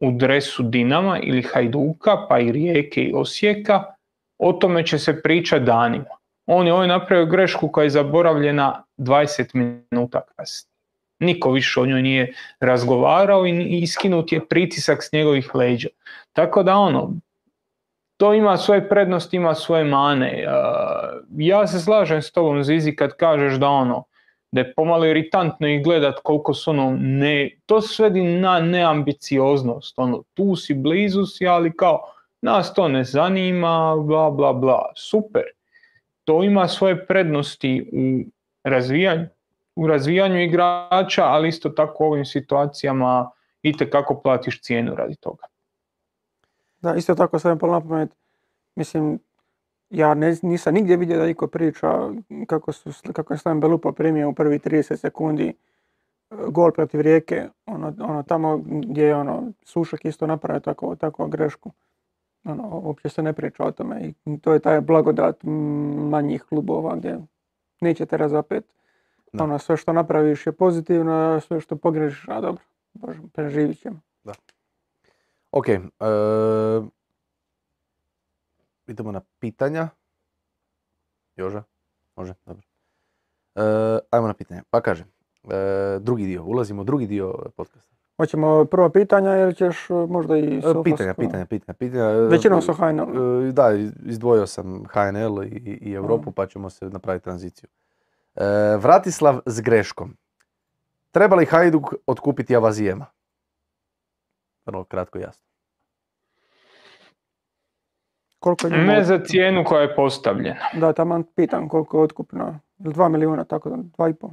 [0.00, 3.91] u dresu Dinama ili Hajduka pa i Rijeke i Osijeka,
[4.42, 6.16] o tome će se pričati danima.
[6.46, 10.72] On je ovdje napravio grešku koja je zaboravljena 20 minuta kasnije.
[11.20, 15.88] Niko više o njoj nije razgovarao i iskinut je pritisak s njegovih leđa.
[16.32, 17.12] Tako da ono,
[18.16, 20.44] to ima svoje prednosti, ima svoje mane.
[21.36, 24.04] Ja se slažem s tobom Zizi kad kažeš da ono,
[24.52, 30.22] da je pomalo iritantno ih gledat koliko su ono ne, to svedi na neambicioznost, ono
[30.34, 32.12] tu si, blizu si, ali kao
[32.42, 35.42] nas to ne zanima, bla bla bla, super.
[36.24, 38.30] To ima svoje prednosti u
[38.64, 39.26] razvijanju,
[39.76, 43.30] u razvijanju igrača, ali isto tako u ovim situacijama
[43.62, 45.44] i kako platiš cijenu radi toga.
[46.80, 48.14] Da, isto tako sam pol napomenuti,
[48.74, 49.18] mislim,
[49.90, 52.10] ja ne, nisam nigdje vidio da niko priča
[52.46, 55.54] kako, su, kako je Slaven Belupa primio u prvi 30 sekundi e,
[56.48, 61.70] gol protiv Rijeke, ono, ono tamo gdje je ono, Sušak isto napravio tako, tako grešku.
[62.44, 65.42] Ono, uopće se ne priča o tome i to je taj blagodat
[66.10, 67.18] manjih klubova gdje
[67.80, 68.64] nećete razapet.
[69.32, 72.62] Ono, sve što napraviš je pozitivno, a sve što pogrešiš, a dobro,
[72.92, 74.00] bože, preživit ćemo.
[74.24, 74.32] Da.
[75.50, 75.80] Ok, e,
[78.86, 79.88] idemo na pitanja.
[81.36, 81.62] Joža?
[82.16, 82.62] Može, dobro.
[83.54, 83.62] E,
[84.10, 84.62] ajmo na pitanja.
[84.70, 87.91] Pa kaže, e, drugi dio, ulazimo u drugi dio podcasta.
[88.16, 92.08] Hoćemo prvo pitanja ili ćeš e, možda i e, Pitanja, pitanja, pitanja, pitanja.
[92.10, 93.52] Većinom su HNL.
[93.52, 93.70] Da,
[94.04, 97.68] izdvojio sam HNL i, i Europu pa ćemo se napraviti tranziciju.
[98.78, 100.16] Vratislav s greškom.
[101.10, 103.06] Treba li Hajduk otkupiti Avazijema?
[104.66, 105.46] Vrlo kratko i jasno.
[108.38, 110.68] Koliko je ne za cijenu koja je postavljena.
[110.74, 112.58] Da, tamo pitam koliko je otkupno.
[112.78, 114.30] Dva milijuna, tako da, dva i pol.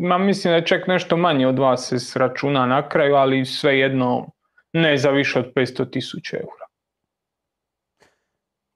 [0.00, 4.30] Ma mislim da je čak nešto manje od vas se sračuna na kraju, ali svejedno
[4.72, 6.66] ne za više od 500 tisuća eura.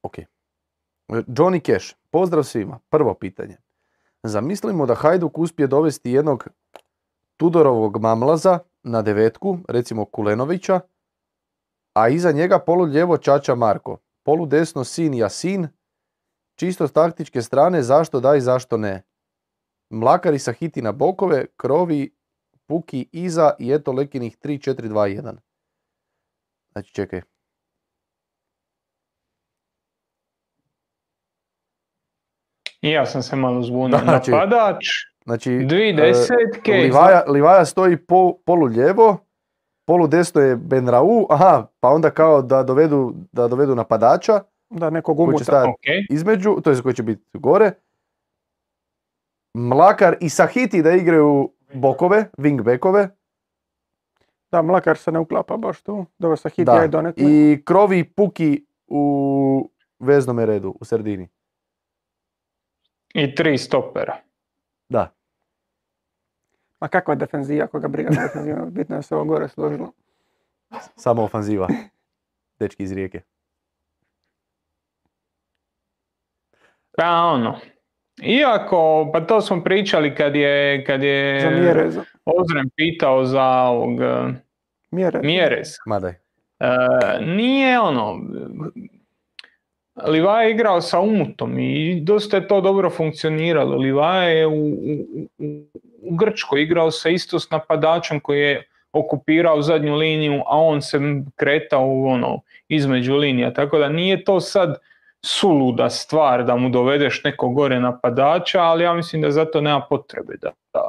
[0.02, 0.14] Ok.
[1.08, 2.78] Johnny Cash, pozdrav svima.
[2.88, 3.56] Prvo pitanje.
[4.22, 6.48] Zamislimo da Hajduk uspije dovesti jednog
[7.36, 10.80] Tudorovog mamlaza na devetku, recimo Kulenovića,
[11.94, 15.68] a iza njega polu ljevo Čača Marko, polu desno Sin Jasin,
[16.54, 19.02] čisto s taktičke strane zašto da i zašto ne.
[19.90, 22.10] Mlakari sa hiti na bokove, krovi,
[22.66, 25.36] puki iza i eto lekinih 3, 4, 2, 1.
[26.72, 27.20] Znači čekaj.
[32.82, 33.98] I ja sam se malo zbunio.
[33.98, 34.84] Znači- Napadač,
[35.24, 36.72] Znači, dvi e, desetke.
[36.72, 39.16] Livaja, Livaja stoji po, polu lijevo,
[39.86, 44.40] polu desno je Benrau, aha, pa onda kao da dovedu, da dovedu napadača
[44.70, 45.64] Da, nekog umuta.
[46.10, 47.72] između, to je koji će biti gore.
[49.54, 53.08] Mlakar i Sahiti da igraju bokove, wing bekove.
[54.50, 56.06] Da, Mlakar se ne uklapa baš tu.
[56.18, 56.72] Dobro, sa hit Da.
[56.74, 57.24] je donekle.
[57.24, 61.28] I Krovi i Puki u veznome redu, u sredini.
[63.14, 64.16] i tri stopera.
[64.88, 65.12] Da.
[66.78, 68.56] A kakva je defenzija, koga briga za defenziju?
[68.70, 69.92] Bitno je da se ovo gore složilo.
[70.96, 71.68] Samo ofanziva.
[72.58, 73.20] Dečki iz rijeke.
[76.96, 77.58] Pa ono,
[78.22, 81.40] iako, pa to smo pričali kad je, kad je
[81.90, 84.00] Za Ozren pitao za ovog
[84.90, 85.20] mjere.
[85.22, 85.68] Mjerez.
[85.86, 86.10] Ma daj.
[86.10, 86.16] E,
[87.20, 88.20] nije ono,
[90.06, 93.76] Livaja je igrao sa Umutom i dosta je to dobro funkcioniralo.
[93.76, 95.06] Livaja je u, u,
[96.02, 100.98] u, Grčkoj igrao sa isto s napadačem koji je okupirao zadnju liniju, a on se
[101.36, 103.52] kretao ono, između linija.
[103.52, 104.78] Tako da nije to sad
[105.24, 110.36] suluda stvar da mu dovedeš nekog gore napadača, ali ja mislim da zato nema potrebe
[110.42, 110.88] da, da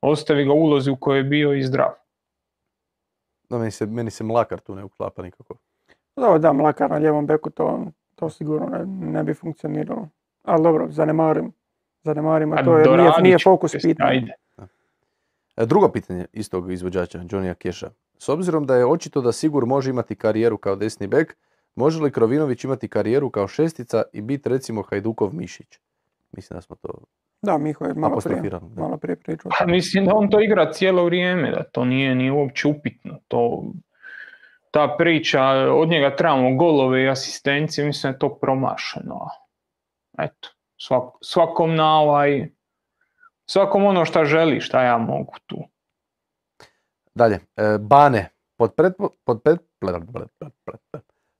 [0.00, 1.90] ostavi ga u ulozi u kojoj je bio i zdrav.
[3.50, 5.54] Da, meni, se, meni se Mlakar tu ne uklapa nikako.
[6.16, 10.08] Dobro, da, Mlakar na ljevom beku, to, to sigurno ne, ne bi funkcioniralo.
[10.42, 11.52] Ali dobro, zanemarim.
[12.04, 14.32] Zanemarimo A to jer nije, nije fokus ajde.
[15.56, 17.90] E, Drugo pitanje istog izvođača, Johnny'a Keša.
[18.18, 21.36] S obzirom da je očito da Sigur može imati karijeru kao desni bek,
[21.76, 25.78] može li Krovinović imati karijeru kao šestica i biti recimo Hajdukov Mišić?
[26.32, 26.88] Mislim da smo to
[27.42, 29.50] Da, Miho je malo prije, malo prije pričao.
[29.58, 33.18] Pa mislim da on to igra cijelo vrijeme, da to nije ni uopće upitno.
[33.28, 33.64] To,
[34.70, 35.42] ta priča,
[35.72, 39.28] od njega trebamo golove i asistencije, mislim da je to promašeno.
[40.18, 42.48] Eto, svak, svakom na ovaj,
[43.46, 45.56] svakom ono šta želi, šta ja mogu tu.
[47.14, 49.58] Dalje, e, Bane, pod, pretpo- pod, pred-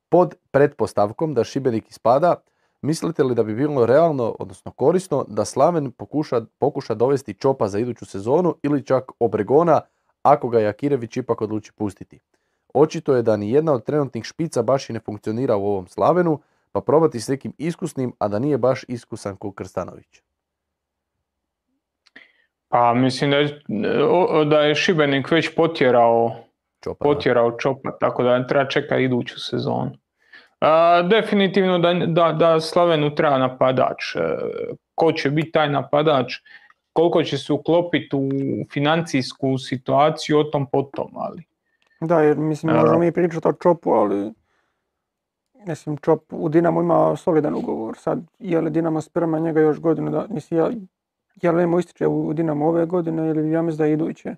[0.08, 2.34] pod pretpostavkom da Šibenik ispada,
[2.82, 7.78] mislite li da bi bilo realno, odnosno korisno, da Slaven pokuša, pokuša dovesti Čopa za
[7.78, 9.80] iduću sezonu ili čak Obregona,
[10.22, 12.20] ako ga Jakirević ipak odluči pustiti?
[12.74, 16.40] Očito je da ni jedna od trenutnih špica baš i ne funkcionira u ovom Slavenu,
[16.72, 20.22] pa probati s nekim iskusnim, a da nije baš iskusan ko Krstanović.
[22.68, 23.60] Pa mislim da je,
[24.44, 26.43] da je Šibenik već potjerao
[26.84, 27.14] Čopa, da.
[27.14, 29.90] potjerao Čopa, tako da treba čekati iduću sezonu.
[30.60, 34.16] A, definitivno da, da, da Slavenu treba napadač.
[34.16, 34.20] E,
[34.94, 36.34] ko će biti taj napadač,
[36.92, 38.30] koliko će se uklopiti u
[38.72, 41.42] financijsku situaciju, o tom potom, ali
[42.00, 44.32] Da, jer mislim, možemo mi pričati o Čopu, ali
[45.66, 47.96] mislim, Čop u Dinamo ima solidan ugovor.
[47.98, 50.80] Sad, je li Dinamo spreman njega još godinu da, mislim, je,
[51.42, 54.34] je li mu ističe u Dinamo ove godine ili ja mislim da je iduće.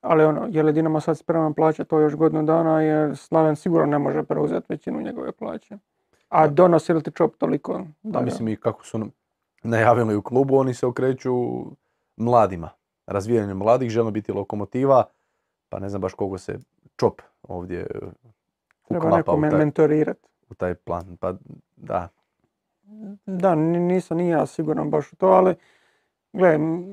[0.00, 3.86] Ali ono, je li Dinamo sad spreman plaća to još godinu dana jer Slaven sigurno
[3.86, 5.78] ne može preuzeti većinu njegove plaće.
[6.28, 7.80] A donosi li ti Čop toliko?
[8.02, 9.00] Da, mislim i kako su
[9.62, 11.32] najavili u klubu, oni se okreću
[12.16, 12.70] mladima.
[13.06, 15.04] Razvijanjem mladih, žele biti lokomotiva,
[15.68, 16.58] pa ne znam baš koliko se
[16.96, 17.86] čop ovdje e,
[18.88, 20.28] treba neko u men- taj, mentorirati.
[20.50, 21.16] u taj plan.
[21.16, 21.34] Pa
[21.76, 22.08] da,
[23.26, 25.54] Da, ni- nisam ni ja siguran baš u to, ali
[26.32, 26.84] gle, m,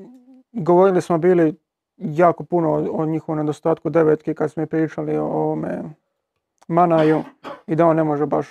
[0.52, 1.56] govorili smo bili
[1.98, 5.82] jako puno o, njihovom nedostatku devetke kad smo pričali o ovome
[6.68, 7.22] Manaju
[7.66, 8.46] i da on ne može baš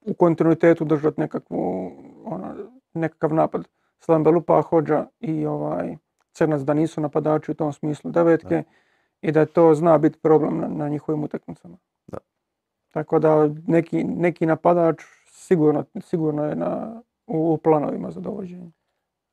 [0.00, 1.92] u kontinuitetu držati nekakvu,
[2.24, 2.54] ono,
[2.94, 3.68] nekakav napad.
[3.98, 5.96] Slam Belupa, Hođa i ovaj
[6.32, 8.62] Crnac da nisu napadači u tom smislu devetke
[9.22, 11.76] i da to zna biti problem na, na njihovim utakmicama.
[12.06, 12.18] Da.
[12.90, 18.70] Tako da neki, neki napadač sigurno, sigurno je na, u, u planovima za dovođenje.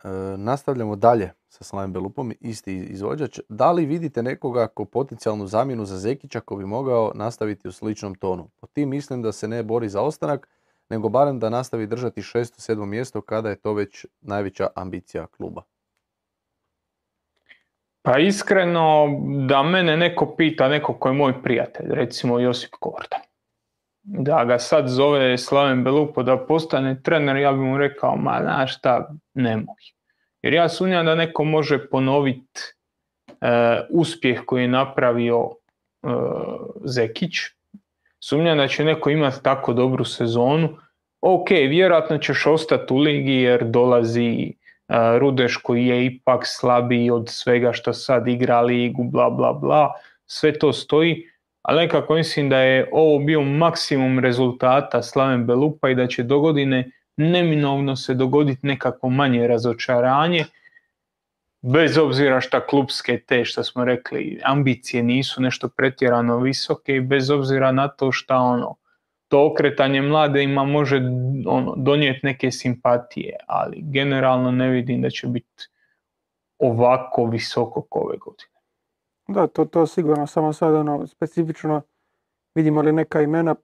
[0.03, 0.07] E,
[0.37, 3.39] nastavljamo dalje sa Slavim Belupom, isti izvođač.
[3.49, 8.15] Da li vidite nekoga ko potencijalnu zamjenu za Zekića ko bi mogao nastaviti u sličnom
[8.15, 8.49] tonu?
[8.59, 10.47] Po tim mislim da se ne bori za ostanak,
[10.89, 15.61] nego barem da nastavi držati šesto, sedmo mjesto kada je to već najveća ambicija kluba.
[18.01, 19.07] Pa iskreno,
[19.47, 23.19] da mene neko pita, neko ko je moj prijatelj, recimo Josip Korda,
[24.03, 28.77] da ga sad zove Slaven Belupo da postane trener, ja bi mu rekao, ma znaš
[28.77, 29.83] šta, nemoj.
[30.41, 32.61] Jer ja sumnjam da neko može ponoviti
[33.41, 36.07] e, uspjeh koji je napravio e,
[36.85, 37.35] Zekić.
[38.19, 40.77] Sumnjam da će neko imati tako dobru sezonu.
[41.21, 44.53] Ok, vjerojatno ćeš ostati u ligi jer dolazi
[44.89, 49.91] Uh, Rudeš koji je ipak slabiji od svega što sad igra ligu, bla bla bla,
[50.25, 51.29] sve to stoji,
[51.61, 56.39] ali nekako mislim da je ovo bio maksimum rezultata Slaven Belupa i da će do
[56.39, 60.45] godine neminovno se dogoditi nekako manje razočaranje,
[61.61, 67.29] bez obzira šta klubske te, što smo rekli, ambicije nisu nešto pretjerano visoke i bez
[67.29, 68.75] obzira na to šta ono,
[69.27, 71.01] to okretanje mlade ima može
[71.47, 75.67] ono, donijeti neke simpatije, ali generalno ne vidim da će biti
[76.59, 78.58] ovako visoko ove godine.
[79.29, 81.81] Da, to, to sigurno, samo sad ono, specifično
[82.55, 83.55] vidimo li neka imena,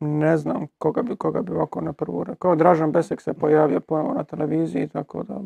[0.00, 2.56] ne znam koga bi, koga bi ovako na prvu rekao.
[2.56, 5.40] Dražan Besek se pojavio ponovno na televiziji, tako da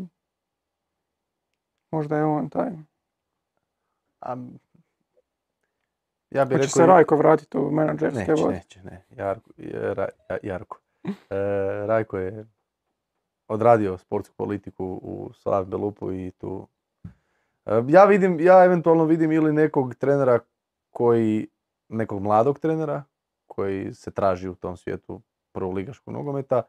[1.90, 2.70] možda je on taj.
[4.20, 4.36] A,
[6.30, 6.68] ja bih Hoće rekao...
[6.68, 8.54] se Rajko vratiti u menadžerske Neće, vode.
[8.54, 9.04] neće, ne.
[9.10, 10.78] Jarko, Ra- Jarko.
[11.30, 12.46] E, Rajko je
[13.48, 16.68] odradio sportsku politiku u Slav Belupu i tu...
[17.66, 20.38] E, ja vidim, ja eventualno vidim ili nekog trenera
[20.90, 21.48] koji,
[21.88, 23.04] nekog mladog trenera
[23.46, 25.20] koji se traži u tom svijetu
[25.52, 26.62] prvoligaškog nogometa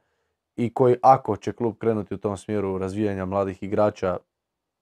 [0.55, 4.17] i koji ako će klub krenuti u tom smjeru razvijanja mladih igrača,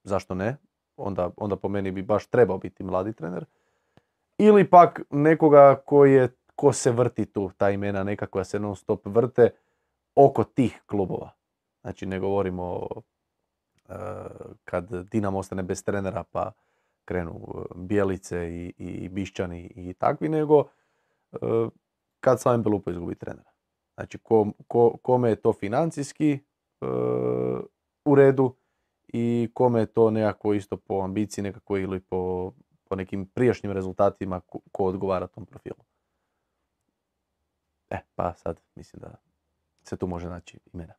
[0.04, 0.58] zašto ne?
[0.98, 3.46] Onda, onda po meni bi baš trebao biti mladi trener
[4.38, 8.76] ili pak nekoga koji je, ko se vrti tu, ta imena neka koja se non
[8.76, 9.50] stop vrte
[10.16, 11.32] oko tih klubova.
[11.82, 13.02] Znači ne govorimo o,
[14.66, 16.52] kad Dinamo ostane bez trenera pa
[17.06, 20.64] krenu e, Bijelice i, i, Bišćani i takvi, nego
[21.32, 21.38] e,
[22.20, 23.52] kad Slaven Belupo izgubi trenera.
[23.96, 26.40] Znači ko, ko- kome je to financijski
[28.06, 28.56] u redu
[29.08, 32.52] i kome je to nekako isto po ambiciji nekako ili po,
[32.84, 35.84] po nekim prijašnjim rezultatima ko, ko odgovara tom profilu.
[37.90, 39.16] E, pa sad mislim da
[39.84, 40.94] se tu može naći imena.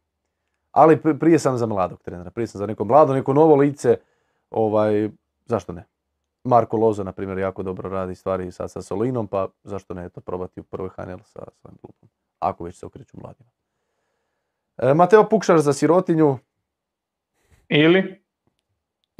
[0.76, 3.96] Ali pri- prije sam za mladog trenera, prije sam za neko mlado, neko novo lice,
[4.50, 5.10] ovaj,
[5.46, 5.84] zašto ne?
[6.44, 10.20] Marko Lozo, na primjer, jako dobro radi stvari sad sa Solinom, pa zašto ne to
[10.20, 12.08] probati u prvoj HNL sa svojim klubom,
[12.38, 13.50] ako već se okreću mladima.
[14.76, 16.38] E, Mateo Pukšar za sirotinju,
[17.68, 18.22] Ili?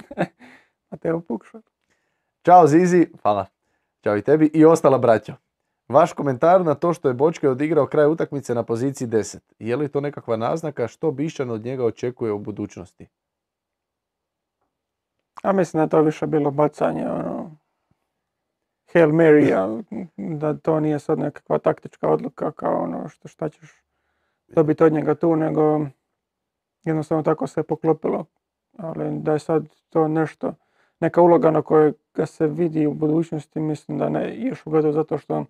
[0.91, 1.61] Mateo Pukšar.
[2.45, 3.47] Ćao Zizi, hvala.
[4.05, 5.35] Ćao i tebi i ostala braćo.
[5.89, 9.39] Vaš komentar na to što je Bočke odigrao kraj utakmice na poziciji 10.
[9.59, 13.09] Je li to nekakva naznaka što Bišćan od njega očekuje u budućnosti?
[15.43, 17.57] A mislim da je to više bilo bacanje, ono,
[18.93, 19.83] Hail Mary,
[20.17, 23.85] da to nije sad nekakva taktička odluka kao ono što šta ćeš
[24.49, 25.87] dobiti od njega tu, nego
[26.85, 28.25] jednostavno tako se poklopilo.
[28.79, 30.55] Ali da je sad to nešto,
[31.01, 35.19] neka uloga na kojoj ga se vidi u budućnosti, mislim da ne, još ugotovo zato
[35.19, 35.45] što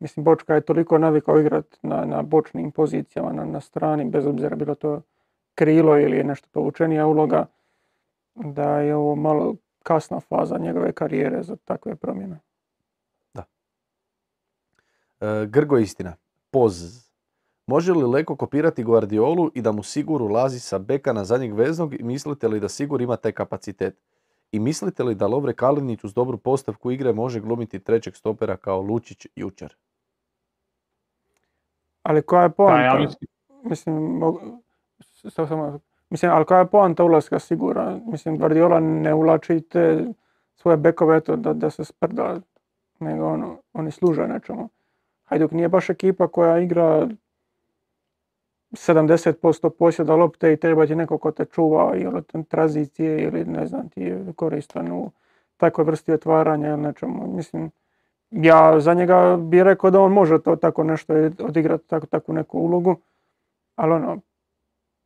[0.00, 4.56] mislim Bočka je toliko navikao igrat na, na bočnim pozicijama, na, na strani, bez obzira
[4.56, 5.02] bilo to
[5.54, 7.46] krilo ili je nešto povučenija uloga,
[8.34, 12.40] da je ovo malo kasna faza njegove karijere za takve promjene.
[15.20, 16.16] E, Grgo istina.
[16.50, 17.04] Poz.
[17.66, 22.00] Može li Leko kopirati Guardiolu i da mu Sigur ulazi sa beka na zadnjeg veznog
[22.00, 23.96] i mislite li da Sigur ima taj kapacitet?
[24.52, 28.80] I mislite li da Lovre Kalinić uz dobru postavku igre može glumiti trećeg stopera kao
[28.80, 29.76] Lučić jučer?
[32.02, 32.82] Ali koja je Pa poanta?
[32.82, 33.08] ja
[33.62, 34.20] mislim,
[35.30, 37.98] samo- mislim, ali koja je poanta ulaska sigura?
[38.06, 40.04] Mislim, Guardiola ne ulači te
[40.56, 42.40] svoje bekove eto, da, da se sprda,
[42.98, 44.68] nego ono, oni služe nečemu.
[45.24, 47.08] Hajduk nije baš ekipa koja igra
[48.72, 53.66] 70% posjeda lopte i treba ti neko ko te čuva ili od tranzicije ili ne
[53.66, 55.10] znam ti je koristan u
[55.56, 57.36] takvoj vrsti otvaranja ili nečemu.
[57.36, 57.70] Mislim,
[58.30, 62.58] ja za njega bi rekao da on može to tako nešto odigrati tako, takvu neku
[62.58, 62.96] ulogu,
[63.76, 64.20] ali ono,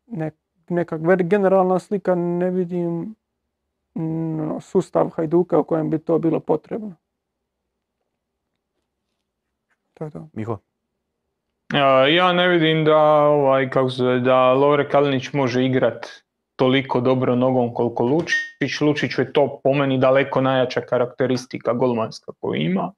[0.06, 0.30] ne,
[0.68, 3.14] neka ver- generalna slika ne vidim
[3.94, 6.94] ono, sustav Hajduka u kojem bi to bilo potrebno.
[9.94, 10.28] To je to.
[10.32, 10.58] Miho?
[12.08, 16.06] ja ne vidim da, ovaj, kako se zove, da Lovre Kalinić može igrat
[16.56, 18.80] toliko dobro nogom koliko Lučić.
[18.80, 22.92] Lučić je to po meni daleko najjača karakteristika golmanska koju ima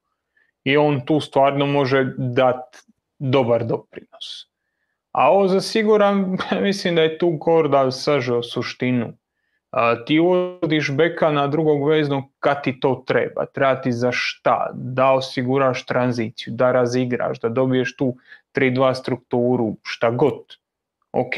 [0.67, 2.79] i on tu stvarno može dati
[3.19, 4.47] dobar doprinos.
[5.13, 6.39] A ovo za siguran,
[6.69, 9.13] mislim da je tu Gordal sažao suštinu.
[9.71, 13.47] A, ti uvodiš beka na drugog veznog kad ti to treba.
[13.47, 14.71] Treba ti za šta?
[14.75, 18.17] Da osiguraš tranziciju, da razigraš, da dobiješ tu
[18.55, 20.43] 3-2 strukturu, šta god.
[21.13, 21.35] Ok,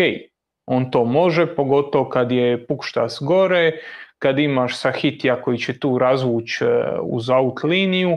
[0.67, 3.73] on to može, pogotovo kad je Pukštas gore,
[4.19, 8.17] kad imaš Sahitija koji će tu razvući e, uz out liniju,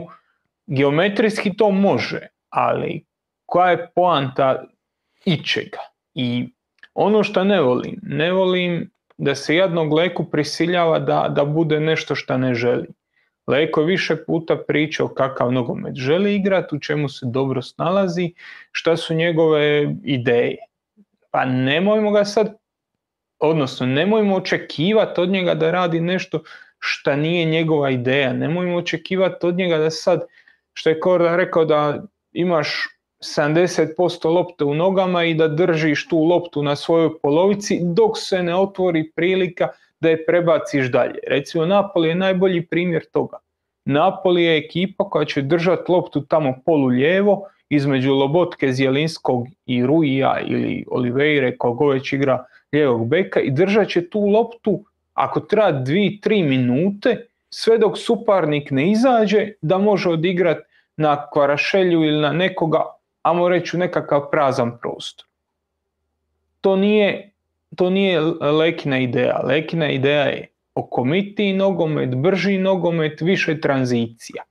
[0.66, 3.04] geometrijski to može, ali
[3.46, 4.64] koja je poanta
[5.24, 5.78] ičega?
[6.14, 6.48] I
[6.94, 12.14] ono što ne volim, ne volim da se jednog Leku prisiljava da, da bude nešto
[12.14, 12.86] što ne želi.
[13.46, 18.32] Leko je više puta pričao kakav nogomet želi igrati, u čemu se dobro snalazi,
[18.72, 20.56] šta su njegove ideje.
[21.30, 22.56] pa nemojmo ga sad,
[23.38, 26.42] odnosno nemojmo očekivati od njega da radi nešto
[26.78, 30.20] šta nije njegova ideja, nemojmo očekivati od njega da sad,
[30.72, 32.88] što je Korda rekao da imaš
[33.22, 38.56] 70% lopte u nogama i da držiš tu loptu na svojoj polovici dok se ne
[38.56, 39.68] otvori prilika
[40.00, 41.18] da je prebaciš dalje.
[41.28, 43.38] Recimo Napoli je najbolji primjer toga.
[43.84, 50.40] Napoli je ekipa koja će držati loptu tamo polu lijevo između Lobotke, Zjelinskog i Ruija
[50.46, 54.84] ili Oliveire kogo već igra lijevog beka i držat će tu loptu
[55.14, 60.60] ako treba 2-3 minute sve dok suparnik ne izađe da može odigrati
[60.96, 62.82] na Kvarašelju ili na nekoga,
[63.22, 65.26] ajmo reći nekakav prazan prostor.
[66.60, 67.32] To nije,
[67.76, 69.40] to nije Lekina ideja.
[69.44, 74.42] Lekina ideja je okomitiji nogomet, brži nogomet, više tranzicija.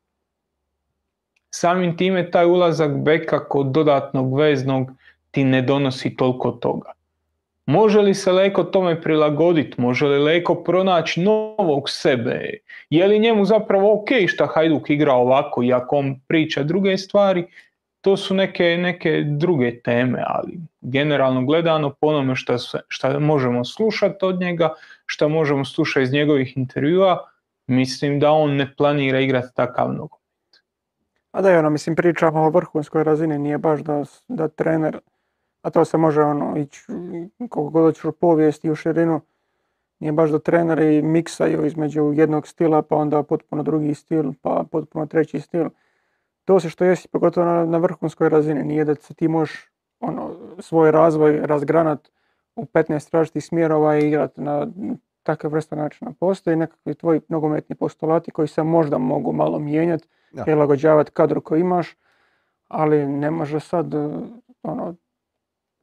[1.49, 4.91] Samim time taj ulazak beka kod dodatnog veznog
[5.31, 6.91] ti ne donosi toliko toga.
[7.65, 9.81] Može li se Leko tome prilagoditi?
[9.81, 12.49] Može li Leko pronaći novog sebe?
[12.89, 17.45] Je li njemu zapravo ok šta Hajduk igra ovako iako on priča druge stvari?
[18.01, 22.33] To su neke, neke druge teme, ali generalno gledano po onome
[22.87, 24.73] šta možemo slušati od njega,
[25.05, 27.29] šta možemo slušati iz njegovih intervjua,
[27.67, 30.21] mislim da on ne planira igrati takav nogomet.
[31.31, 34.99] A da je ono, mislim, pričamo o vrhunskoj razini, nije baš da, da trener
[35.61, 36.85] a to se može ono ići
[37.37, 39.21] koliko god hoćeš u povijest i u širinu.
[39.99, 45.05] Nije baš da treneri miksaju između jednog stila pa onda potpuno drugi stil pa potpuno
[45.05, 45.69] treći stil.
[46.45, 48.63] To se što jesi pogotovo na, na vrhunskoj razini.
[48.63, 49.69] Nije da se ti možeš
[49.99, 52.11] ono, svoj razvoj razgranat
[52.55, 54.67] u 15 različitih smjerova i igrati na
[55.23, 56.13] takav vrsta načina.
[56.19, 60.07] Postoji nekakvi tvoji nogometni postulati koji se možda mogu malo mijenjati,
[60.43, 61.95] prilagođavati kadru koji imaš,
[62.67, 63.93] ali ne može sad
[64.63, 64.95] ono,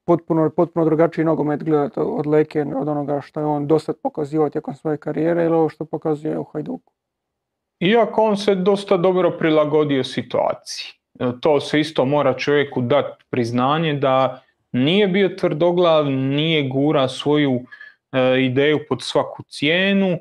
[0.09, 4.75] potpuno, potpuno drugačiji nogomet gledati od Leke, od onoga što je on dosad pokazivao tijekom
[4.75, 6.93] svoje karijere ili ovo što pokazuje u Hajduku.
[7.81, 10.87] Iako on se dosta dobro prilagodio situaciji.
[11.21, 17.61] E, to se isto mora čovjeku dati priznanje da nije bio tvrdoglav, nije gura svoju
[18.13, 20.19] e, ideju pod svaku cijenu,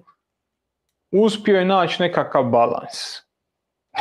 [1.12, 2.98] uspio je naći nekakav balans.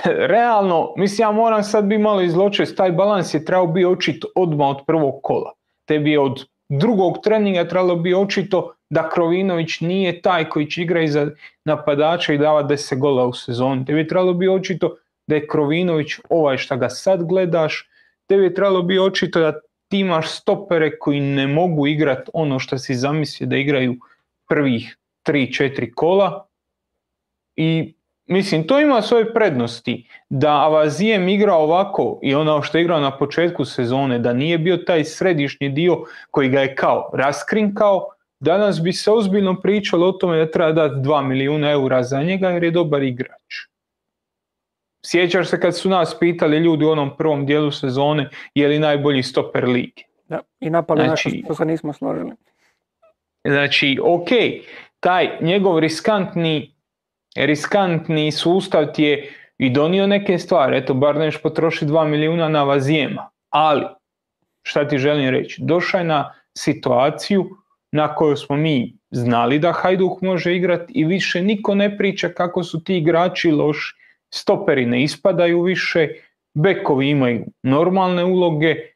[0.35, 4.69] Realno, mislim ja moram sad biti malo izločest, taj balans je trebao biti očit odmah
[4.69, 5.56] od prvog kola
[5.87, 11.31] tebi od drugog treninga trebalo bi očito da Krovinović nije taj koji će igrati za
[11.65, 13.85] napadača i dava 10 gola u sezoni.
[13.85, 14.97] Tebi trebalo bi očito
[15.27, 17.89] da je Krovinović ovaj što ga sad gledaš.
[18.29, 22.79] Tebi je trebalo bi očito da ti imaš stopere koji ne mogu igrati ono što
[22.79, 23.97] si zamislio da igraju
[24.49, 24.97] prvih
[25.29, 26.47] 3-4 kola
[27.57, 27.96] i
[28.27, 30.09] Mislim, to ima svoje prednosti.
[30.29, 34.77] Da Avazijem igra ovako i ono što je igrao na početku sezone, da nije bio
[34.77, 38.09] taj središnji dio koji ga je kao raskrinkao,
[38.41, 42.49] danas bi se ozbiljno pričalo o tome da treba dati 2 milijuna eura za njega
[42.49, 43.55] jer je dobar igrač.
[45.05, 49.23] Sjećaš se kad su nas pitali ljudi u onom prvom dijelu sezone je li najbolji
[49.23, 50.03] stoper lige.
[50.29, 52.33] Da, i napali znači, što se nismo složili.
[53.45, 54.29] Znači, ok,
[55.01, 56.76] taj njegov riskantni
[57.37, 62.63] riskantni sustav ti je i donio neke stvari, eto bar neš potroši 2 milijuna na
[62.63, 63.85] vazijema, ali
[64.63, 67.45] šta ti želim reći, došao je na situaciju
[67.93, 72.63] na kojoj smo mi znali da Hajduk može igrati i više niko ne priča kako
[72.63, 73.95] su ti igrači loši,
[74.35, 76.09] stoperi ne ispadaju više,
[76.55, 78.87] bekovi imaju normalne uloge, e,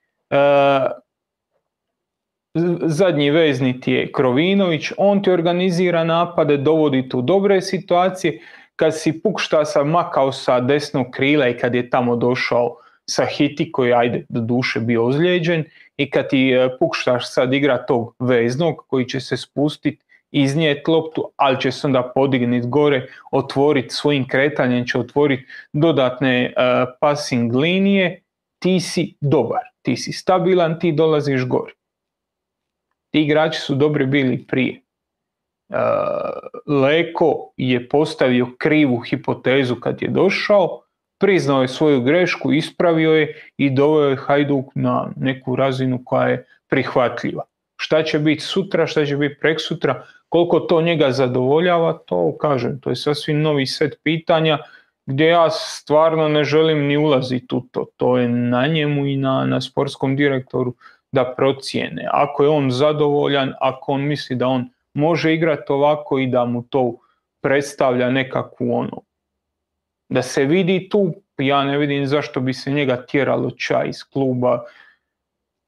[2.87, 8.41] zadnji vezni ti je Krovinović, on ti organizira napade, dovodi tu dobre situacije,
[8.77, 12.77] kad si Pukštasa makao sa desnog krila i kad je tamo došao
[13.11, 15.65] sa Hiti koji ajde do duše bio ozlijeđen
[15.97, 21.31] i kad ti e, Pukštaš sad igra tog veznog koji će se spustiti iznijet loptu,
[21.37, 28.23] ali će se onda podigniti gore, otvoriti svojim kretanjem, će otvoriti dodatne uh, passing linije,
[28.59, 31.73] ti si dobar, ti si stabilan, ti dolaziš gore.
[33.11, 34.81] Ti igrači su dobri bili prije.
[35.69, 35.77] E,
[36.67, 40.83] Leko je postavio krivu hipotezu kad je došao,
[41.21, 46.47] priznao je svoju grešku, ispravio je i doveo je Hajduk na neku razinu koja je
[46.69, 47.43] prihvatljiva.
[47.77, 52.81] Šta će biti sutra, šta će biti prek sutra, koliko to njega zadovoljava, to kažem,
[52.81, 54.59] to je sasvim novi set pitanja
[55.07, 57.87] gdje ja stvarno ne želim ni ulaziti u to.
[57.97, 60.75] To je na njemu i na, na sportskom direktoru
[61.13, 62.09] da procijene.
[62.13, 66.63] Ako je on zadovoljan, ako on misli da on može igrati ovako i da mu
[66.63, 66.97] to
[67.43, 69.03] predstavlja nekakvu ono,
[70.09, 74.65] da se vidi tu, ja ne vidim zašto bi se njega tjeralo čaj iz kluba,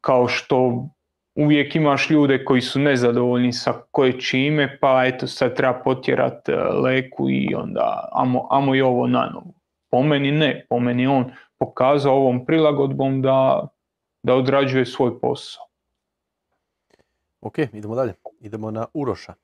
[0.00, 0.88] kao što
[1.34, 6.56] uvijek imaš ljude koji su nezadovoljni sa koje čime, pa eto sad treba potjerat e,
[6.56, 9.54] Leku i onda amo, amo i ovo na novu.
[9.90, 13.68] Po meni ne, po meni on pokazao ovom prilagodbom da,
[14.22, 15.64] da odrađuje svoj posao.
[17.40, 18.14] Ok, idemo dalje.
[18.40, 19.34] Idemo na Uroša.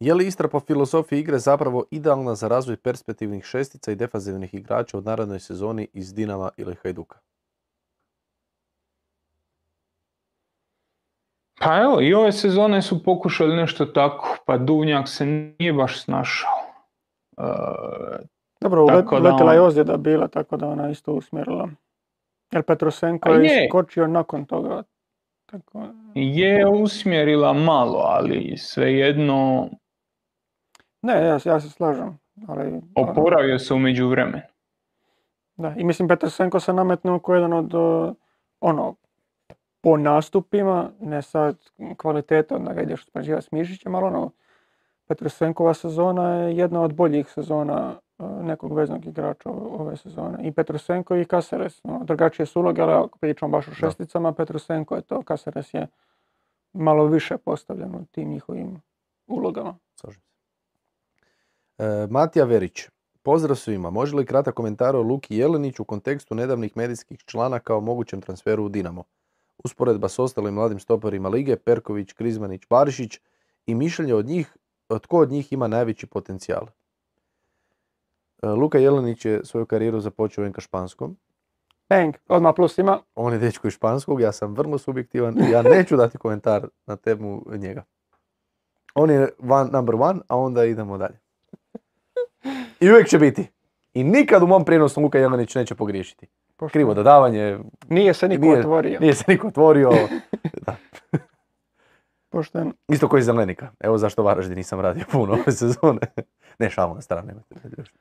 [0.00, 4.98] Je li Istra po filozofiji igre zapravo idealna za razvoj perspektivnih šestica i defazivnih igrača
[4.98, 7.18] u narednoj sezoni iz Dinama ili Hajduka?
[11.60, 16.50] Pa evo, i ove sezone su pokušali nešto tako, pa Duvnjak se nije baš snašao.
[17.38, 17.42] E,
[18.60, 21.68] Dobro, uletila je ozljeda bila, tako da ona isto usmjerila.
[22.50, 23.64] Jer Petrosenko je je.
[23.64, 24.82] iskočio nakon toga.
[25.46, 29.68] Tako, je usmjerila malo, ali svejedno
[31.02, 32.18] ne, ja, se- ja se slažem.
[32.48, 34.42] Ali, oporavio se u međuvremenu.
[35.56, 35.74] da.
[35.76, 37.72] I mislim Petrosenko se nametnuo kao jedan od
[38.60, 38.94] ono,
[39.80, 41.56] po nastupima, ne sad
[41.96, 44.30] kvaliteta da ga ideš uspoređivati s Mišićem, ali ono,
[45.06, 50.48] Petrosenkova sezona je jedna od boljih sezona nekog veznog igrača ove sezone.
[50.48, 54.96] I Petrosenko i Caceres, no, drugačije su uloge, ali ako pričamo baš o šesticama, Petrosenko
[54.96, 55.86] je to, Caceres je
[56.72, 58.80] malo više postavljen u tim njihovim
[59.26, 59.78] ulogama.
[59.94, 60.28] Slažem se.
[61.78, 62.88] E, Matija Verić.
[63.22, 63.90] Pozdrav svima.
[63.90, 68.64] Može li kratak komentar o Luki Jeleniću u kontekstu nedavnih medijskih članaka o mogućem transferu
[68.64, 69.04] u Dinamo?
[69.64, 73.20] Usporedba s ostalim mladim stoperima lige, Perković, Krizmanić, Barišić
[73.66, 74.56] i mišljenje od njih,
[75.02, 76.66] tko od njih ima najveći potencijal.
[78.42, 81.16] E, Luka Jelenić je svoju karijeru započeo u NK Španskom.
[81.88, 83.00] Bang, odmah plus ima.
[83.14, 87.42] On je dečko iz Španskog, ja sam vrlo subjektivan ja neću dati komentar na temu
[87.48, 87.84] njega.
[88.94, 91.18] On je one, number one, a onda idemo dalje.
[92.80, 93.50] I uvijek će biti.
[93.94, 96.26] I nikad u mom prijenosu Luka Jelenić neće pogriješiti.
[96.72, 97.58] Krivo dodavanje,
[97.88, 99.00] Nije se niko Nije- otvorio.
[99.00, 99.90] nije se niko otvorio.
[100.66, 100.76] Da.
[102.38, 102.72] Pošteno.
[102.88, 103.70] Isto koji Zelenika.
[103.80, 106.00] Evo zašto Varaždin nisam radio puno ove sezone.
[106.58, 107.54] Ne, šalu na nemojte.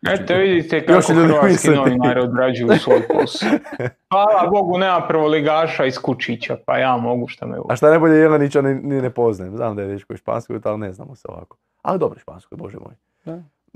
[0.07, 3.49] Eto vidite kako hrvatski novinari odrađuju svoj posao.
[4.11, 8.61] Hvala Bogu nema prvoligaša iz Kučića, pa ja mogu šta me A šta najbolje Jelenića
[8.61, 9.55] ni, ni ne poznajem.
[9.55, 11.57] Znam da je dečko iz Španskoj, ali ne znamo se ovako.
[11.81, 12.95] Ali dobro Španskoj, bože moj.
[13.25, 13.33] Da.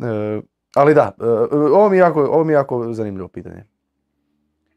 [0.07, 0.41] E,
[0.75, 1.25] ali da, e,
[1.55, 3.63] ovo mi, je jako, ovo mi je jako zanimljivo pitanje.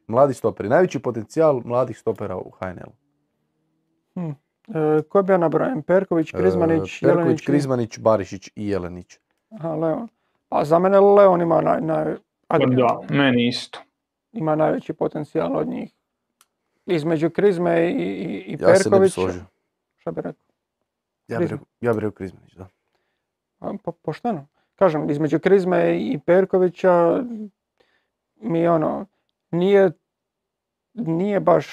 [0.06, 0.69] Mladi stoperi.
[0.69, 2.93] Najveći potencijal mladih stopera u HNL-u.
[4.20, 4.35] E,
[5.05, 5.82] ko bi ja nabrojim?
[5.82, 7.43] Perković, Krizmanić, E, Perković, Jelenić.
[7.43, 9.19] i- Krizmanić, Barišić i Jelenić.
[9.51, 10.09] Aha, Leon.
[10.49, 12.15] A za mene Leon ima, naj, naj,
[12.49, 13.78] ajde, Da, meni isto.
[14.32, 15.93] ima najveći potencijal od njih.
[16.86, 19.15] Između Krizme i, i, i Ja se ne bi Perkovića.
[19.15, 19.43] složio.
[19.97, 20.45] Šta bi rekao?
[21.28, 22.69] Ja bih ja bi rekao Krizmanić, da.
[23.59, 24.47] A, po, pošteno.
[24.74, 27.23] Kažem, između Krizme i Perkovića
[28.36, 29.07] mi ono,
[29.51, 29.91] nije,
[30.95, 31.66] nije baš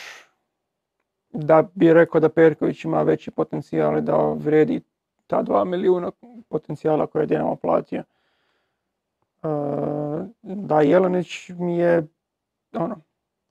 [1.33, 4.81] da bi rekao da Perković ima veći potencijal da vrijedi
[5.27, 6.11] ta dva milijuna
[6.49, 7.99] potencijala koje je Dinamo platio.
[7.99, 9.47] E,
[10.43, 12.07] da Jelenić mi je
[12.73, 13.01] ono,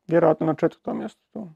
[0.07, 1.49] vjerojatno na četvrtom mjestu tu.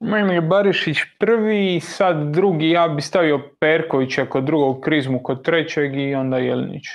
[0.00, 5.96] Meni je Barišić prvi, sad drugi, ja bi stavio Perkovića kod drugog, Krizmu kod trećeg
[5.96, 6.86] i onda Jelinić.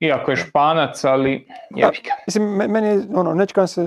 [0.00, 2.10] Iako je španac, ali jebi ga.
[2.26, 3.86] Mislim, me- meni ono, nečkam se,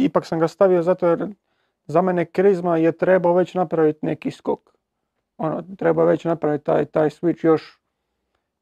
[0.00, 1.26] ipak sam ga stavio zato jer
[1.86, 4.60] za mene Krizma je trebao već napraviti neki skok.
[5.38, 7.80] Ono, treba već napraviti taj, taj switch još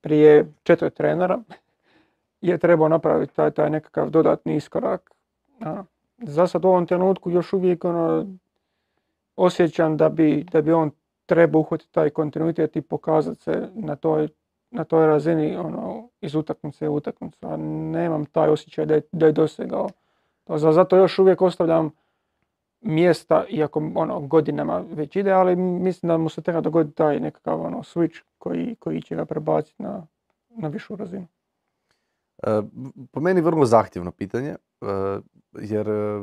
[0.00, 1.38] prije četiri trenera.
[2.40, 5.10] Je trebao napraviti taj, taj nekakav dodatni iskorak.
[5.60, 5.86] Ono,
[6.18, 8.26] za sad u ovom trenutku još uvijek ono,
[9.36, 10.90] osjećam da bi, da bi on
[11.26, 14.28] trebao uhvatiti taj kontinuitet i pokazati se na toj,
[14.70, 19.26] na toj razini ono, iz utakmice u utakmicu, a nemam taj osjećaj da je, da
[19.26, 19.88] je dosegao.
[20.44, 21.90] To za- Zato još uvijek ostavljam
[22.80, 27.60] mjesta, iako ono, godinama već ide, ali mislim da mu se treba dogoditi taj nekakav
[27.60, 30.06] ono, switch koji, koji će ga prebaciti na,
[30.48, 31.26] na višu razinu.
[32.42, 32.60] E,
[33.10, 34.56] Po meni vrlo zahtjevno pitanje, e,
[35.54, 36.22] jer e,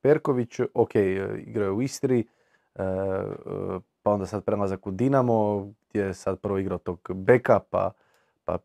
[0.00, 0.94] Perković, ok,
[1.38, 2.26] igrao u Istri,
[2.74, 2.84] e, e,
[4.04, 7.90] pa onda sad prelazak u Dinamo, gdje je sad prvo igrao tog beka, pa,
[8.44, 8.58] pa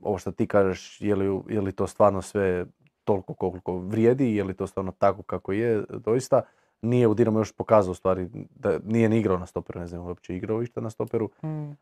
[0.00, 2.66] ovo što ti kažeš, je li, je li to stvarno sve
[3.04, 6.42] toliko koliko vrijedi, je li to stvarno tako kako je, doista.
[6.82, 10.36] Nije u Dinamo još pokazao stvari da nije ni igrao na stoperu, ne znam uopće
[10.36, 11.30] igrao išta na stoperu.
[11.42, 11.70] Mm.
[11.70, 11.74] E,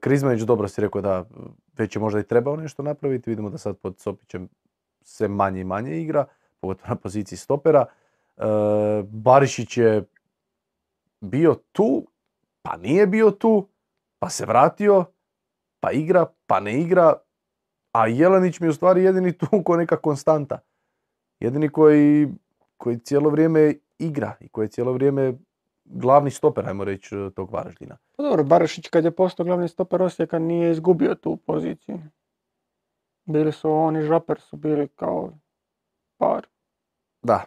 [0.00, 1.24] Krizmanić dobro si rekao da
[1.78, 3.30] već je možda i trebao nešto napraviti.
[3.30, 4.48] Vidimo da sad pod Sopićem
[5.02, 6.24] sve manje i manje igra,
[6.60, 7.84] pogotovo na poziciji stopera.
[8.36, 8.42] E,
[9.02, 10.04] Barišić je
[11.20, 12.06] bio tu,
[12.62, 13.68] pa nije bio tu,
[14.18, 15.04] pa se vratio,
[15.80, 17.14] pa igra, pa ne igra.
[17.92, 20.58] A Jelenić mi je u stvari jedini tu ko neka konstanta.
[21.40, 22.28] Jedini koji,
[22.76, 25.34] koji cijelo vrijeme igra i koji je cijelo vrijeme
[25.84, 27.96] glavni stoper, ajmo reći, tog Varaždina.
[28.16, 31.98] Pa dobro, Barašić kad je postao glavni stoper Osijeka nije izgubio tu poziciju.
[33.24, 35.32] Bili su on i Žaper su bili kao
[36.18, 36.46] par.
[37.22, 37.44] Da.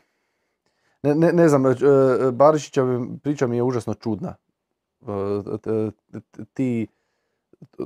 [1.03, 4.35] Ne, ne, ne znam, e, e, Barišićeva priča mi je užasno čudna.
[6.53, 6.87] Ti,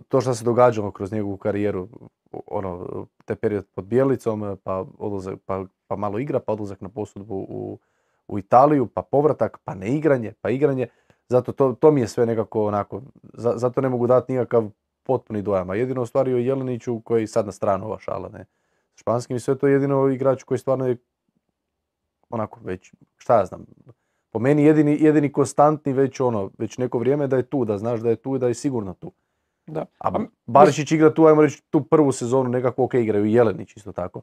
[0.07, 1.87] to što se događalo kroz njegovu karijeru,
[2.31, 7.35] ono, te period pod Bjelicom, pa, odlazak, pa, pa malo igra, pa odlazak na posudbu
[7.35, 7.79] u,
[8.27, 10.87] u Italiju, pa povratak, pa ne igranje, pa igranje.
[11.27, 13.01] Zato to, to mi je sve nekako onako,
[13.33, 14.69] za- zato ne mogu dati nikakav
[15.03, 15.69] potpuni dojam.
[15.69, 18.45] A jedino ostvario je Jeleniću koji sad na stranu ova šala, ne.
[18.95, 20.97] Španskim i sve to je jedino igrač koji stvarno je
[22.29, 23.65] onako već, šta ja znam,
[24.31, 27.99] po meni jedini, jedini konstantni već ono, već neko vrijeme da je tu, da znaš
[27.99, 29.11] da je tu i da je sigurno tu.
[29.67, 29.85] Da.
[29.99, 30.11] A
[30.45, 34.21] Barišić igra tu, ajmo reći, tu prvu sezonu nekako ok igraju i Jelenić isto tako.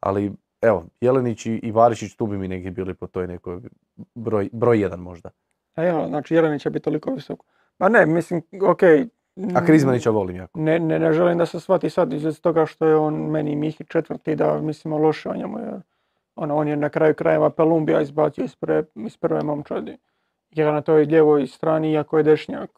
[0.00, 0.32] Ali
[0.62, 3.60] evo, Jelenić i Barišić tu bi mi negdje bili po toj nekoj
[4.14, 5.30] broj, broj jedan možda.
[5.74, 7.44] A evo, znači Jelenić će biti toliko visoko.
[7.78, 8.82] Ma ne, mislim, ok.
[9.54, 10.60] A Krizmanića volim jako.
[10.60, 13.84] Ne, ne, ne želim da se shvati sad iz toga što je on meni Mihi
[13.84, 15.58] četvrti da mislimo loše o njemu.
[15.58, 15.80] Jer,
[16.36, 19.98] ono, on je na kraju krajeva Pelumbija izbacio iz, prve, iz prve momčadi.
[20.50, 22.70] Igra na toj ljevoj strani iako je dešnjak.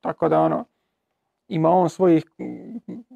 [0.00, 0.64] Tako da ono,
[1.48, 2.24] ima on svojih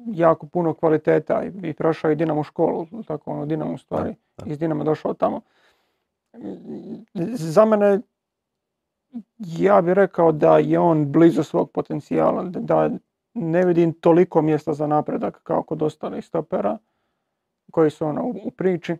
[0.07, 4.15] jako puno kvaliteta i, i prošao je Dinamo školu, tako ono Dinamo stvari,
[4.45, 5.41] iz Dinama došao tamo.
[7.33, 7.99] Za mene
[9.37, 12.89] ja bih rekao da je on blizu svog potencijala, da-
[13.33, 16.77] ne vidim toliko mjesta za napredak kao kod ostalih stopera
[17.71, 18.97] koji su ono u priči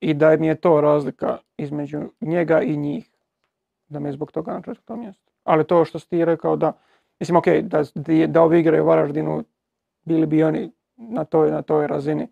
[0.00, 3.10] i da mi je to razlika između njega i njih,
[3.88, 5.32] da mi je zbog toga na četvrtom mjestu.
[5.44, 6.72] Ali to što si ti rekao da,
[7.20, 7.82] mislim ok, da,
[8.26, 9.44] da, ovi igraju Varaždinu,
[10.04, 12.28] bili bi oni na toj, na toj razini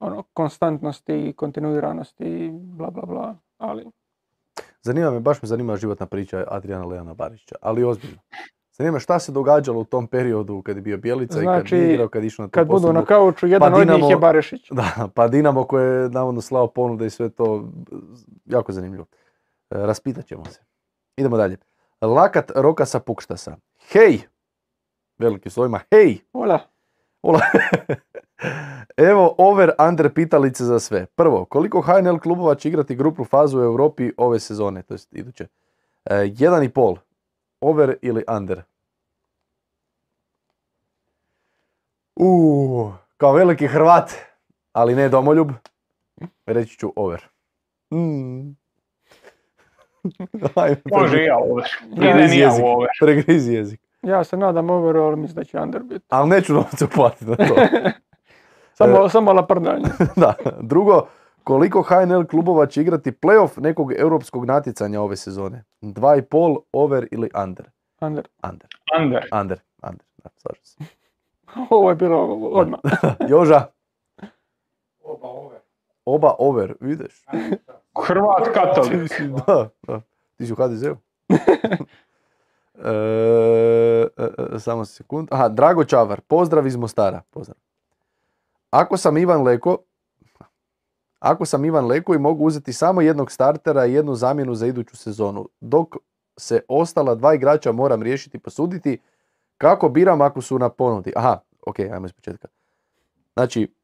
[0.00, 3.84] ono, konstantnosti i kontinuiranosti i bla bla bla, ali
[4.82, 8.18] Zanima me, baš me zanima životna priča Adriana Leana Barišića, ali ozbiljno.
[8.76, 11.92] Zanima šta se događalo u tom periodu kad je bio Bjelica i kad Znači, nije
[11.94, 14.16] igrao, kad je išao na tu kad budu na kauču, jedan od njih Dinamo- je
[14.16, 14.70] Barešić.
[14.70, 17.68] Da, pa Dinamo koje je navodno slao ponude i sve to,
[18.44, 19.04] jako zanimljivo.
[19.70, 20.60] E, Raspitat ćemo se.
[21.16, 21.56] Idemo dalje.
[22.00, 23.56] Lakat Rokasa Pukštasa.
[23.92, 24.20] Hej!
[25.18, 26.18] Veliki slovima, hej!
[26.32, 26.58] Ola,
[27.22, 27.40] Ola.
[28.96, 31.06] Evo over under pitalice za sve.
[31.06, 35.46] Prvo, koliko HNL klubova će igrati grupnu fazu u Europi ove sezone, to jest iduće?
[36.04, 36.96] E, jedan i pol.
[37.64, 38.62] Over ili under?
[42.16, 44.10] Uuu, kao veliki Hrvat,
[44.72, 45.50] ali ne domoljub,
[46.46, 47.28] reći ću over.
[47.94, 48.40] Mm.
[50.54, 51.64] Ajme, Može i ja over.
[51.96, 52.64] Ja, Idem i ja jezik.
[52.64, 52.88] u over.
[53.00, 53.80] Pregrizi jezik.
[54.02, 56.04] ja se nadam over, ali mislim da će under biti.
[56.08, 57.54] Ali neću novce uplatiti na to.
[58.78, 59.86] Samo, samo laprdanje.
[60.16, 60.34] da.
[60.60, 61.06] Drugo,
[61.44, 65.64] koliko HNL klubova će igrati playoff nekog europskog natjecanja ove sezone?
[65.80, 67.70] Dva i pol, over ili under?
[68.00, 68.28] Under.
[68.50, 68.68] Under,
[68.98, 69.28] Under.
[69.32, 70.06] under, under.
[70.24, 70.78] Da, slažem se.
[71.70, 72.18] Ovo je bilo
[72.52, 72.80] odmah.
[73.30, 73.66] Joža,
[75.02, 75.60] Oba ove.
[76.04, 77.24] oba over, vidiš?
[78.06, 79.12] Hrvat Ti katolik.
[79.12, 80.00] si, da, da.
[80.36, 80.96] Ti si u HDZ-u.
[82.74, 82.90] E,
[84.16, 85.28] e, e, samo sekund.
[85.30, 87.22] Aha, Drago Čavar, pozdrav iz Mostara.
[87.30, 87.56] Pozdrav.
[88.70, 89.78] Ako sam Ivan Leko,
[91.24, 94.96] ako sam Ivan Leko i mogu uzeti samo jednog startera i jednu zamjenu za iduću
[94.96, 95.96] sezonu, dok
[96.36, 98.98] se ostala dva igrača moram riješiti posuditi,
[99.58, 101.12] kako biram ako su na ponudi?
[101.16, 102.48] Aha, ok, ajmo iz početka.
[103.32, 103.74] Znači,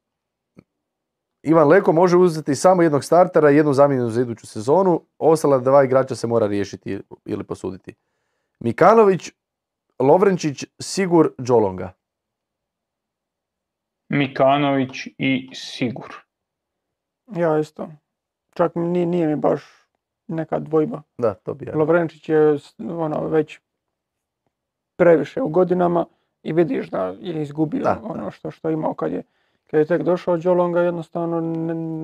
[1.42, 5.84] Ivan Leko može uzeti samo jednog startera i jednu zamjenu za iduću sezonu, ostala dva
[5.84, 7.94] igrača se mora riješiti ili posuditi.
[8.58, 9.30] Mikanović,
[9.98, 11.92] Lovrenčić, Sigur, Đolonga.
[14.08, 16.30] Mikanović i Sigur.
[17.36, 17.89] Ja isto.
[18.55, 19.62] Čak nije, nije mi baš
[20.27, 21.02] neka dvojba.
[21.19, 21.77] Da, to bi ja.
[21.77, 23.61] Lovrenčić je ono, već
[24.97, 26.07] previše u godinama
[26.43, 29.23] i vidiš da je izgubio Da, ono što, što je imao kad je,
[29.66, 31.40] kad je tek došao Đolonga jednostavno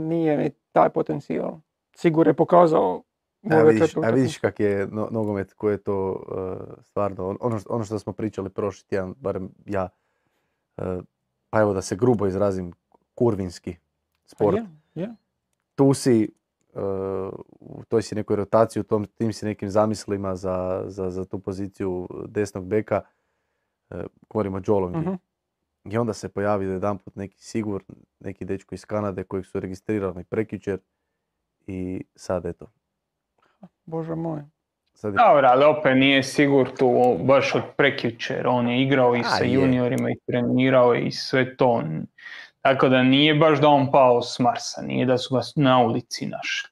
[0.09, 1.55] nije mi taj potencijal.
[1.97, 3.03] Sigur je pokazao
[3.43, 7.37] u A vidiš, a vidiš kak je no- nogomet, koji je to uh, stvarno, on-
[7.41, 9.89] ono, što- ono što smo pričali prošli tjedan, barem ja,
[10.77, 10.85] uh,
[11.51, 12.73] pa evo da se grubo izrazim,
[13.15, 13.77] kurvinski
[14.27, 14.57] sport.
[14.97, 15.15] Je.
[15.75, 16.29] tu si,
[16.73, 16.83] uh,
[17.61, 21.39] u toj si nekoj rotaciji, u tom, tim si nekim zamislima za, za, za tu
[21.39, 23.01] poziciju desnog beka,
[23.91, 24.01] uh,
[24.31, 24.99] govorimo o Đolongi.
[24.99, 25.15] Mhm.
[25.85, 27.83] I onda se pojavi jedan put neki Sigur,
[28.21, 30.79] neki dečko iz Kanade kojeg su registrirali prekjučer
[31.67, 32.67] i sad eto.
[33.85, 34.43] Bože moj.
[34.95, 38.47] Sad je, Dobro, ali opet nije Sigur tu baš od prekjučer.
[38.47, 39.53] On je igrao i A, sa je.
[39.53, 41.83] juniorima i trenirao i sve to.
[42.67, 46.27] Tako da nije baš da on pao s Marsa, nije da su ga na ulici
[46.27, 46.71] našli.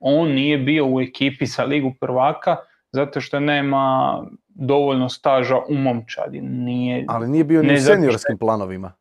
[0.00, 2.56] on nije bio u ekipi za ligu prvaka
[2.92, 6.40] zato što nema dovoljno staža u momčadi.
[6.40, 8.92] Nije, Ali nije bio ni u seniorskim planovima.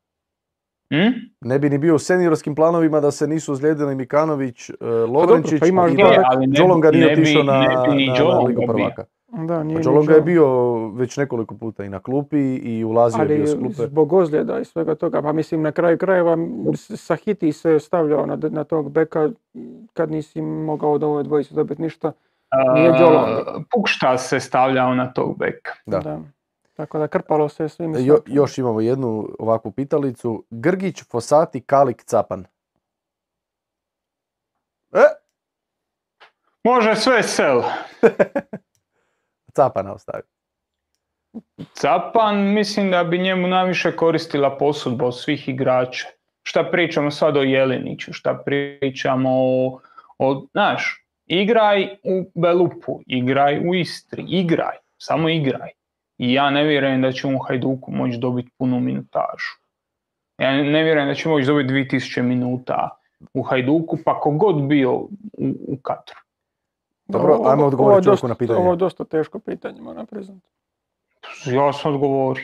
[0.89, 1.11] Hm?
[1.41, 5.59] Ne bi ni bio u seniorskim planovima da se nisu ozlijedili Mikanović, e, dobro, Lovrenčić
[5.59, 8.89] pa imaš i da Đolonga nije otišao na, ne bi ni na, na Ligu bio.
[9.33, 10.47] Da, nije Pa ni Đolonga je bio
[10.87, 13.73] već nekoliko puta i na klupi i ulazio je bio Ali s klupe.
[13.87, 16.37] zbog ozljeda i svega toga, pa mislim na kraju krajeva
[16.75, 19.29] Sahiti se stavljao na, na tog beka
[19.93, 22.11] kad nisi mogao od ove dvojice dobiti ništa.
[22.73, 23.63] Nije A, Đolonga.
[23.71, 25.71] Pukšta se stavljao na tog beka.
[25.85, 26.19] Da.
[26.73, 30.43] Tako da krpalo se svim i Jo- još imamo jednu ovakvu pitalicu.
[30.49, 32.45] Grgić, Fosati, Kalik, Capan.
[34.93, 35.03] E,
[36.63, 37.61] Može sve sel.
[39.55, 40.23] Capana ostavi.
[41.73, 46.07] Capan mislim da bi njemu najviše koristila posudba od svih igrača.
[46.43, 49.79] Šta pričamo sad o Jeliniću, šta pričamo o,
[50.17, 55.69] o znaš, igraj u Belupu, igraj u Istri, igraj, samo igraj.
[56.17, 59.63] I ja ne vjerujem da će u Hajduku moći dobiti punu minutažu.
[60.37, 62.89] Ja ne vjerujem da će moći dobiti 2000 minuta
[63.33, 65.09] u Hajduku, pa kogod bio u,
[65.67, 66.15] u Katru.
[67.17, 68.59] Dobro, Ovo- ajmo ovo odgovoriti je čovjeku na pitanje.
[68.59, 70.47] Ovo je dosta teško pitanje, moram priznati.
[71.45, 72.43] Ja sam odgovorio.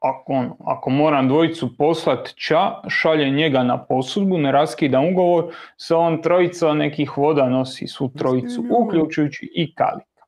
[0.00, 5.44] Ako, ono, ako moram dvojicu poslat ča, šalje njega na posudbu, ne raskidam ugovor,
[5.76, 10.22] sa on trojica nekih voda nosi svu trojicu, uključujući i Kalika.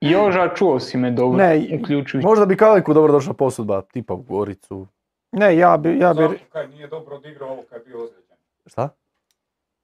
[0.00, 2.26] Joža, čuo si me dobro, Ne, uključujući.
[2.26, 4.86] Možda bi Kaliku dobro došla posudba, tipa u Goricu.
[5.32, 8.36] Ne, ja bi, ja bi, Zato kaj nije dobro odigrao ovo kad je bio ozlijeđen.
[8.66, 8.88] Šta?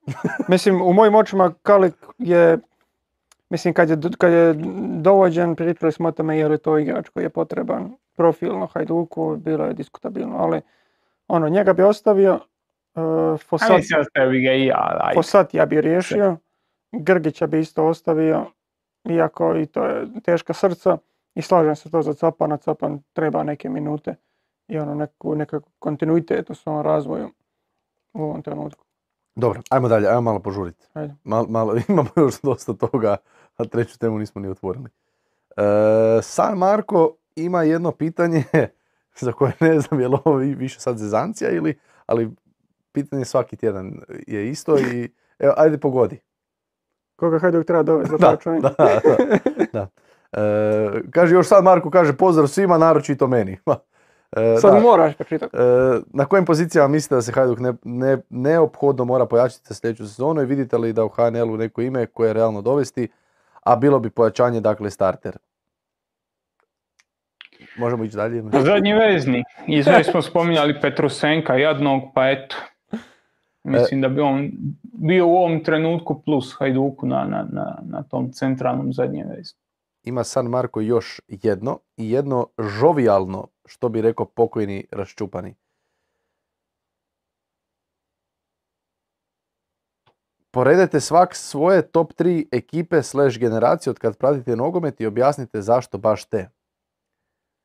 [0.48, 2.58] mislim, u mojim očima Kalik je,
[3.50, 4.54] mislim, kad je, kad je
[4.98, 9.64] dovođen, pričali smo o tome je li to igrač koji je potreban profilno Hajduku, bilo
[9.64, 10.60] je diskutabilno, ali
[11.28, 12.34] ono, njega bi ostavio,
[12.94, 13.80] uh, Fosat,
[14.30, 15.10] bi ga i ja.
[15.14, 16.36] Fosat ja bi riješio,
[16.92, 18.46] Grgića bi isto ostavio,
[19.04, 20.98] iako i to je teška srca
[21.34, 24.14] i slažem se to za Capana, Capan treba neke minute
[24.68, 27.30] i ono neku, nekakav kontinuitet u svom razvoju
[28.12, 28.84] u ovom trenutku.
[29.36, 30.86] Dobro, ajmo dalje, ajmo malo požuriti.
[30.94, 31.14] Ajde.
[31.24, 33.16] Mal, malo, imamo još dosta toga,
[33.56, 34.88] a treću temu nismo ni otvorili.
[35.56, 35.62] E,
[36.22, 38.44] San Marko ima jedno pitanje
[39.20, 42.30] za koje ne znam je li ovo vi- više sad zezancija ili, ali
[42.92, 43.92] pitanje svaki tjedan
[44.26, 46.20] je isto i evo, ajde pogodi.
[47.16, 49.88] Koga Hajduk treba dovesti za Da, da, da, da.
[50.42, 53.58] E, kaže još sad Marko, kaže pozdrav svima, naročito meni.
[54.32, 54.80] E, Sad da.
[54.80, 55.56] moraš pročitati.
[55.56, 55.60] E,
[56.12, 60.42] na kojim pozicijama mislite da se Hajduk ne, ne, neophodno mora pojačati za sljedeću sezonu
[60.42, 63.08] i vidite li da u HNL-u neko ime koje je realno dovesti,
[63.62, 65.36] a bilo bi pojačanje, dakle, starter?
[67.78, 68.42] Možemo ići dalje?
[68.52, 69.44] Zadnji vezni.
[69.66, 72.56] I sve smo spominjali Petrusenka, jadnog, pa eto.
[73.64, 74.50] Mislim da bi on
[74.82, 79.54] bio u ovom trenutku plus Hajduku na, na, na, na tom centralnom zadnjem vezu.
[80.02, 85.54] Ima San Marko još jedno i jedno žovijalno, što bi rekao pokojni raščupani.
[90.50, 95.98] Poredajte svak svoje top 3 ekipe slash generacije od kad pratite nogomet i objasnite zašto
[95.98, 96.48] baš te.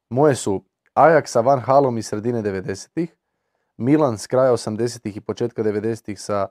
[0.09, 0.63] Moje su
[0.95, 3.15] Ajax sa Van Halom iz sredine 90-ih,
[3.77, 6.47] Milan s kraja 80-ih i početka 90-ih sa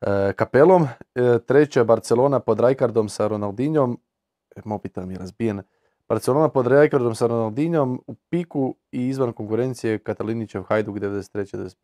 [0.00, 4.00] e, Kapelom, e, treća je Barcelona pod Rijkaardom sa Ronaldinjom,
[4.56, 5.62] e, mobitel mi je razbijen,
[6.08, 11.74] Barcelona pod Rijkaardom sa Ronaldinjom u piku i izvan konkurencije Katalinićev Hajduk 93-95.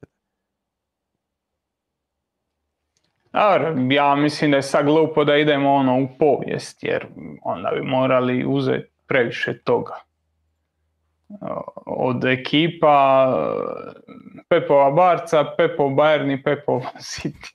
[3.32, 7.06] Dobro, ja mislim da je sad glupo da idemo ono u povijest, jer
[7.42, 9.94] onda bi morali uzeti previše toga.
[11.86, 13.26] Od ekipa
[14.48, 17.54] Pepova Barca, Pepov Bayern i Pepov City.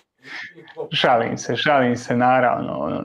[1.00, 3.02] Šalim se, šalim se naravno.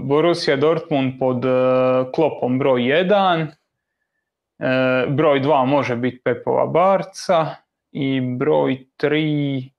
[0.00, 1.44] Borussia Dortmund pod
[2.14, 3.46] klopom broj 1,
[5.16, 7.46] broj 2 može biti Pepova Barca
[7.92, 9.70] i broj 3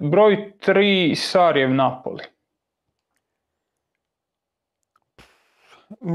[0.00, 2.22] broj 3 Sarjev Napoli.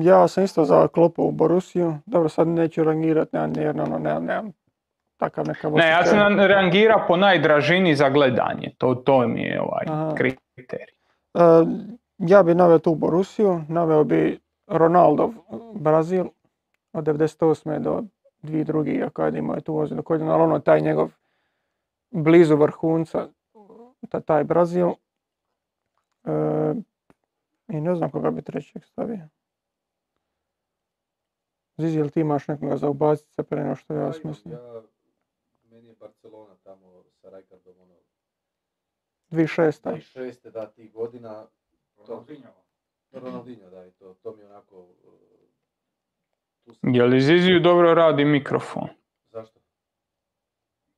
[0.01, 1.97] Ja sam isto za klopu u Borusiju.
[2.05, 4.51] Dobro, sad neću rangirati, nemam, nemam, nemam
[5.17, 8.71] takav nekav Ne, ja sam rangira po najdražini za gledanje.
[8.77, 10.15] To, to mi je ovaj Aha.
[10.15, 10.95] kriterij.
[11.33, 11.39] E,
[12.19, 15.33] ja bi naveo tu Borusiju, naveo bi Ronaldo
[15.73, 16.25] Brazil
[16.93, 17.79] od 98.
[17.79, 18.03] do
[18.43, 18.87] 2002.
[18.89, 21.09] iako ajde imao je tu ozljenu koljenu, ali ono taj njegov
[22.11, 23.27] blizu vrhunca,
[24.09, 24.87] ta- taj Brazil.
[26.23, 26.73] E,
[27.67, 29.27] I ne znam koga bi trećeg stavio.
[31.77, 34.55] Zizi, jel ti imaš nekoga za ubaciti se prije nego što ja Ja, smislim?
[35.99, 37.93] Barcelona tamo sa Rijkaardom, ono,
[39.31, 39.81] 2006.
[39.83, 40.49] 2006.
[40.51, 41.45] da, tih godina,
[42.07, 42.49] Ronaldinho.
[43.11, 44.87] Ronaldinho, da, i to, to mi je onako, uh,
[46.65, 48.87] tu sam, Je li Ziziju dobro radi mikrofon?
[49.31, 49.59] zašto?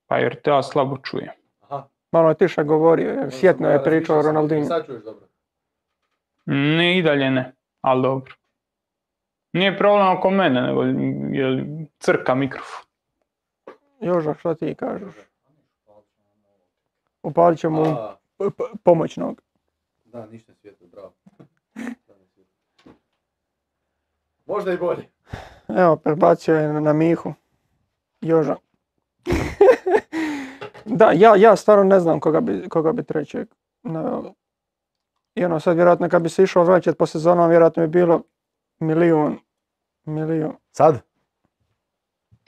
[0.07, 1.29] Pa jer te ja slabo čujem.
[1.59, 1.87] Aha.
[2.11, 4.67] Malo je tiše govorio, jer sjetno je pričao o Ronaldinho.
[4.67, 5.27] Sad čuješ dobro.
[6.45, 8.33] Ne, i dalje ne, ali dobro.
[9.53, 11.65] Nije problem oko mene, nego je
[11.99, 12.86] crka mikrofon.
[14.01, 15.15] Joža, šta ti kažeš?
[17.23, 19.41] Upalit ćemo A, p- p- pomoćnog.
[20.05, 21.13] da, ništa svijetlo, bravo.
[24.45, 25.09] Možda i bolje.
[25.67, 27.33] Evo, prebacio je na, na Mihu.
[28.21, 28.55] Joža.
[30.99, 33.47] da, ja, ja stvarno ne znam koga bi, koga bi trećeg
[33.83, 34.33] naveo.
[35.35, 38.21] I ono, sad vjerojatno kad bi se išao vraćati po sezonama, vjerojatno bi bilo
[38.79, 39.39] milijun,
[40.05, 40.53] milijun.
[40.71, 41.01] Sad?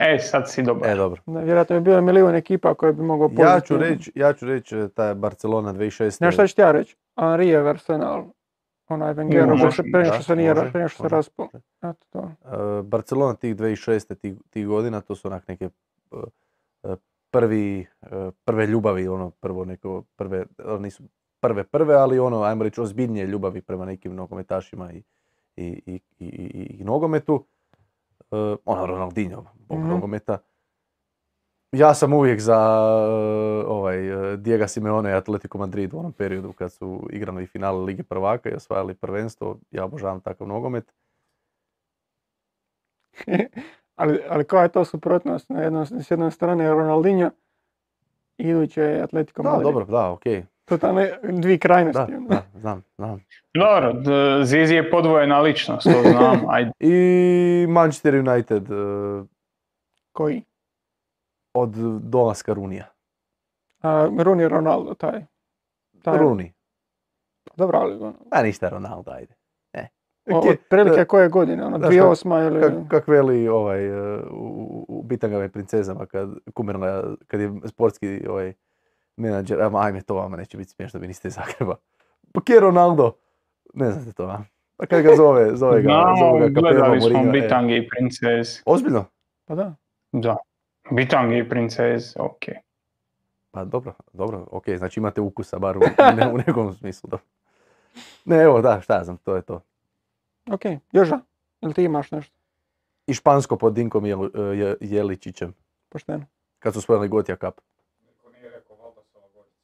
[0.00, 0.90] E, sad si dobar.
[0.90, 1.22] E, dobro.
[1.26, 4.46] Da, vjerojatno bi bilo milijun ekipa koje bi mogao Ja ću pozitivno- reći, ja ću
[4.46, 6.10] reći e, ta Barcelona 2006.
[6.10, 6.96] Znaš šta ću ti ja reći?
[7.16, 8.24] Henri je Arsenal.
[8.88, 11.48] Onaj može, prije što se nije, prije što se raspao.
[11.82, 12.18] Eto to.
[12.18, 14.14] Uh, Barcelona tih 2006.
[14.14, 15.68] tih, tih godina, to su onak neke
[16.10, 16.22] uh,
[16.82, 16.94] uh,
[17.30, 18.08] prvi, uh,
[18.44, 21.02] prve ljubavi, ono prvo neko, prve, ono, nisu
[21.40, 25.02] prve prve, ali ono, ajmo reći, ozbiljnije ljubavi prema nekim nogometašima i,
[25.56, 27.44] i, i, i, i- i nogometu.
[28.30, 29.88] Uh, ono, Ronaldinho, bog Mhm.
[29.88, 30.38] nogometa.
[31.72, 32.58] Ja sam uvijek za
[33.64, 33.98] uh, ovaj,
[34.32, 38.50] uh, Diego Simeone i Atletico Madrid u onom periodu kad su igrali finale Lige prvaka
[38.50, 39.58] i osvajali prvenstvo.
[39.70, 40.92] Ja obožavam takav nogomet.
[43.96, 45.48] ali, ali koja je to suprotnost?
[45.48, 47.30] Na jednom, s jedne strane Ronaldinho,
[48.38, 49.64] iduće je Atletico Da, Madrid.
[49.64, 50.44] dobro, da, okej.
[50.70, 52.14] Totalno dvije Da, krajnosti.
[52.14, 52.28] ono.
[52.28, 53.20] da, znam, znam.
[53.54, 53.94] Dobro,
[54.44, 56.40] Zizi je podvojena ličnost, to znam.
[56.54, 56.70] Ajde.
[56.80, 56.96] I
[57.68, 59.26] Manchester United uh,
[60.12, 60.44] Koji?
[61.54, 61.70] od
[62.02, 62.86] dolaska Runija.
[63.82, 65.24] A, Rooney Ronaldo, taj.
[66.02, 66.18] taj.
[66.18, 66.52] Runi.
[67.56, 69.34] Dobro, ali ono, A ništa Ronaldo, ajde.
[69.74, 69.88] Ne.
[70.30, 71.64] o- Kje- otprilike koje godine?
[71.64, 72.60] Ono, Znaš 2008 ili...
[72.60, 78.26] Kak, kak veli ovaj, uh, u, u Bitangama i princezama kad kumirna, kad je sportski
[78.28, 78.52] ovaj,
[79.16, 81.76] menadžer, ama ajme to vama neće biti smiješno, vi niste iz Zagreba.
[82.32, 83.12] Pa kje je Ronaldo?
[83.74, 84.42] Ne znate to, a?
[84.76, 87.40] Pa kad ga zove, zove ga, Znamo, zove ga gledali smo Moriga, e.
[87.42, 88.62] Bitange i princeze.
[88.66, 89.04] Ozbiljno?
[89.44, 89.74] Pa da.
[90.12, 90.36] Da.
[90.90, 92.44] Bitange i princeze, ok.
[93.50, 95.80] Pa dobro, dobro, ok, znači imate ukusa bar u,
[96.16, 97.10] ne, u nekom smislu.
[97.10, 97.18] Da.
[98.24, 99.60] Ne, evo, da, šta ja znam, to je to.
[100.52, 100.60] Ok,
[100.92, 101.20] Joža,
[101.60, 102.36] jel ti imaš nešto
[103.06, 105.54] I Špansko pod Dinkom Jel- Je- Jeličićem,
[105.88, 106.26] pošteno?
[106.58, 107.60] kad su spojili Gotija Cup.
[108.06, 109.56] Niko nije rekao valjda sa Gorica.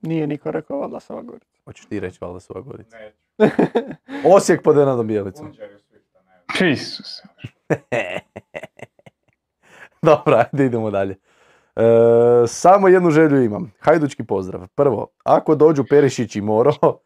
[0.00, 1.60] Nije niko rekao valjda sa Gorica.
[1.64, 2.96] Hoćeš ti reći, valjda su Gorica.
[2.98, 3.16] Neću.
[4.34, 5.52] Osijek pod Enadom ne.
[6.70, 7.22] Isus.
[10.02, 11.16] Dobro, ajde idemo dalje.
[11.76, 11.82] E,
[12.46, 13.72] samo jednu želju imam.
[13.80, 14.66] Hajdučki pozdrav.
[14.74, 16.72] Prvo, ako dođu Perišić i Moro,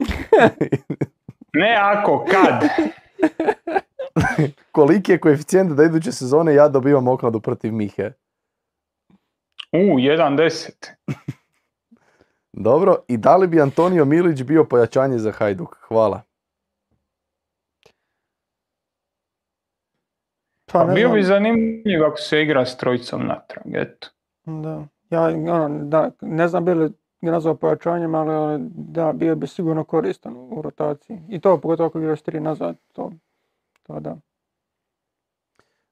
[1.55, 2.65] Ne ako, kad?
[4.73, 8.13] koliki je koeficijent da iduće sezone ja dobivam okladu protiv Mihe?
[9.73, 10.93] U, 1.10.
[12.53, 15.77] Dobro, i da li bi Antonio Milić bio pojačanje za Hajduk?
[15.89, 16.23] Hvala.
[20.73, 21.17] Pa Pa bio znam.
[21.17, 24.09] bi zanimljiv ako se igra s trojicom natrag, eto.
[24.45, 24.87] Da.
[25.11, 30.37] Ja ono, da, ne znam bi li nazvao pojačanjem, ali da, bio bi sigurno koristan
[30.37, 31.19] u rotaciji.
[31.29, 33.13] I to pogotovo ako igraš tri nazad, to,
[33.83, 34.17] to da.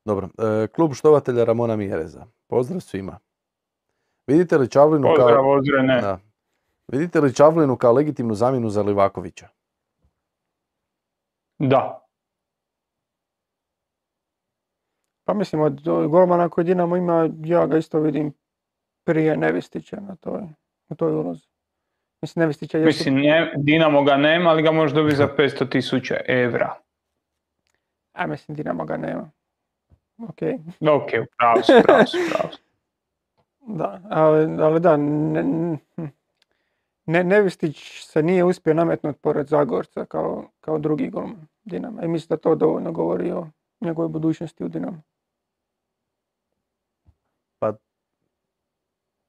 [0.04, 2.26] Dobro, e, klub štovatelja Ramona Mjereza.
[2.46, 3.18] Pozdrav svima.
[4.26, 5.50] Vidite li Čavlinu Pozdrav, kao...
[5.50, 6.29] Ozrene.
[6.92, 9.48] Vidite li Čavlinu kao legitimnu zamjenu za Livakovića?
[11.58, 12.06] Da.
[15.24, 18.32] Pa mislim, od golmana koji Dinamo ima, ja ga isto vidim
[19.04, 20.42] prije Nevistića na toj,
[20.88, 21.46] u toj ulozi.
[22.22, 22.84] Mislim, Nevistića je...
[22.84, 26.74] Mislim, ne, Dinamo ga nema, ali ga može dobiti za 500 tisuća evra.
[28.12, 29.30] A mislim, Dinamo ga nema.
[30.18, 30.38] Ok,
[30.80, 32.62] Ok, pravo su, pravo su, pravo su.
[33.78, 35.78] da, ali, ali da, ne, ne,
[37.10, 42.02] Nevistić se nije uspio nametnuti pored Zagorca kao, kao drugi golman Dinama.
[42.02, 43.46] I mislim da to dovoljno govori o
[43.80, 45.02] njegovoj budućnosti u Dinamu.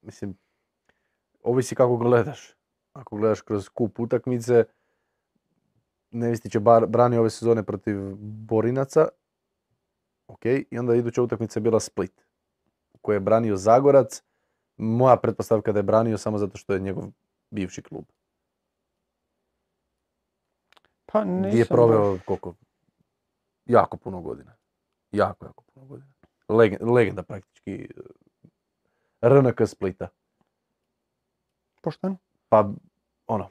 [0.02, 0.34] Mislim,
[1.42, 2.54] ovisi kako gledaš.
[2.92, 4.64] Ako gledaš kroz kup utakmice,
[6.10, 9.08] Nevistić je bar, branio ove sezone protiv Borinaca,
[10.26, 12.26] ok, i onda iduća utakmica je bila Split,
[12.92, 14.22] u kojoj je branio Zagorac,
[14.76, 17.04] moja pretpostavka da je branio samo zato što je njegov
[17.52, 18.04] bivši klub.
[21.06, 22.54] Pa Gdje je nisam proveo, baš- koliko,
[23.66, 24.56] jako puno godina.
[25.10, 26.12] Jako, jako puno godina.
[26.48, 27.88] Legenda, legenda praktički
[29.22, 30.08] e, RNK Splita.
[31.82, 32.16] Pošteno.
[32.48, 32.70] Pa,
[33.26, 33.50] ono,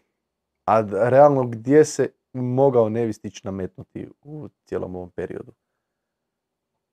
[0.65, 5.53] a realno gdje se mogao Nevistić nametnuti u cijelom ovom periodu?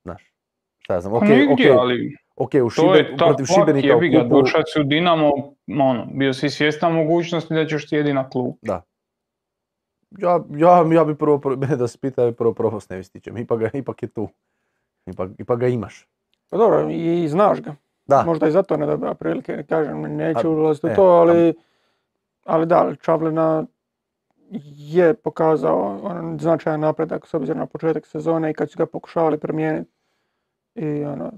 [0.03, 0.35] Znaš,
[0.79, 3.97] šta ja znam, Pa nigdje, ok, ali ok, u to Šibe- je ta protiv Šibenika
[3.97, 5.33] u kupu, došao si u Dinamo,
[5.69, 8.55] ono, bio si svjestan mogućnosti da ćeš sjedi na klub.
[8.63, 8.83] ja,
[10.51, 13.71] ja, ja bi prvo, pro- mene da se pita, prvo probao s Nevistićem, ipak, ga,
[13.73, 14.29] ipak je tu,
[15.07, 16.07] ipak, ipak ga imaš.
[16.51, 17.75] Pa dobro, i znaš ga.
[18.07, 21.21] Da, Možda i zato ne dobiva prilike, kažem, neću A, ulaziti u e, to, a-
[21.21, 21.55] ali,
[22.45, 23.65] ali da, Čavlina
[24.73, 29.39] je pokazao ono, značajan napredak s obzirom na početak sezone i kad su ga pokušavali
[29.39, 29.91] promijeniti.
[30.75, 31.33] I ono,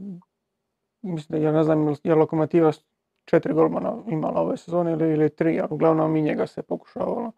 [1.03, 2.85] mislim da ja ne znam je Lokomotiva s
[3.25, 7.33] četiri golmana imala ove sezone ili, ili tri, ali uglavnom i njega se pokušavalo.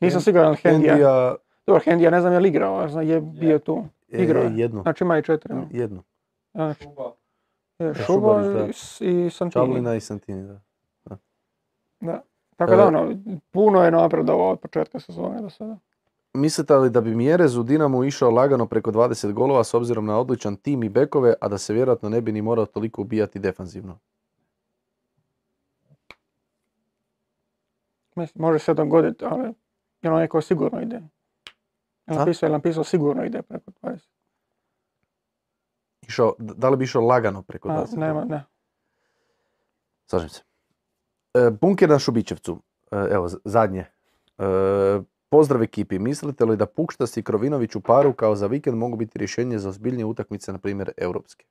[0.00, 0.92] Nisam siguran Hendija.
[0.92, 1.34] Hendija,
[1.66, 3.84] Dobro, Hendija ne znam je li igrao, ja znam je bio tu.
[4.08, 4.56] Igrao je.
[4.56, 5.54] jednu, Znači ima i četiri.
[5.54, 5.66] no.
[5.70, 6.02] jednu.
[6.54, 7.12] Znači, Šuba.
[7.78, 8.66] je, Šubarić, Šuba da.
[9.00, 9.52] i i Santini.
[9.52, 10.60] Čavlina i Santini, da.
[12.00, 12.20] Da.
[12.56, 13.14] Tako da E, ono,
[13.50, 15.78] puno je napredovao od početka sezone do sada.
[16.38, 20.18] Mislite li da bi Mjerez u Dinamu išao lagano preko 20 golova s obzirom na
[20.18, 23.98] odličan tim i bekove, a da se vjerojatno ne bi ni morao toliko ubijati defanzivno?
[28.34, 29.54] Može se dogoditi, ali
[30.02, 30.96] je neko sigurno ide.
[30.96, 31.02] Je
[32.06, 32.14] A?
[32.14, 33.98] napisao, je napisao sigurno ide preko 20.
[36.08, 38.24] Išao, da li bi išao lagano preko A, 20 nema, golova?
[38.24, 38.44] ne.
[40.06, 40.42] Slažem se.
[41.34, 42.62] E, bunker na Šubićevcu.
[42.90, 43.86] E, evo, zadnje.
[44.38, 44.44] E,
[45.30, 45.98] pozdrav ekipi.
[45.98, 49.68] Mislite li da Pukštas i Krovinović u paru kao za vikend mogu biti rješenje za
[49.68, 51.44] ozbiljnije utakmice, na primjer, europske?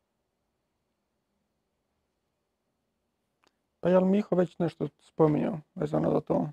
[3.80, 6.50] Pa je li Miho već nešto spominjao vezano za to?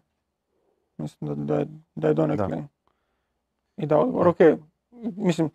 [0.97, 2.65] Mislim da, da, je, da je donekle
[3.77, 4.29] i da odgovor.
[4.29, 4.39] Ok,
[5.17, 5.51] mislim,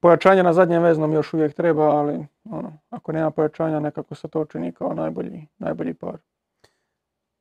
[0.00, 4.44] pojačanje na zadnjem veznom još uvijek treba, ali ono, ako nema pojačanja nekako se to
[4.44, 6.18] čini kao najbolji, najbolji par.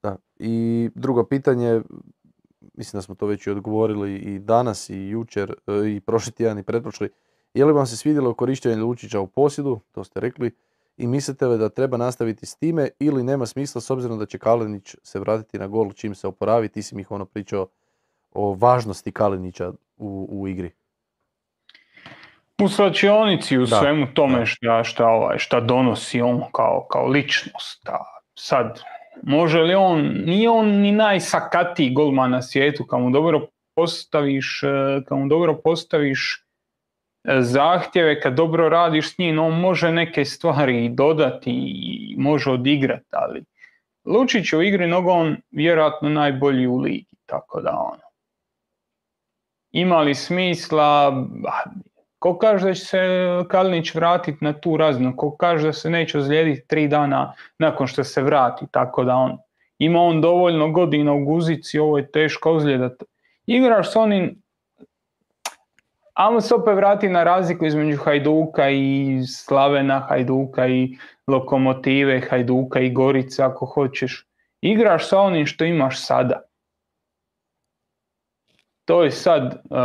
[0.04, 0.16] Da.
[0.36, 1.82] I drugo pitanje,
[2.80, 6.60] mislim da smo to već i odgovorili i danas i jučer e, i prošli tjedan
[6.60, 7.10] i pretprošli.
[7.54, 10.52] Je li vam se svidjelo korištenje Lučića u posjedu, to ste rekli,
[10.98, 14.38] i mislite li da treba nastaviti s time ili nema smisla s obzirom da će
[14.38, 17.68] Kalinić se vratiti na gol čim se oporavi, ti si mi ih ono pričao
[18.34, 20.72] o važnosti Kalinića u, u igri.
[22.62, 24.46] U slačionici, u Da, svemu tome da.
[24.46, 27.90] šta, šta, ovaj, šta donosi on kao, kao ličnost.
[27.90, 27.98] A
[28.36, 28.82] sad,
[29.24, 35.02] može li on, nije on ni najsakatiji golman na svijetu, kad mu dobro postaviš, eh,
[35.08, 36.46] kad mu dobro postaviš
[37.24, 43.08] eh, zahtjeve, kad dobro radiš s njim, on može neke stvari dodati i može odigrati,
[43.12, 43.44] ali
[44.06, 48.10] Lučić u igri nogon vjerojatno najbolji u ligi, tako da ono.
[49.72, 51.14] Ima li smisla,
[52.20, 53.00] ko kaže da će se
[53.48, 58.04] Kalinić vratiti na tu razinu, ko kaže da se neće ozlijediti tri dana nakon što
[58.04, 59.38] se vrati, tako da on
[59.80, 62.90] ima on dovoljno godina u guzici, ovo je teško ozljeda.
[63.46, 64.42] Igraš s onim,
[66.14, 70.98] ajmo se opet vrati na razliku između Hajduka i Slavena, Hajduka i
[71.28, 74.26] Lokomotive, Hajduka i Gorice ako hoćeš.
[74.62, 76.42] Igraš sa onim što imaš sada.
[78.90, 79.80] To je sad uh,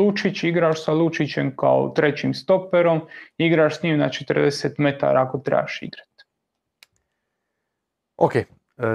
[0.00, 3.00] Lučić, igraš sa Lučićem kao trećim stoperom,
[3.38, 6.24] igraš s njim na 40 metara ako trebaš igrati.
[8.16, 8.46] Ok, e,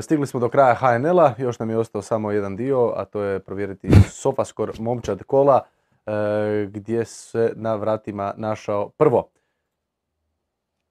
[0.01, 3.39] stigli smo do kraja HNL-a, još nam je ostao samo jedan dio, a to je
[3.39, 5.61] provjeriti Sofascore momčad kola,
[6.05, 6.11] e,
[6.69, 9.29] gdje se na vratima našao prvo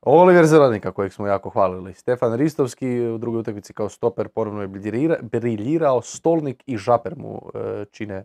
[0.00, 1.94] Oliver Zelenika, kojeg smo jako hvalili.
[1.94, 7.42] Stefan Ristovski u drugoj utakmici kao stoper ponovno je briljira- briljirao, Stolnik i Žaper mu
[7.90, 8.24] čine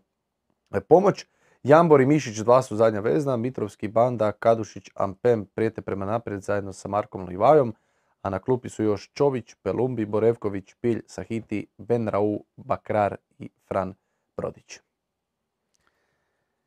[0.89, 1.25] pomoć.
[1.63, 6.73] Jambor i Mišić dva su zadnja vezna, Mitrovski, Banda, Kadušić, Ampem prijete prema naprijed zajedno
[6.73, 7.73] sa Markom Livajom,
[8.21, 13.93] a na klupi su još Čović, Pelumbi, Borevković, Pilj, Sahiti, Benrau, Bakrar i Fran
[14.37, 14.79] Brodić.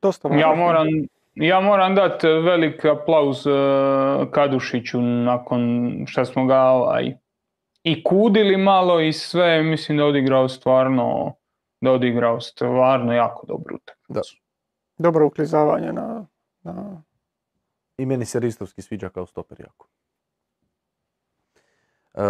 [0.02, 0.86] Dosta Ja moram,
[1.34, 3.52] ja moram dati velik aplauz eh,
[4.30, 7.14] Kadušiću nakon što smo ga ovaj,
[7.82, 11.34] i kudili malo i sve, mislim da je odigrao stvarno,
[11.80, 14.36] da odigrao stvarno jako dobru utakmicu.
[14.98, 16.26] Dobro uklizavanje na,
[16.62, 17.02] na
[17.98, 19.86] I meni se Ristovski sviđa kao stoper jako.
[22.14, 22.20] E,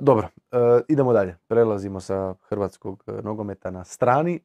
[0.00, 0.56] dobro, e,
[0.88, 1.36] idemo dalje.
[1.48, 4.40] Prelazimo sa hrvatskog e, nogometa na strani.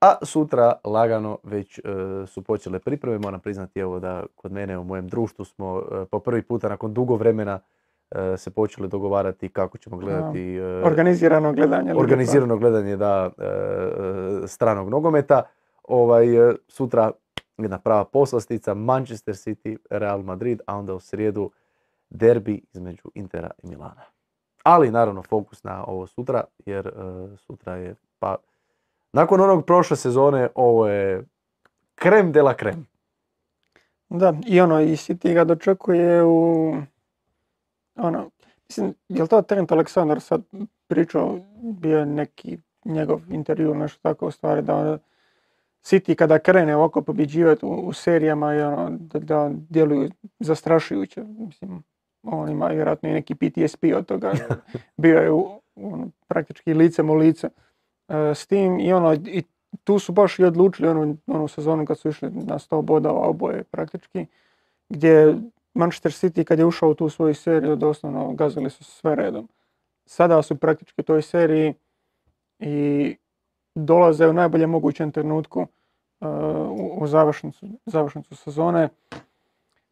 [0.00, 1.82] A sutra lagano već e,
[2.26, 3.18] su počele pripreme.
[3.18, 6.94] Moram priznati evo da kod mene u mojem društvu smo e, po prvi puta nakon
[6.94, 7.60] dugo vremena
[8.36, 11.94] se počeli dogovarati kako ćemo gledati e, organizirano gledanje.
[11.94, 15.42] Organizirano gledanje da, e, e, stranog nogometa.
[15.84, 16.26] Ovaj,
[16.68, 17.10] sutra
[17.58, 21.50] jedna prava poslastica, Manchester City, Real Madrid, a onda u srijedu
[22.10, 24.02] derbi između Intera i Milana.
[24.62, 26.92] Ali naravno fokus na ovo sutra, jer
[27.36, 28.36] sutra je, pa,
[29.12, 31.24] nakon onog prošle sezone, ovo je
[31.94, 32.86] krem de la krem.
[34.08, 36.74] Da, i ono, i City ga dočekuje u,
[37.96, 38.30] ono,
[38.68, 40.42] mislim, je li to Trent Aleksandar sad
[40.86, 44.98] pričao, bio je neki njegov intervju, nešto tako u stvari, da ono,
[45.82, 51.82] City kada krene ovako pobjeđivati u, u serijama i ono, da, da djeluju zastrašujuće, mislim,
[52.22, 54.32] on ima vjerojatno i neki PTSP od toga,
[55.02, 57.48] bio je u, ono, praktički licem u lice
[58.08, 59.42] e, s tim i ono, i
[59.84, 63.64] tu su baš i odlučili onu, onu sezonu kad su išli na 100 bodova oboje
[63.64, 64.26] praktički,
[64.88, 65.34] gdje
[65.80, 69.48] Manchester City kad je ušao u tu svoju seriju doslovno gazili su sve redom.
[70.06, 71.74] Sada su praktički u toj seriji
[72.58, 73.16] i
[73.74, 76.28] dolaze u najboljem mogućem trenutku uh,
[76.70, 78.88] u, u završnicu, završnicu sezone,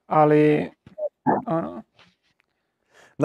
[0.07, 0.71] ali
[1.47, 1.83] ono,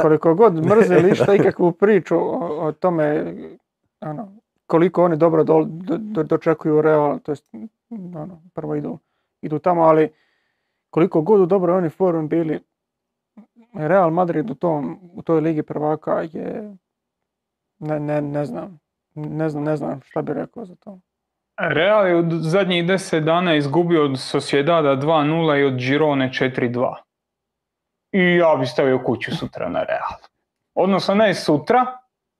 [0.01, 3.33] koliko god mrzeli išta ikakvu priču o, o tome
[4.01, 4.31] ono,
[4.67, 7.49] koliko oni dobro do, do- do- dočekuju Real, to jest
[8.15, 8.99] ono, prvo idu,
[9.41, 10.09] idu tamo, ali
[10.93, 12.59] koliko god u dobroj oni formi bili,
[13.73, 16.75] Real Madrid u, tom, u toj ligi prvaka je,
[17.79, 18.79] ne, ne, ne znam,
[19.15, 20.99] ne znam, ne znam šta bi rekao za to.
[21.57, 26.95] Real je u zadnjih 10 dana izgubio od Sociedada 2-0 i od Girone 4-2.
[28.11, 30.19] I ja bi stavio kuću sutra na Real.
[30.73, 31.85] Odnosno ne sutra,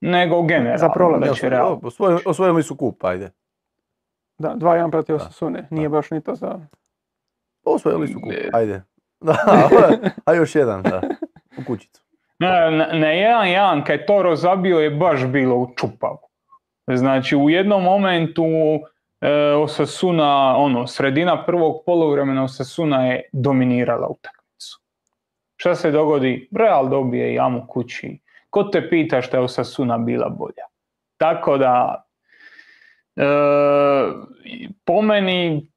[0.00, 0.78] nego generalno.
[0.78, 1.20] Za prolaz.
[1.20, 1.80] da će Real.
[2.26, 3.30] osvojili, su kup, ajde.
[4.38, 6.60] Da, 2-1 protiv Osasune, nije baš ni to za...
[7.64, 8.82] Osvojili su kup, ajde.
[9.20, 9.36] Da,
[10.24, 11.00] a još jedan, da,
[11.58, 12.02] u kućicu.
[12.38, 16.18] Na, na, na 1-1 kad je Toro zabio je baš bilo u čupavu.
[16.86, 18.44] Znači u jednom momentu
[19.20, 24.80] e, Osasuna, ono, sredina prvog poluvremena Osasuna je dominirala utakmicu.
[25.56, 26.48] Šta se dogodi?
[26.56, 28.18] Real dobije jamu kući.
[28.50, 30.64] Ko te pita šta je Osasuna bila bolja?
[31.16, 32.04] Tako da
[33.16, 33.24] e,
[34.84, 35.70] po meni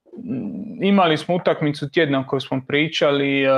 [0.81, 3.49] imali smo utakmicu tjedna o kojoj smo pričali, e,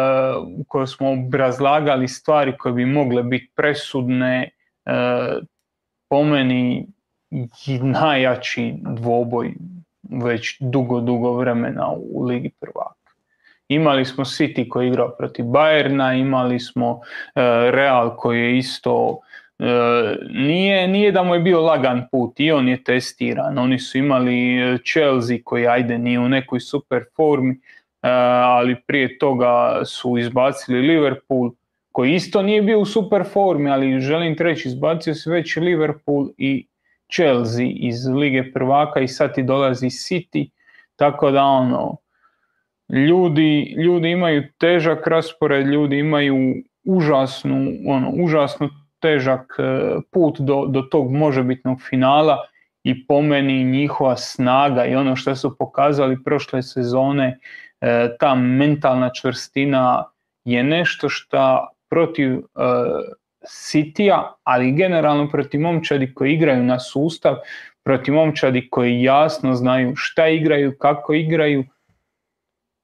[0.58, 4.50] u kojoj smo obrazlagali stvari koje bi mogle biti presudne.
[4.86, 4.92] E,
[6.10, 6.88] po meni
[7.82, 9.54] najjači dvoboj
[10.24, 13.12] već dugo, dugo vremena u Ligi prvaka.
[13.68, 17.02] Imali smo City koji je igrao protiv Bayerna, imali smo
[17.36, 17.42] e,
[17.72, 19.20] Real koji je isto
[20.30, 23.58] nije, nije da mu je bio lagan put i on je testiran.
[23.58, 27.60] Oni su imali e, Chelsea koji ajde nije u nekoj super formi, e,
[28.44, 31.52] ali prije toga su izbacili Liverpool
[31.92, 36.30] koji isto nije bio u super formi, ali želim ti reći, izbacio se već Liverpool
[36.38, 36.68] i
[37.14, 40.50] Chelsea iz Lige prvaka i sad ti dolazi City,
[40.96, 41.98] tako da ono,
[42.90, 48.70] ljudi, ljudi imaju težak raspored, ljudi imaju užasnu, ono, užasno
[49.02, 49.64] težak e,
[50.12, 52.38] put do, do tog možebitnog finala
[52.84, 57.40] i po meni njihova snaga i ono što su pokazali prošle sezone,
[57.82, 60.06] e, ta mentalna čvrstina
[60.46, 62.42] je nešto što protiv e,
[63.48, 67.36] Citya, ali generalno protiv momčadi koji igraju na sustav,
[67.84, 71.64] protiv momčadi koji jasno znaju šta igraju, kako igraju,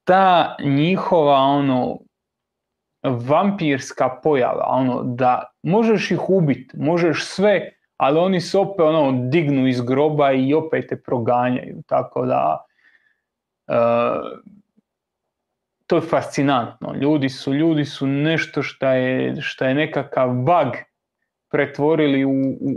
[0.04, 1.98] ta njihova ono
[3.10, 9.68] vampirska pojava, ono da možeš ih ubiti, možeš sve, ali oni se opet ono dignu
[9.68, 12.64] iz groba i opet te proganjaju, tako da
[13.68, 13.74] e,
[15.86, 16.94] to je fascinantno.
[17.00, 20.74] Ljudi su, ljudi su nešto šta je, šta je nekakav bug
[21.50, 22.30] pretvorili u,
[22.60, 22.76] u,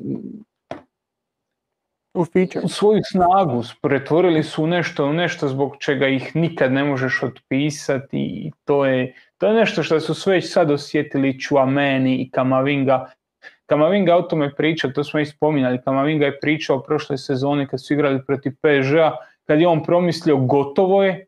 [2.13, 2.67] U feature.
[2.67, 8.51] svoju snagu, pretvorili su u nešto, nešto zbog čega ih nikad ne možeš otpisati i
[8.65, 13.11] to je, to je nešto što su sve sad osjetili Chouameni i Kamavinga.
[13.65, 17.93] Kamavinga o tome priča, to smo i spominjali, Kamavinga je pričao prošle sezone kad su
[17.93, 19.15] igrali protiv PSG-a,
[19.47, 21.25] kad je on promislio gotovo je,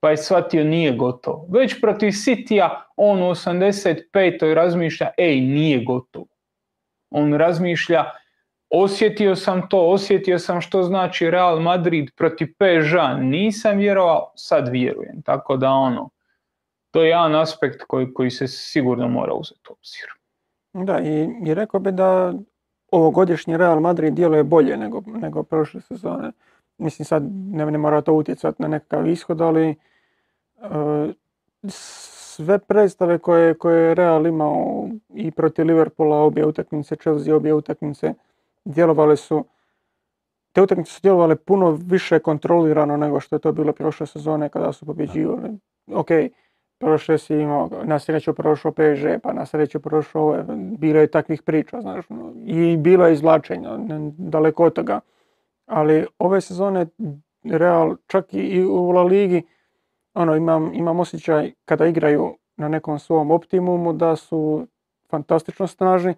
[0.00, 1.46] pa je shvatio nije gotovo.
[1.50, 4.54] Već protiv City-a on u 85.
[4.54, 6.26] razmišlja, ej, nije gotovo.
[7.10, 8.04] On razmišlja,
[8.70, 15.22] osjetio sam to, osjetio sam što znači Real Madrid protiv PSG-a, nisam vjerovao, sad vjerujem.
[15.22, 16.10] Tako da ono,
[16.90, 20.06] to je jedan aspekt koji, koji se sigurno mora uzeti u obzir.
[20.72, 22.32] Da, i, i rekao bi da
[22.90, 26.32] ovogodišnji Real Madrid djeluje bolje nego, nego prošle sezone.
[26.78, 29.74] Mislim sad ne, ne mora to utjecati na nekakav ishod, ali e,
[31.68, 38.14] sve predstave koje, koje je Real imao i protiv Liverpoola obje utakmice, Chelsea obje utakmice,
[38.64, 39.44] djelovale su
[40.52, 44.72] te utakmice su djelovale puno više kontrolirano nego što je to bilo prošle sezone kada
[44.72, 45.50] su pobjeđivali.
[45.92, 46.08] Ok,
[46.78, 50.44] prošle si imao, na sreću prošao PSG, pa na sreću prošao
[50.78, 53.70] bilo je takvih priča, znaš, no, i bilo je izvlačenja,
[54.18, 55.00] daleko od toga.
[55.66, 56.86] Ali ove sezone
[57.44, 59.42] Real, čak i- i u La Ligi,
[60.14, 64.66] ono, imam, imam osjećaj kada igraju na nekom svom optimumu da su
[65.10, 66.14] fantastično snažni,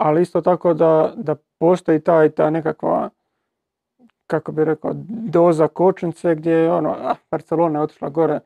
[0.00, 3.10] ali isto tako da, da postoji taj, ta nekakva,
[4.26, 8.40] kako bi rekao, doza kočnice gdje je ono, ah, Barcelona je otišla gore,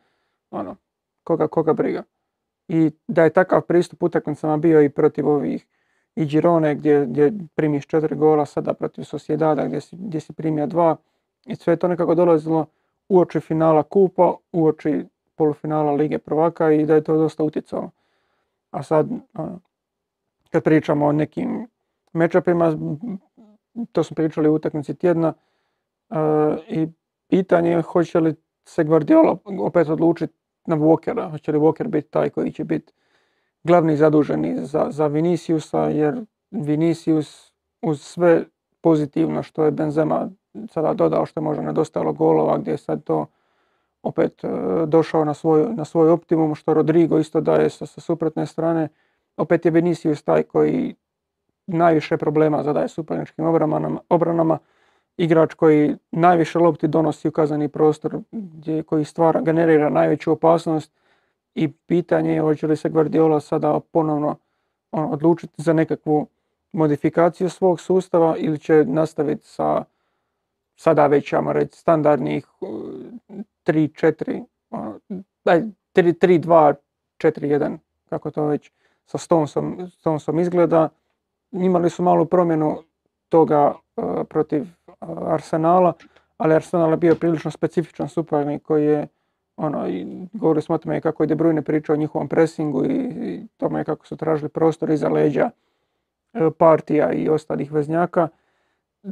[0.50, 0.76] ono,
[1.24, 2.02] koga, koga briga.
[2.68, 5.66] I da je takav pristup utakmicama bio i protiv ovih
[6.16, 10.66] i Girone gdje, gdje primiš četiri gola, sada protiv Sociedada gdje si, gdje si primio
[10.66, 10.96] dva.
[11.46, 12.66] I sve je to nekako dolazilo
[13.08, 15.04] uoči finala kupa, uoči
[15.36, 17.90] polufinala Lige prvaka i da je to dosta utjecalo.
[18.70, 19.60] A sad, ono,
[20.54, 21.68] kad pričamo o nekim
[22.12, 22.78] mečapima,
[23.92, 25.34] to smo pričali u utakmici tjedna,
[26.10, 26.16] e,
[26.68, 26.88] i
[27.28, 30.34] pitanje je hoće li se Guardiola opet odlučiti
[30.66, 32.92] na Walkera, hoće li Walker biti taj koji će biti
[33.64, 37.52] glavni zaduženi za, za Viniciusa, jer Vinicius
[37.82, 38.44] uz sve
[38.80, 40.30] pozitivno što je Benzema
[40.70, 43.26] sada dodao, što je možda nedostajalo golova, gdje je sad to
[44.02, 44.48] opet e,
[44.86, 48.88] došao na svoj, na svoj optimum, što Rodrigo isto daje sa, sa suprotne strane.
[49.36, 50.94] Opet je Vinicius taj koji
[51.66, 53.44] najviše problema zadaje suparničkim
[54.08, 54.58] obranama,
[55.16, 60.92] igrač koji najviše lopti donosi u kazani prostor, gdje, koji stvara, generira najveću opasnost.
[61.54, 64.36] I pitanje je hoće li se Guardiola sada ponovno
[64.92, 66.26] ono, odlučiti za nekakvu
[66.72, 69.84] modifikaciju svog sustava ili će nastaviti sa
[70.76, 71.34] sada već,
[71.70, 72.68] standardnih uh,
[73.66, 75.00] 3-4, ono,
[75.44, 75.62] daj,
[75.94, 76.74] 3-2,
[77.18, 77.78] 4-1,
[78.08, 78.70] kako to već
[79.06, 80.88] sa Stonesom, Stonesom izgleda.
[81.52, 82.82] Imali su malu promjenu
[83.28, 85.92] toga uh, protiv uh, Arsenala,
[86.36, 89.08] ali Arsenal je bio prilično specifičan suparnik koji je
[89.56, 92.96] ono, i govorili smo o tome kako je De Bruyne pričao o njihovom presingu i,
[93.04, 95.50] i tome kako su tražili prostor iza leđa
[96.32, 98.28] e, partija i ostalih veznjaka.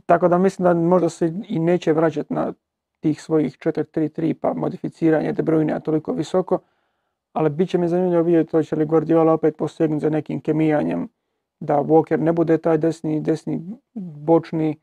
[0.07, 2.53] Tako da mislim da možda se i neće vraćati na
[3.01, 6.59] tih svojih 4-3-3 pa modificiranje De Bruyne toliko visoko,
[7.33, 11.09] ali bit će mi zanimljivo vidjeti hoće li Guardiola opet posegnuti za nekim kemijanjem
[11.61, 13.61] da Walker ne bude taj desni, desni
[13.95, 14.81] bočni,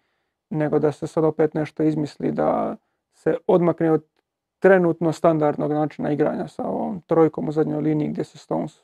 [0.50, 2.76] nego da se sad opet nešto izmisli da
[3.14, 4.06] se odmakne od
[4.60, 8.84] trenutno standardnog načina igranja sa ovom trojkom u zadnjoj liniji gdje se Stones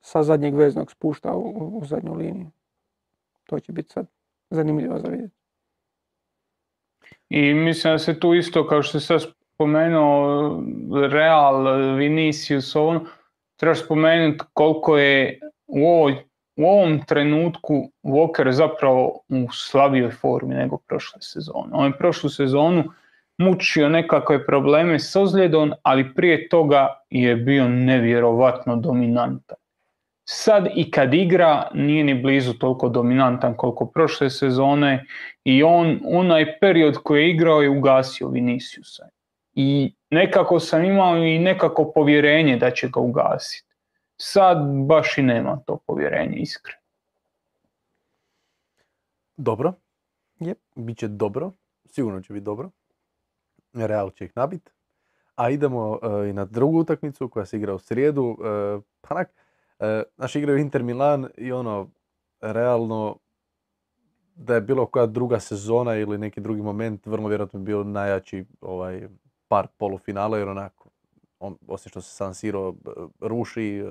[0.00, 2.50] sa zadnjeg veznog spušta u, u- u zadnju liniju.
[3.44, 4.06] To će biti sad
[4.50, 5.34] zanimljivo za vidjeti.
[7.28, 9.22] I mislim da se tu isto, kao što se sad
[9.54, 10.62] spomenuo,
[11.10, 11.64] Real,
[11.96, 13.00] Vinicius, ono,
[13.56, 16.12] treba spomenuti koliko je u, ovoj,
[16.56, 21.70] u ovom trenutku Walker zapravo u slabijoj formi nego prošle sezone.
[21.72, 22.84] On je prošlu sezonu
[23.38, 29.56] mučio nekakve probleme s ozljedom, ali prije toga je bio nevjerovatno dominantan.
[30.28, 35.04] Sad i kad igra nije ni blizu toliko dominantan koliko prošle sezone
[35.44, 39.08] i on onaj period koji je igrao je ugasio Viniciusa.
[39.54, 43.68] I nekako sam imao i nekako povjerenje da će ga ugasiti.
[44.16, 44.58] Sad
[44.88, 46.80] baš i nema to povjerenje iskreno.
[49.36, 49.72] Dobro.
[50.40, 50.58] Jep.
[50.76, 51.52] Biće dobro.
[51.84, 52.70] Sigurno će biti dobro.
[53.72, 54.70] Real će ih nabit.
[55.36, 58.36] A idemo e, i na drugu utakmicu koja se igra u srijedu.
[58.40, 59.30] E, pa onak,
[59.78, 61.90] e, znaš, igraju Inter Milan i ono,
[62.40, 63.18] realno,
[64.34, 68.44] da je bilo koja druga sezona ili neki drugi moment, vrlo vjerojatno bi bio najjači
[68.60, 69.08] ovaj,
[69.54, 70.90] par polufinala, jer onako,
[71.38, 72.90] on, osim što se San Siro e,
[73.20, 73.84] ruši,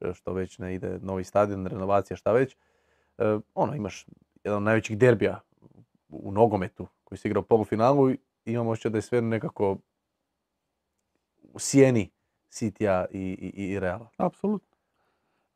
[0.00, 2.56] e, što već ne ide novi stadion, renovacija, šta već,
[3.18, 4.06] e, ono, imaš
[4.44, 5.40] jedan od najvećih derbija
[6.08, 9.76] u nogometu koji se igra u polufinalu i imamo osjećaj da je sve nekako
[11.42, 12.10] u sjeni
[12.48, 14.08] Sitija i, i, i Reala.
[14.16, 14.76] Apsolutno.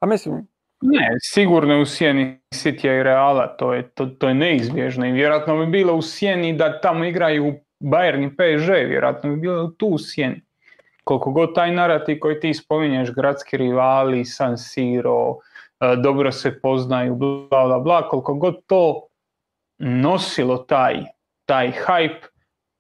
[0.00, 0.46] A mislim,
[0.80, 5.12] Ne, sigurno je u sjeni Citya i Reala, to je, to, to je neizbježno i
[5.12, 9.86] vjerojatno bi bilo u sjeni da tamo igraju Bayern i PSG, vjerojatno bi bilo tu
[9.86, 10.42] u sjeni.
[11.04, 15.36] Koliko god taj narativ koji ti spominješ, gradski rivali, San Siro,
[15.80, 19.06] e, dobro se poznaju, bla bla bla, koliko god to
[19.78, 21.04] nosilo taj,
[21.44, 22.26] taj hype,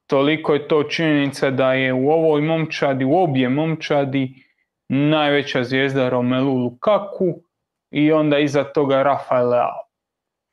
[0.06, 4.42] toliko je to činjenica da je u ovoj momčadi, u obje momčadi,
[4.88, 7.34] najveća zvijezda Romelu Lukaku
[7.90, 9.86] i onda iza toga Rafael Leao.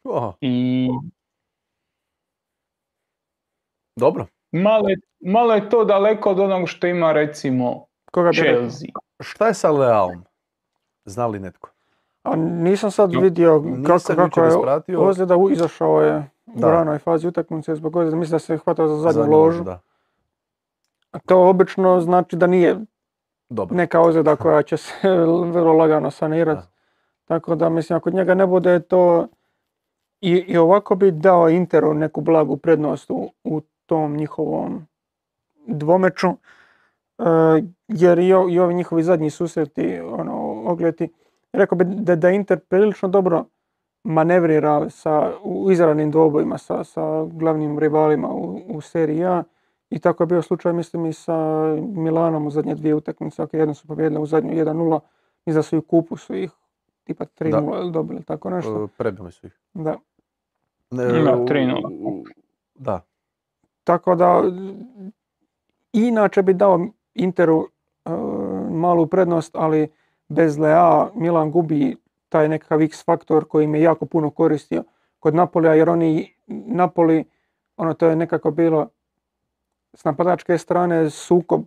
[0.04, 0.90] Oho, I
[3.96, 4.26] dobro.
[4.52, 8.36] malo je, malo je to daleko od onog što ima recimo koga bi?
[8.36, 8.88] Chelsea.
[9.20, 10.24] Šta je sa Lealom?
[11.06, 11.70] Zna li netko?
[12.24, 15.02] A nisam sad No, vidio kako, nisam kako jučer je ispratio.
[15.02, 16.68] ozljeda, u- izašao je Da.
[16.68, 18.16] u ranoj fazi utakmice zbog ozljede.
[18.16, 19.64] Mislim da se hvatao za zadnju ložu.
[19.64, 19.80] Da,
[21.12, 22.78] A to obično znači da nije
[23.50, 23.76] dobro.
[23.76, 24.94] neka ozljeda koja će se
[25.54, 26.68] vrlo lagano sanirati.
[27.26, 29.28] Tako da mislim ako njega ne bude to
[30.22, 34.88] i, i ovako bi dao Interu neku blagu prednost u, u tom njihovom
[35.68, 36.28] dvomeču.
[36.28, 36.34] E,
[37.88, 40.34] jer i, o- i ovi njihovi zadnji susreti, ono,
[40.66, 41.10] ogledi,
[41.54, 43.46] rekao bi da, da Inter prilično dobro
[44.04, 49.44] manevrira sa, u izravnim dvobojima sa, sa glavnim rivalima u, u seriji A.
[49.90, 51.36] I tako je bio slučaj, mislim, i sa
[51.78, 53.44] Milanom u zadnje dvije utakmice.
[53.44, 55.00] Ok, jedno su pobjedili u zadnju 1-0,
[55.46, 56.52] i da su i u kupu su ih
[57.04, 58.88] tipa 3-0 ili dobili, tako nešto.
[58.88, 59.60] Prebili su ih.
[59.74, 59.98] Da.
[60.92, 61.88] Ne, Da, u- 3:0.
[62.02, 62.24] u-
[62.76, 63.02] Da,
[63.84, 64.44] Tako da,
[65.94, 67.68] inače bi dao Interu
[68.06, 68.10] e,
[68.72, 69.92] malu prednost, ali
[70.28, 71.96] bez Lea Milan gubi
[72.30, 74.84] taj nekakav X faktor koji im je jako puno koristio
[75.20, 77.26] kod Napolija, jer oni Napoli,
[77.78, 78.88] ono to je nekako bilo
[79.94, 81.64] s napadačke strane sukob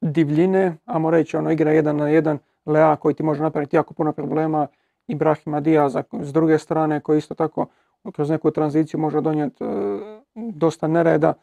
[0.00, 4.12] divljine, ajmo reći, ono igra jedan na jedan, Lea koji ti može napraviti jako puno
[4.12, 4.66] problema,
[5.06, 7.66] Ibrahima Diaza s druge strane koji isto tako
[8.12, 9.68] kroz neku tranziciju može donijeti e,
[10.34, 11.34] dosta nereda,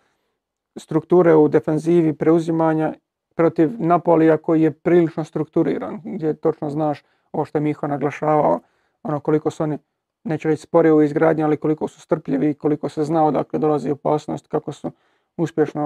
[0.77, 2.93] strukture u defenzivi, preuzimanja
[3.35, 8.59] protiv Napolija koji je prilično strukturiran, gdje točno znaš ovo što je Miho naglašavao,
[9.03, 9.77] ono koliko su oni,
[10.23, 14.47] neću reći sporije u izgradnji, ali koliko su strpljivi, koliko se zna odakle dolazi opasnost,
[14.47, 14.91] kako su
[15.37, 15.83] uspješno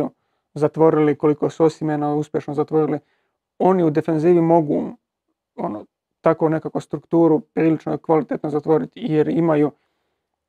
[0.00, 0.10] uh,
[0.54, 2.98] zatvorili, koliko su Osimena uspješno zatvorili.
[3.58, 4.92] Oni u defenzivi mogu
[5.56, 5.84] ono,
[6.20, 9.70] tako nekako strukturu prilično kvalitetno zatvoriti jer imaju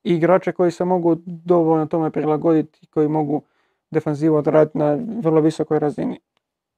[0.04, 3.42] i igrače koji se mogu dovoljno tome prilagoditi, koji mogu
[3.92, 6.20] defenzivu odraditi na vrlo visokoj razini.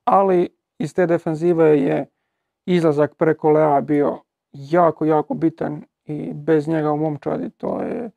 [0.05, 2.05] Ali iz te defenzive je
[2.65, 4.19] izlazak preko Lea bio
[4.53, 8.11] jako, jako bitan i bez njega u momčadi to je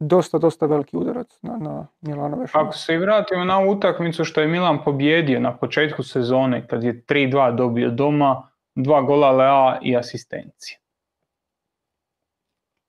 [0.00, 2.66] dosta, dosta veliki udarac na, na Milanove šanse.
[2.66, 7.56] Ako se vratimo na utakmicu što je Milan pobjedio na početku sezone kad je 3-2
[7.56, 10.78] dobio doma, dva gola Lea i asistencije.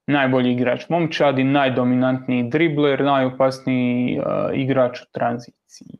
[0.09, 5.99] Najbolji igrač momčadi, najdominantniji dribler, najopasniji uh, igrač u tranziciji.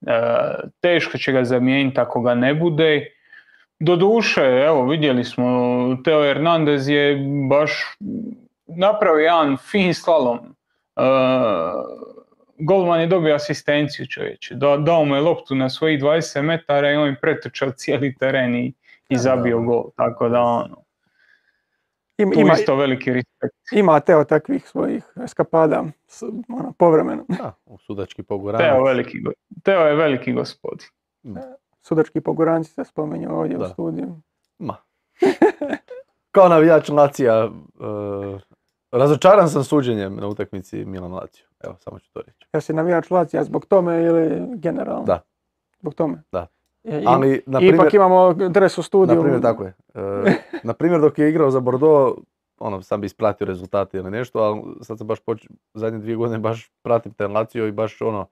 [0.00, 3.06] Uh, teško će ga zamijeniti ako ga ne bude.
[3.80, 5.46] Doduše, evo vidjeli smo,
[6.04, 7.18] Teo Hernandez je
[7.50, 7.96] baš
[8.66, 10.38] napravio jedan fin slalom.
[10.96, 11.04] Uh,
[12.58, 14.54] golman je dobio asistenciju čovječe.
[14.54, 18.56] Da, dao mu je loptu na svojih 20 metara i on je pretrčao cijeli teren
[18.56, 18.72] i,
[19.08, 19.84] i zabio gol.
[19.96, 20.81] Tako da ono,
[22.18, 23.54] Ima, ima, isto veliki respekt.
[23.72, 25.84] ima Teo takvih svojih eskapada
[26.48, 27.24] ono, povremeno.
[27.28, 28.66] da, u sudački poguranac.
[28.66, 29.18] Teo, veliki,
[29.62, 30.86] Teo je veliki gospodin.
[31.82, 33.64] Sudački poguranci se spomenju ovdje Da.
[33.64, 34.20] u studiju.
[34.58, 34.76] Ma.
[36.34, 38.40] Kao navijač Lacija, uh,
[38.92, 41.46] razočaran sam suđenjem na utakmici Milan Lazio.
[41.64, 42.46] Evo, samo ću to reći.
[42.52, 45.04] Ja si navijač Lacija zbog tome ili generalno?
[45.04, 45.20] Da.
[45.80, 46.22] Zbog tome?
[46.32, 46.46] Da.
[46.84, 49.16] E, i- Ali, na I ipak primjer, imamo dres u studiju.
[49.16, 49.74] na primjer, tako je.
[49.94, 50.00] E,
[50.64, 52.18] na primjer, dok je igrao za Bordeaux,
[52.58, 56.38] ono, sam bi ispratio rezultate ili nešto, ali sad sam baš počeo, zadnje dvije godine
[56.38, 58.26] baš pratim ten Lazio i baš ono,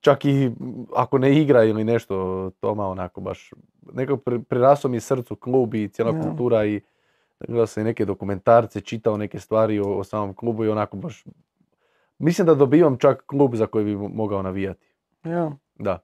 [0.00, 0.50] čak i
[0.94, 2.14] ako ne igra ili nešto,
[2.52, 3.52] Toma onako baš,
[3.92, 6.22] nekako pri- prirasao mi srcu klub i cijela Ja.
[6.22, 6.80] kultura i
[7.40, 11.24] gledao sam i neke dokumentarce, čitao neke stvari o, o samom klubu i onako baš,
[12.18, 14.86] mislim da dobivam čak klub za koji bi mo- mogao navijati.
[15.24, 15.52] Ja.
[15.76, 15.98] Da.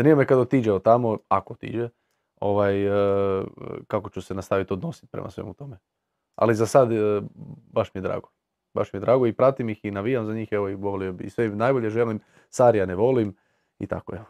[0.00, 1.88] Zanima me kad otiđe od tamo, ako otiđe,
[2.40, 3.44] ovaj, e,
[3.86, 5.78] kako ću se nastaviti odnositi prema svemu tome.
[6.34, 7.22] Ali za sad e,
[7.72, 8.28] baš mi je drago.
[8.74, 11.24] Baš mi je drago i pratim ih i navijam za njih, evo i volio bi.
[11.24, 12.20] I sve im najbolje želim,
[12.50, 13.36] Sarija ne volim
[13.78, 14.24] i tako evo.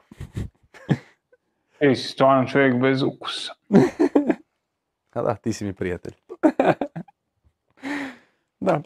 [1.79, 3.53] Ti si stvarno čovjek bez ukusa.
[5.15, 6.15] A da, ti si mi prijatelj.
[8.61, 8.81] Da.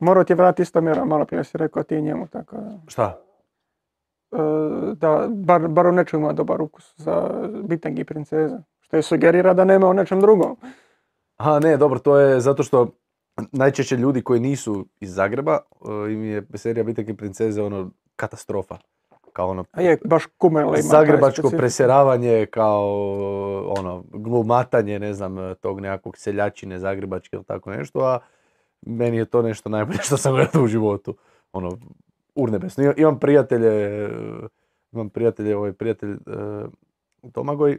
[0.00, 3.22] Morao ti je vratiti isto mjera, malo prije si rekao ti njemu, tako da, Šta?
[4.32, 4.36] E,
[4.94, 7.30] da bar, bar u nečemu ima dobar ukus za
[7.64, 8.56] bitang i princeze.
[8.80, 10.56] Što je sugerira da nema u nečem drugom.
[11.36, 12.88] Aha, ne, dobro, to je zato što
[13.52, 15.58] najčešće ljudi koji nisu iz Zagreba,
[16.08, 18.76] e, im je serija Bitak i princeze ono katastrofa.
[19.32, 22.88] Kao ono, A je, baš Kumerla ima Zagrebačko preseravanje kao
[23.78, 28.18] ono glumatanje, ne znam, tog nekakvog seljačine zagrebačke ili tako nešto, a
[28.86, 31.16] meni je to nešto najbolje što sam gledao u životu.
[31.52, 31.78] Ono,
[32.34, 32.84] urnebesno.
[32.96, 34.08] Imam- prijatelje,
[34.92, 36.18] imam prijatelje, ovaj prijatelj e,
[37.32, 37.78] Tomagoj,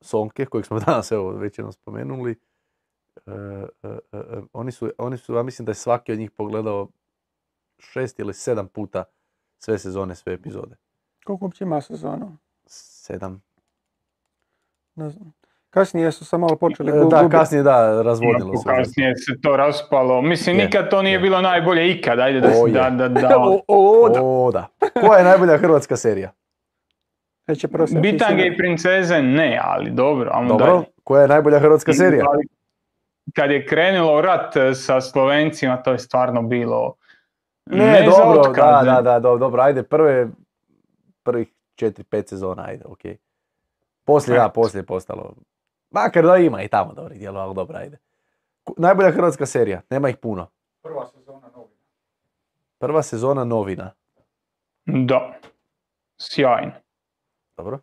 [0.00, 2.40] Sonke, kojeg smo danas evo već jednom spomenuli,
[3.26, 3.32] e,
[3.82, 6.88] e, e, e, oni su, oni su, ja mislim da je svaki od njih pogledao
[7.78, 9.04] šest ili sedam puta
[9.58, 10.76] sve sezone, sve epizode.
[11.24, 12.36] Koliko uopće ima sezonu?
[12.66, 13.42] Sedam.
[14.94, 15.32] Ne znam.
[15.76, 17.32] Kasnije su se malo počeli E, gu- Da, gubiti.
[17.32, 18.68] kasnije da, razvodnilo se.
[18.68, 20.22] Kasnije se to raspalo.
[20.22, 21.18] Mislim, Je, nikad to nije je.
[21.18, 22.18] bilo najbolje ikad.
[22.18, 23.38] Ajde da, O, da, da, da.
[23.38, 24.20] O, o, da.
[24.22, 24.66] O, da.
[25.00, 26.32] Koja je najbolja hrvatska serija?
[27.46, 30.66] Neće prvo se Bitange i princeze ne, ali dobro, ajmo Dobro.
[30.66, 30.84] dalje.
[31.04, 32.24] Koja je najbolja hrvatska serija?
[33.34, 36.94] Kad je krenulo rat e, sa Slovencima, to je stvarno bilo
[37.66, 40.28] Ne, dobro, da, da, da, do- dobro, ajde, prve,
[41.22, 43.16] prvih četiri, pet sezona, ajde, okej.
[44.04, 45.34] Poslije, da, poslije je postalo,
[45.90, 47.98] makar da ima i tamo dobrih dijelova, ali dobro, ajde.
[48.64, 50.46] Ku- Najbolja hrvatska serija, nema ih puno.
[50.82, 51.76] Prva sezona novina.
[52.78, 53.90] Prva sezona novina,
[54.86, 55.34] Da,
[56.18, 56.72] sjajno.
[57.56, 57.78] dobro?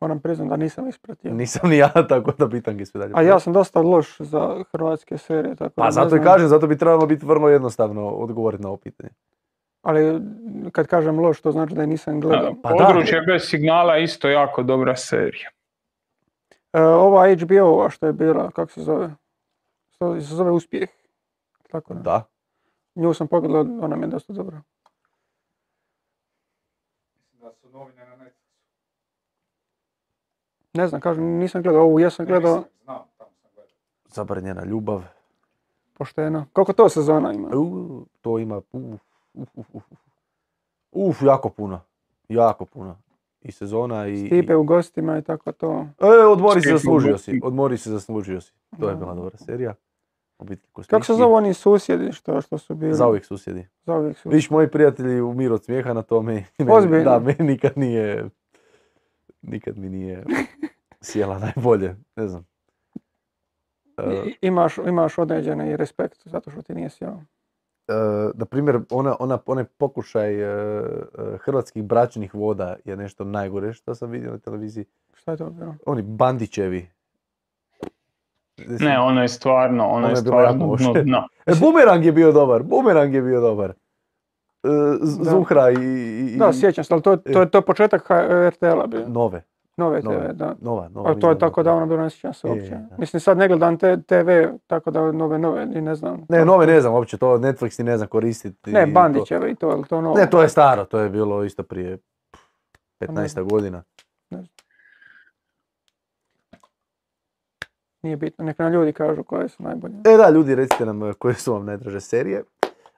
[0.00, 1.32] Moram priznat da nisam ispratio.
[1.32, 3.12] Nisam ni ja, tako da bitangi sve dalje.
[3.16, 6.48] A ja sam dosta loš za hrvatske serije, tako da Pa ne zato i kažem,
[6.48, 9.10] zato bi trebalo biti vrlo jednostavno odgovoriti na ovo pitanje.
[9.82, 10.20] Ali
[10.72, 12.54] kad kažem loš, to znači da je nisam gledao.
[12.62, 12.76] Pa da.
[12.76, 15.50] Područje bez signala je isto jako dobra serija.
[16.78, 19.14] E, ova HBO-ova što je bila, kako se zove?
[19.90, 20.88] Što se zove Uspjeh.
[21.70, 22.00] Tako da.
[22.00, 22.24] Da.
[22.94, 24.62] Nju sam pogledao, ona mi je dosta dobra.
[27.14, 28.48] Mislim da su novine na Netflixu.
[30.74, 32.64] Ne znam, kažem, nisam gledao ovu, tamo sam gledao.
[34.06, 35.02] Zabranjena ljubav.
[35.94, 36.46] pošteno.
[36.52, 37.48] Koliko to sezona ima?
[37.54, 39.00] U, to ima, uf,
[39.34, 39.82] uf, uf, uf.
[40.92, 41.80] Uf, jako puno.
[42.28, 42.96] Jako puno.
[43.42, 44.26] I sezona i...
[44.26, 45.86] Stipe u gostima i tako to.
[46.00, 47.40] E, odmori se, zaslužio si.
[47.42, 48.52] Odmori se, zaslužio si.
[48.80, 49.74] To je bila dobra serija.
[50.86, 52.94] Kako se zove oni susjedi što, što su bili?
[52.94, 53.66] Zauvijek susjedi.
[53.84, 54.28] Zauvijek su.
[54.28, 56.44] Viš, moji prijatelji umiru od smijeha na tome.
[56.70, 57.04] Ozbiljno?
[57.04, 58.28] Da, meni nikad nije...
[59.42, 60.24] Nikad mi nije
[61.00, 61.96] sjela najbolje.
[62.16, 62.46] Ne znam.
[63.98, 67.22] E, I- Imaš, imaš određeni respekt zato što ti nije sjao.
[67.88, 67.92] E,
[68.34, 70.82] na primjer, ona, ona, onaj pokušaj e, e,
[71.38, 74.84] hrvatskih bračnih voda je nešto najgore što sam vidio na televiziji.
[75.14, 75.74] Šta je to bilo?
[75.86, 76.88] Oni Bandićevi.
[78.80, 81.26] Ne, ono je stvarno, ono, Ono je je stvarno dno dna.
[81.46, 83.70] E, bumerang je bio dobar, bumerang je bio dobar.
[83.70, 83.74] E,
[85.00, 85.30] Z- Da.
[85.30, 85.74] Zuhra i...
[85.74, 89.08] i- Da, sjećam se, ali to, to, je to početak H- RTL-a bio.
[89.08, 89.42] Nove,
[89.78, 90.28] Nove nove.
[90.28, 90.54] TV, da.
[90.60, 91.08] nova, nova.
[91.08, 92.76] Ali to je tako davno bilo, ne sjećam se uopće.
[92.98, 94.30] Mislim, sad ne gledam te TV,
[94.66, 96.26] tako da nove, nove, ni ne znam.
[96.28, 98.70] Ne, nove ne znam uopće, to Netflix ni ne znam koristiti.
[98.70, 100.16] Ne, Bandićeve i to, ali to novo.
[100.16, 101.98] Ne, to je staro, to je bilo isto prije
[103.00, 103.82] 15 godina.
[108.02, 109.94] Nije bitno, nek nam ljudi kažu koje su najbolje.
[110.04, 112.42] E da, ljudi, recite nam eh, koje su vam najdraže serije.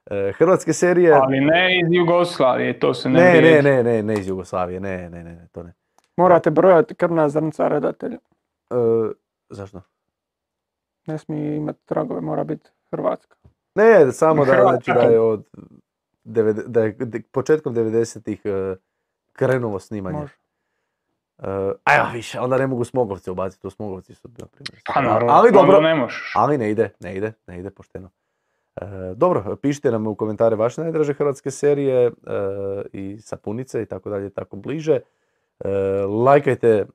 [0.05, 1.13] E, hrvatske serije...
[1.13, 5.09] Ali ne iz Jugoslavije, to se ne, Ne, ne, ne, ne, ne iz Jugoslavije, ne,
[5.09, 5.73] ne, ne, ne, to ne.
[6.21, 8.17] Morate brojati krvna zrnca redatelja.
[8.69, 8.75] E,
[9.49, 9.81] zašto?
[11.05, 13.35] Ne smije imati tragove, mora biti Hrvatska.
[13.75, 15.45] Ne, samo da, znači, da je od
[16.23, 16.97] devede- da je
[17.31, 18.75] početkom 90-ih eh,
[19.33, 20.17] krenulo snimanje.
[20.19, 20.33] Može.
[21.37, 24.81] E, a ja više, onda ne mogu Smogovce ubaciti, u Smogovci su na primjer.
[24.95, 26.33] Pa naravno, ali dobro, onda ne možeš.
[26.35, 28.09] ali ne ide, ne ide, ne ide pošteno.
[28.75, 28.85] E,
[29.15, 32.11] dobro, pišite nam u komentare vaše najdraže hrvatske serije e,
[32.93, 34.99] i sapunice i tako dalje, tako bliže.
[35.65, 35.69] E,
[36.05, 36.85] lajkajte,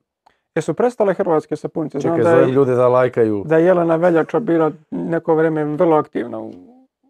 [0.57, 1.99] Jesu prestale hrvatske sapunice?
[1.99, 3.43] Znam čekaj, da je, ljude da lajkaju.
[3.45, 6.51] da je Jelena Veljača bila neko vrijeme vrlo aktivna u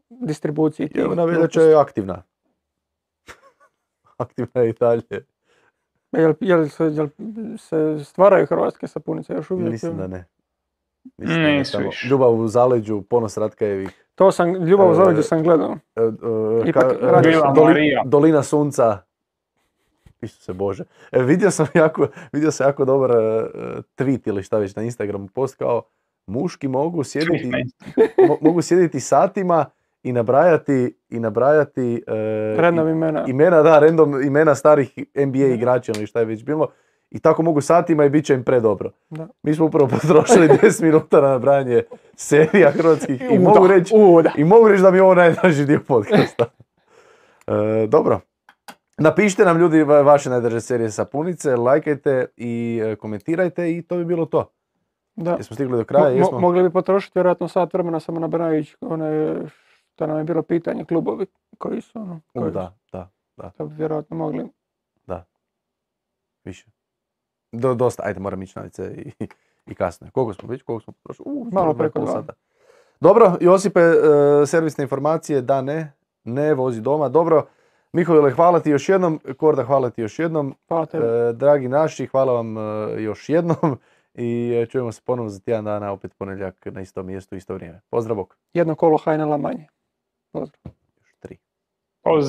[0.09, 0.89] distribuciji.
[0.95, 2.23] Jelena Veljača je aktivna.
[4.17, 5.25] aktivna je i dalje.
[6.11, 7.07] Jel, jel, se, jel
[7.57, 9.71] se stvaraju hrvatske sapunice još uvijek?
[9.71, 10.25] Mislim da ne.
[11.17, 12.07] Mislim da ne, samo više.
[12.07, 14.05] Ljubav u zaleđu, ponos Ratkajevih.
[14.15, 15.77] To sam, Ljubav u zaleđu sam gledao.
[15.95, 18.03] e, e, Ipak ka-.
[18.05, 19.06] Dolina sunca.
[20.22, 20.84] Isuse Bože.
[21.11, 23.15] E, vidio sam jako, vidio sam jako dobar e,
[23.98, 25.81] tweet ili šta već na Instagramu post kao
[26.27, 27.52] muški mogu sjediti,
[28.18, 29.65] mo- mogu sjediti satima
[30.03, 33.26] i nabrajati i nabrajati e, Random imena.
[33.27, 36.68] imena, da, random imena starih NBA igrača ili šta je već bilo.
[37.11, 38.91] I tako mogu satima i bit će im predobro.
[39.10, 39.27] Da.
[39.44, 41.84] Mi smo upravo potrošili 10 minuta na nabrajanje
[42.15, 43.94] serija hrvatskih i U, mogu reći
[44.38, 46.45] i mogu reći da mi je ovo najdraži dio podcasta.
[47.48, 48.19] E, dobro.
[48.98, 54.06] Napišite nam ljudi va- vaše najdraže serije sapunice, lajkajte i e, komentirajte i to bi
[54.06, 54.52] bilo to.
[55.15, 55.32] Da.
[55.32, 56.40] Jesmo stigli do kraja, Mo- mo- jesmo?
[56.40, 59.36] mogli bi potrošiti vjerojatno sat vremena samo nabrajajući one
[59.94, 61.26] što nam je bilo pitanje klubovi
[61.57, 63.10] koji su ono, U, koji da, da,
[63.49, 64.49] To bi vjerojatno mogli.
[66.44, 66.65] više.
[67.52, 69.11] Do, dosta, ajde, moram ići na WC i,
[69.65, 70.07] i kasno.
[70.11, 70.61] Koliko smo već?
[70.61, 71.24] Koliko smo potrošili?
[71.28, 72.11] U, Malo preko dva.
[72.11, 72.34] sata.
[72.99, 73.94] Dobro, Josipe, e,
[74.45, 75.94] servisne informacije, da, ne,
[76.24, 77.10] ne, vozi doma.
[77.10, 77.45] Dobro,
[77.93, 79.19] Mihovile, hvala ti još jednom.
[79.38, 80.55] Korda, hvala ti još jednom.
[80.68, 81.05] Hvala tebi.
[81.05, 82.61] E, dragi naši, hvala vam e,
[83.01, 83.80] još jednom
[84.14, 87.81] i e, čujemo se ponovno za tjedan dana, opet ponedjeljak na istom mjestu, isto vrijeme.
[87.89, 88.38] Pozdrav, bok.
[88.53, 89.68] Jedno kolo Hajnela manje.
[90.31, 90.73] Pozdrav.
[90.99, 91.38] Još tri.
[92.01, 92.27] Poz...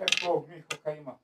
[0.00, 1.14] E, Bog Miho kaj ima.